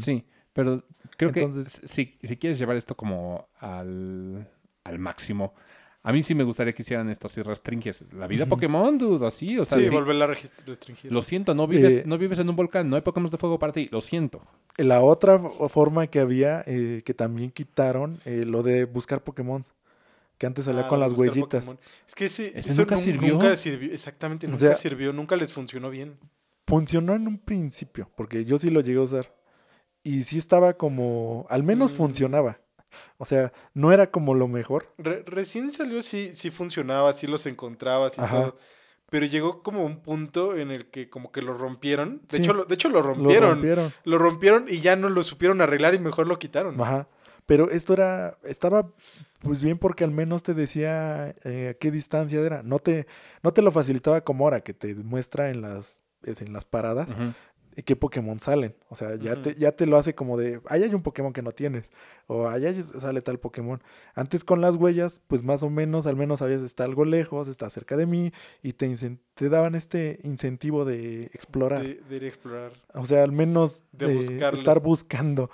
[0.00, 0.84] Sí, pero
[1.16, 4.48] creo Entonces- que si, si quieres llevar esto como al,
[4.84, 5.54] al máximo,
[6.08, 8.46] a mí sí me gustaría que hicieran esto si restringes la vida.
[8.46, 10.34] Pokémon, dude, así, o sea, sí, sí, volverla a
[10.66, 11.12] restringir.
[11.12, 13.58] lo siento, no vives, Eh, no vives en un volcán, no hay Pokémon de fuego
[13.58, 14.40] para ti, lo siento.
[14.78, 19.62] La otra fo- forma que había, eh, que también quitaron, eh, lo de buscar Pokémon,
[20.38, 21.64] que antes salía Ah, con las huellitas.
[21.64, 21.78] Pokémon.
[22.06, 23.32] Es que ese, ¿Ese eso nunca nun- sirvió?
[23.34, 23.92] Nunca sirvió.
[23.92, 25.12] Exactamente, O nunca sea- sirvió.
[25.12, 26.16] Nunca les funcionó bien.
[26.66, 29.34] Funcionó en un principio, porque yo sí lo llegué a usar.
[30.04, 31.94] Y sí estaba como, al menos Mm.
[31.96, 32.60] funcionaba.
[33.16, 34.92] O sea, no era como lo mejor.
[34.98, 38.42] Re- recién salió, sí, sí funcionaba, sí los encontrabas y Ajá.
[38.44, 38.58] todo.
[39.10, 42.20] Pero llegó como un punto en el que como que lo rompieron.
[42.28, 42.42] De, Sí.
[42.42, 43.92] hecho, lo, de hecho, lo Lo rompieron.
[44.04, 46.78] Lo rompieron y ya no lo supieron arreglar y mejor lo quitaron.
[46.80, 47.08] Ajá.
[47.46, 48.92] Pero esto era, estaba
[49.40, 52.62] pues bien porque al menos te decía eh, a qué distancia era.
[52.62, 53.06] No te,
[53.42, 57.08] no te lo facilitaba como ahora, que te muestra en las, es, en las paradas
[57.18, 57.32] eh,
[57.82, 58.74] qué Pokémon salen.
[58.88, 61.42] O sea, ya, te, ya te lo hace como de, ahí hay un Pokémon que
[61.42, 61.90] no tienes.
[62.26, 63.82] O allá sale tal Pokémon.
[64.14, 67.70] Antes con las huellas, pues más o menos, al menos sabías, está algo lejos, está
[67.70, 68.32] cerca de mí.
[68.62, 68.94] Y te,
[69.34, 71.82] te daban este incentivo de explorar.
[71.82, 72.72] De, de ir a explorar.
[72.94, 75.50] O sea, al menos De de estar buscando.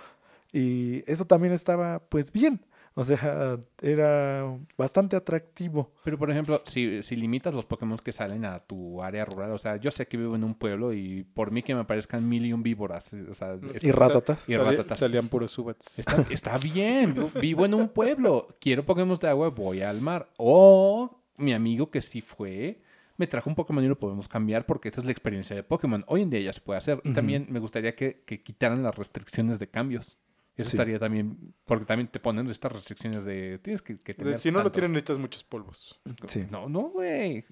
[0.52, 2.64] Y eso también estaba, pues, bien.
[2.96, 5.92] O sea, era bastante atractivo.
[6.04, 9.58] Pero, por ejemplo, si, si limitas los Pokémon que salen a tu área rural, o
[9.58, 12.46] sea, yo sé que vivo en un pueblo y por mí que me aparezcan mil
[12.46, 14.48] y un víboras, eh, o sea, Y ratatas.
[14.48, 14.96] Y ratatas.
[14.98, 15.98] salían puros subats.
[15.98, 20.28] está, está bien, vivo- vivo en un pueblo, quiero Pokémon de agua, voy al mar.
[20.36, 22.80] O mi amigo que sí fue,
[23.16, 26.04] me trajo un Pokémon y lo podemos cambiar porque esa es la experiencia de Pokémon.
[26.06, 27.00] Hoy en día ya se puede hacer.
[27.02, 30.16] Y también me gustaría que, que quitaran las restricciones de cambios.
[30.56, 30.76] Eso Sí.
[30.76, 34.62] estaría también, porque también te ponen estas restricciones de tienes que, que tener Si no
[34.62, 36.00] lo tienen, necesitas muchos polvos.
[36.26, 36.46] Sí.
[36.50, 37.44] No, no, güey.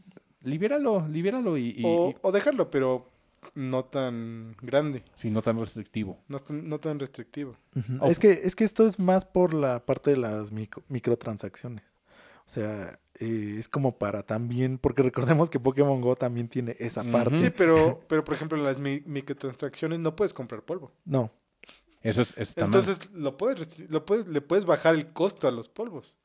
[0.43, 3.09] Libéralo, libéralo y, y- o, y- o dejarlo, pero
[3.55, 5.03] no tan grande.
[5.15, 6.19] sí, no tan restrictivo.
[6.29, 7.57] No tan, no tan restrictivo.
[8.01, 8.07] Oh.
[8.09, 11.85] Es, que, es que esto es más por la parte de las micro- microtransacciones.
[12.45, 17.03] O sea, eh, es como para también, porque recordemos que Pokémon Go también tiene esa
[17.05, 17.39] parte.
[17.39, 20.93] Sí, pero, pero por ejemplo, en las mi- microtransacciones no puedes comprar polvo.
[21.05, 21.33] No.
[22.03, 22.81] Eso es, eso está mal.
[22.81, 26.17] Entonces lo puedes, lo puedes, le puedes bajar el costo a los polvos.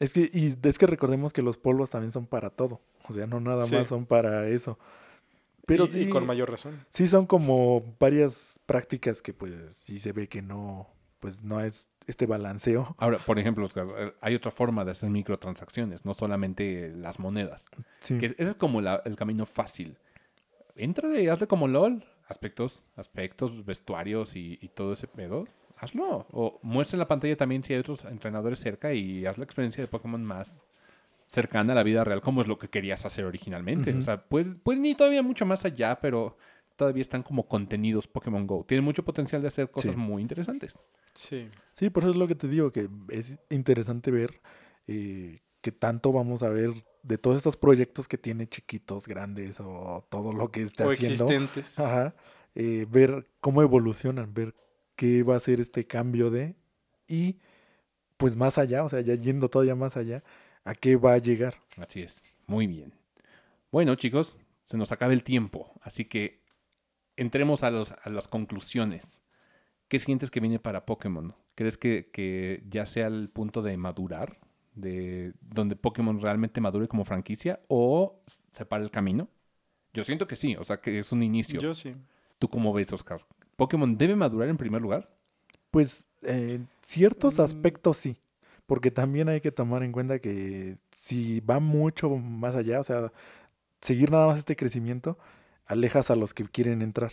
[0.00, 2.80] Es que, y es que recordemos que los polvos también son para todo.
[3.08, 3.74] O sea, no nada Sí.
[3.74, 4.78] más son para eso.
[5.66, 6.84] Pero y, sí, y con mayor razón.
[6.90, 10.88] sí son como varias prácticas que pues sí se ve que no,
[11.20, 12.94] pues no es este balanceo.
[12.98, 13.66] Ahora, por ejemplo,
[14.20, 17.64] hay otra forma de hacer microtransacciones, no solamente las monedas.
[18.00, 18.18] Sí.
[18.18, 19.96] Que ese es como la- el camino fácil.
[20.76, 22.04] Entra y hazle como LOL.
[22.26, 25.46] Aspectos, aspectos, vestuarios y, y todo ese pedo.
[25.76, 26.26] Hazlo.
[26.30, 29.82] O muestra en la pantalla también si hay otros entrenadores cerca y haz la experiencia
[29.82, 30.62] de Pokémon más
[31.26, 33.94] cercana a la vida real, como es lo que querías hacer originalmente.
[33.94, 36.36] O sea, pueden, pueden ir todavía mucho más allá, pero
[36.76, 38.64] todavía están como contenidos Pokémon Go.
[38.66, 39.98] Tienen mucho potencial de hacer cosas Sí.
[39.98, 40.82] muy interesantes.
[41.14, 41.48] Sí.
[41.72, 44.40] Sí, por eso es lo que te digo, que es interesante ver
[44.86, 46.70] eh, que tanto vamos a ver
[47.04, 51.24] de todos estos proyectos que tiene chiquitos, grandes o todo lo que esté O haciendo.
[51.24, 51.78] existentes.
[51.78, 52.16] Ajá.
[52.56, 54.54] eh, ver cómo evolucionan, ver
[54.96, 56.56] qué va a ser este cambio de
[57.08, 57.38] y
[58.16, 60.22] pues más allá, o sea, ya yendo todavía más allá,
[60.64, 61.56] a qué va a llegar.
[61.76, 62.22] Así es.
[62.46, 62.94] Muy bien.
[63.72, 66.42] Bueno, chicos, se nos acaba el tiempo, así que
[67.16, 69.20] entremos a, los- a las conclusiones.
[69.88, 71.34] ¿Qué sientes que viene para Pokémon?
[71.56, 74.38] ¿Crees que, que ya sea el punto de madurar?
[74.74, 78.20] De donde Pokémon realmente madure como franquicia o
[78.50, 79.28] separa el camino?
[79.92, 81.60] Yo siento que sí, o sea, que es un inicio.
[81.60, 81.94] Yo sí.
[82.38, 83.24] ¿Tú cómo ves, Oscar?
[83.56, 85.08] ¿Pokémon debe madurar en primer lugar?
[85.70, 87.42] Pues en ciertos Mm.
[87.42, 88.16] aspectos sí,
[88.66, 93.12] porque también hay que tomar en cuenta que si va mucho más allá, o sea,
[93.80, 95.18] seguir nada más este crecimiento,
[95.66, 97.12] alejas a los que quieren entrar.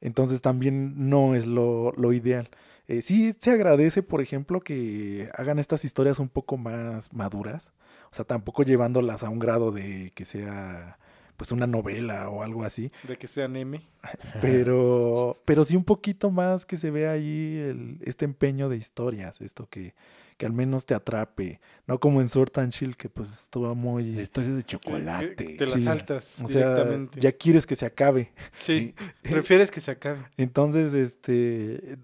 [0.00, 2.48] Entonces también no es lo, lo ideal.
[2.86, 7.72] Eh, sí se agradece, por ejemplo, que hagan estas historias un poco más maduras.
[8.10, 10.98] O sea, tampoco llevándolas a un grado de que sea
[11.36, 12.90] pues una novela o algo así.
[13.06, 13.80] De que sean M.
[14.40, 19.40] Pero, pero sí un poquito más que se vea ahí el, este empeño de historias,
[19.40, 19.94] esto que,
[20.38, 21.60] que al menos te atrape.
[21.86, 24.18] No como en Sword and Shield, que pues estuvo La muy...
[24.18, 25.34] historia de chocolate.
[25.36, 25.84] que Te las Sí.
[25.84, 27.20] saltas O sea, directamente.
[27.20, 28.32] ya quieres que se acabe.
[28.56, 30.20] Sí, prefieres que se acabe.
[30.38, 31.98] Entonces, este,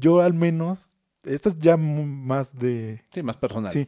[0.00, 3.70] yo al menos, esto es ya más de, Sí, más personal.
[3.70, 3.86] Sí,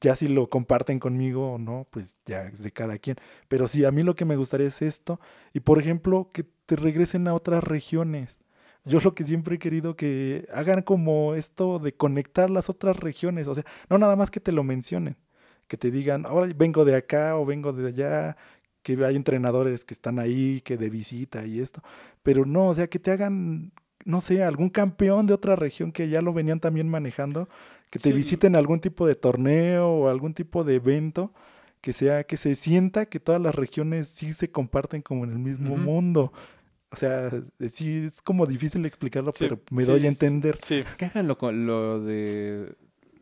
[0.00, 3.16] ya si lo comparten conmigo o no, pues ya es de cada quien.
[3.48, 5.20] Pero sí, a mí lo que me gustaría es esto.
[5.52, 8.38] Y por ejemplo, que te regresen a otras regiones.
[8.86, 13.48] Yo lo que siempre he querido que hagan como esto de conectar las otras regiones.
[13.48, 15.16] O sea, no nada más que te lo mencionen.
[15.66, 18.36] Que te digan, ahora vengo de acá o vengo de allá.
[18.82, 21.82] Que hay entrenadores que están ahí, que de visita y esto.
[22.22, 23.72] Pero no, o sea, que te hagan,
[24.04, 27.48] no sé, algún campeón de otra región que ya lo venían también manejando
[27.90, 28.16] que te Sí.
[28.16, 31.32] visiten algún tipo de torneo o algún tipo de evento
[31.80, 35.38] que sea que se sienta que todas las regiones sí se comparten como en el
[35.38, 36.32] mismo mundo.
[36.96, 37.30] O sea,
[37.68, 40.56] sí es como difícil explicarlo, Sí, pero me sí, doy a entender.
[40.58, 40.82] Sí.
[40.96, 42.74] Que hagan lo, lo de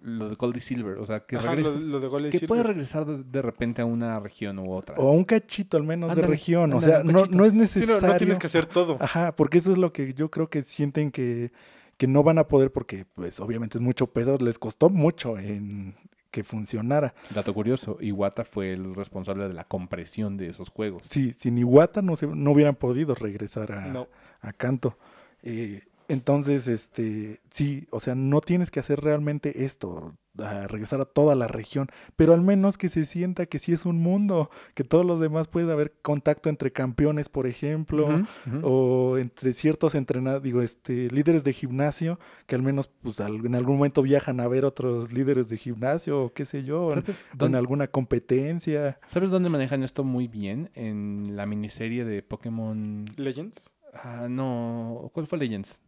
[0.02, 2.48] lo de Gold y Silver, o sea, que Ajá, regreses- lo de que Silver.
[2.48, 4.94] puede regresar de, de repente a una región u otra.
[4.96, 6.72] O un cachito al menos de región.
[6.74, 8.06] O sea, no, no es Sí, no, necesario.
[8.12, 8.98] no tienes que hacer todo.
[9.00, 11.52] Ajá, porque eso es lo que yo creo que sienten que,
[11.96, 15.96] que no van a poder porque pues obviamente es mucho peso, les costó mucho en
[16.34, 17.14] que funcionara.
[17.32, 21.04] Dato curioso, Iwata fue el responsable de la compresión de esos juegos.
[21.08, 24.08] Sí, sin Iwata no, se, no hubieran podido regresar a, No.
[24.40, 24.98] a Canto.
[25.44, 31.04] Eh, entonces, este, sí, o sea, no tienes que hacer realmente esto, a regresar a
[31.04, 31.86] toda la región,
[32.16, 35.46] pero al menos que se sienta que sí es un mundo, que todos los demás
[35.46, 38.24] puede haber contacto entre campeones, por ejemplo,
[38.62, 43.54] o entre ciertos entrenados, digo, este, líderes de gimnasio, que al menos, pues, al- en
[43.54, 47.16] algún momento viajan a ver otros líderes de gimnasio, o qué sé yo, en, ¿Sabes
[47.38, 48.98] o en alguna competencia.
[49.06, 50.70] sabes dónde manejan esto muy bien?
[50.74, 53.04] En la miniserie de Pokémon...
[53.16, 53.70] Legends.
[53.92, 55.78] Ah, no, ¿cuál fue Legends?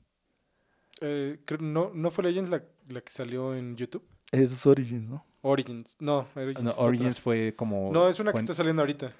[1.00, 4.02] Eh, creo- no, no fue Legends la, la que salió en YouTube.
[4.32, 5.24] Es Origins, ¿no?
[5.42, 5.96] Origins.
[6.00, 6.62] No, Origins.
[6.64, 6.86] No, es otra.
[6.88, 7.92] Origins fue como...
[7.92, 9.12] No, es una que está saliendo ahorita.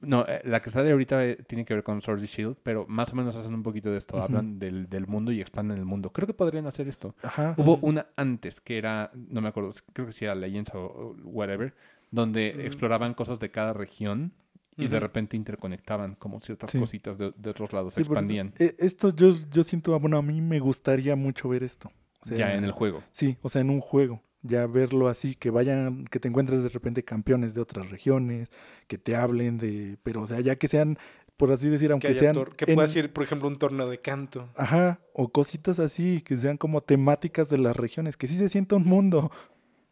[0.00, 2.86] No, eh, la que sale ahorita eh, tiene que ver con Sword y Shield, pero
[2.86, 4.20] más o menos hacen un poquito de esto.
[4.22, 6.10] Hablan del, del mundo y expanden el mundo.
[6.12, 7.14] Creo que podrían hacer esto.
[7.22, 7.54] Ajá.
[7.56, 11.16] Hubo una antes que era, no me acuerdo, creo que sí era Legends o, o
[11.24, 11.74] whatever,
[12.10, 14.32] donde exploraban cosas de cada región
[14.76, 16.78] y de repente interconectaban como ciertas Sí.
[16.78, 20.16] cositas de, de otros lados, Sí, por eso, expandían eh, esto yo, yo siento, bueno,
[20.16, 21.90] a mí me gustaría mucho ver esto.
[22.22, 23.02] O sea, ya en el juego.
[23.10, 24.22] Sí, o sea, en un juego.
[24.44, 28.48] Ya verlo así, que vayan, que te encuentres de repente campeones de otras regiones,
[28.88, 30.98] que te hablen de, pero o sea, ya que sean,
[31.36, 32.34] por así decir, Que, aunque haya sean...
[32.56, 34.48] que en- puedas ir, por ejemplo, un torneo de canto.
[34.56, 38.74] Ajá, o cositas así, que sean como temáticas de las regiones, que sí se sienta
[38.76, 39.30] un mundo.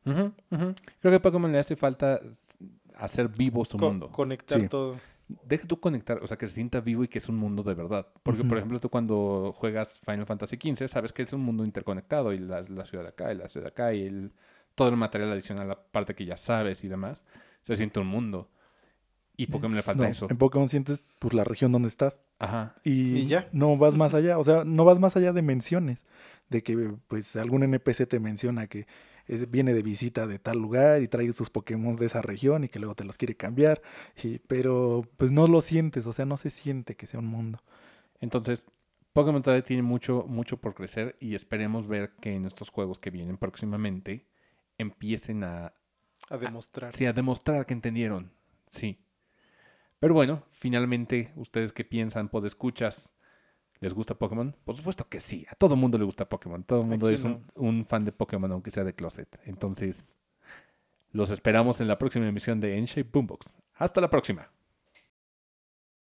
[0.04, 0.74] Ujú, ujú.
[1.00, 2.20] Creo que a Pokémon le hace falta
[3.00, 4.08] hacer vivo su Co- mundo.
[4.10, 4.68] Conectar Sí.
[4.68, 4.98] todo.
[5.44, 7.74] Deja tú conectar, o sea, que se sienta vivo y que es un mundo de
[7.74, 8.08] verdad.
[8.24, 8.56] Porque, por Ujú.
[8.56, 12.62] ejemplo, tú cuando juegas Final Fantasy XV, sabes que es un mundo interconectado y la,
[12.62, 14.32] la ciudad de acá y la ciudad de acá y el,
[14.74, 17.22] todo el material adicional, la parte que ya sabes y demás,
[17.62, 18.48] se siente un mundo.
[19.36, 20.26] Y Pokémon le falta No, eso.
[20.28, 22.74] en Pokémon sientes pues la región donde estás Ajá.
[22.84, 23.48] y, Y ya.
[23.52, 26.04] no vas más allá, o sea, no vas más allá de menciones,
[26.50, 28.86] de que pues algún NPC te menciona que
[29.34, 32.68] es- viene de visita de tal lugar y trae sus Pokémon de esa región y
[32.68, 33.80] que luego te los quiere cambiar,
[34.22, 37.62] y- pero pues no lo sientes, o sea, no se siente que sea un mundo.
[38.20, 38.66] Entonces,
[39.12, 43.10] Pokémon todavía tiene mucho, mucho por crecer y esperemos ver que en estos juegos que
[43.10, 44.26] vienen próximamente
[44.78, 45.72] empiecen a,
[46.28, 46.92] A demostrar.
[46.92, 48.30] sí, a demostrar que entendieron.
[48.68, 48.98] Sí.
[49.98, 52.28] Pero bueno, finalmente, ¿ustedes qué piensan?
[52.28, 53.12] ¿Podescuchas?
[53.80, 54.54] ¿Les gusta Pokémon?
[54.64, 55.46] Por supuesto que sí.
[55.50, 56.62] A todo mundo le gusta Pokémon.
[56.64, 59.40] Todo el mundo es un, un fan de Pokémon, aunque sea de closet.
[59.44, 60.14] Entonces,
[61.12, 63.56] los esperamos en la próxima emisión de N-Shape Boombox.
[63.74, 64.50] Hasta la próxima.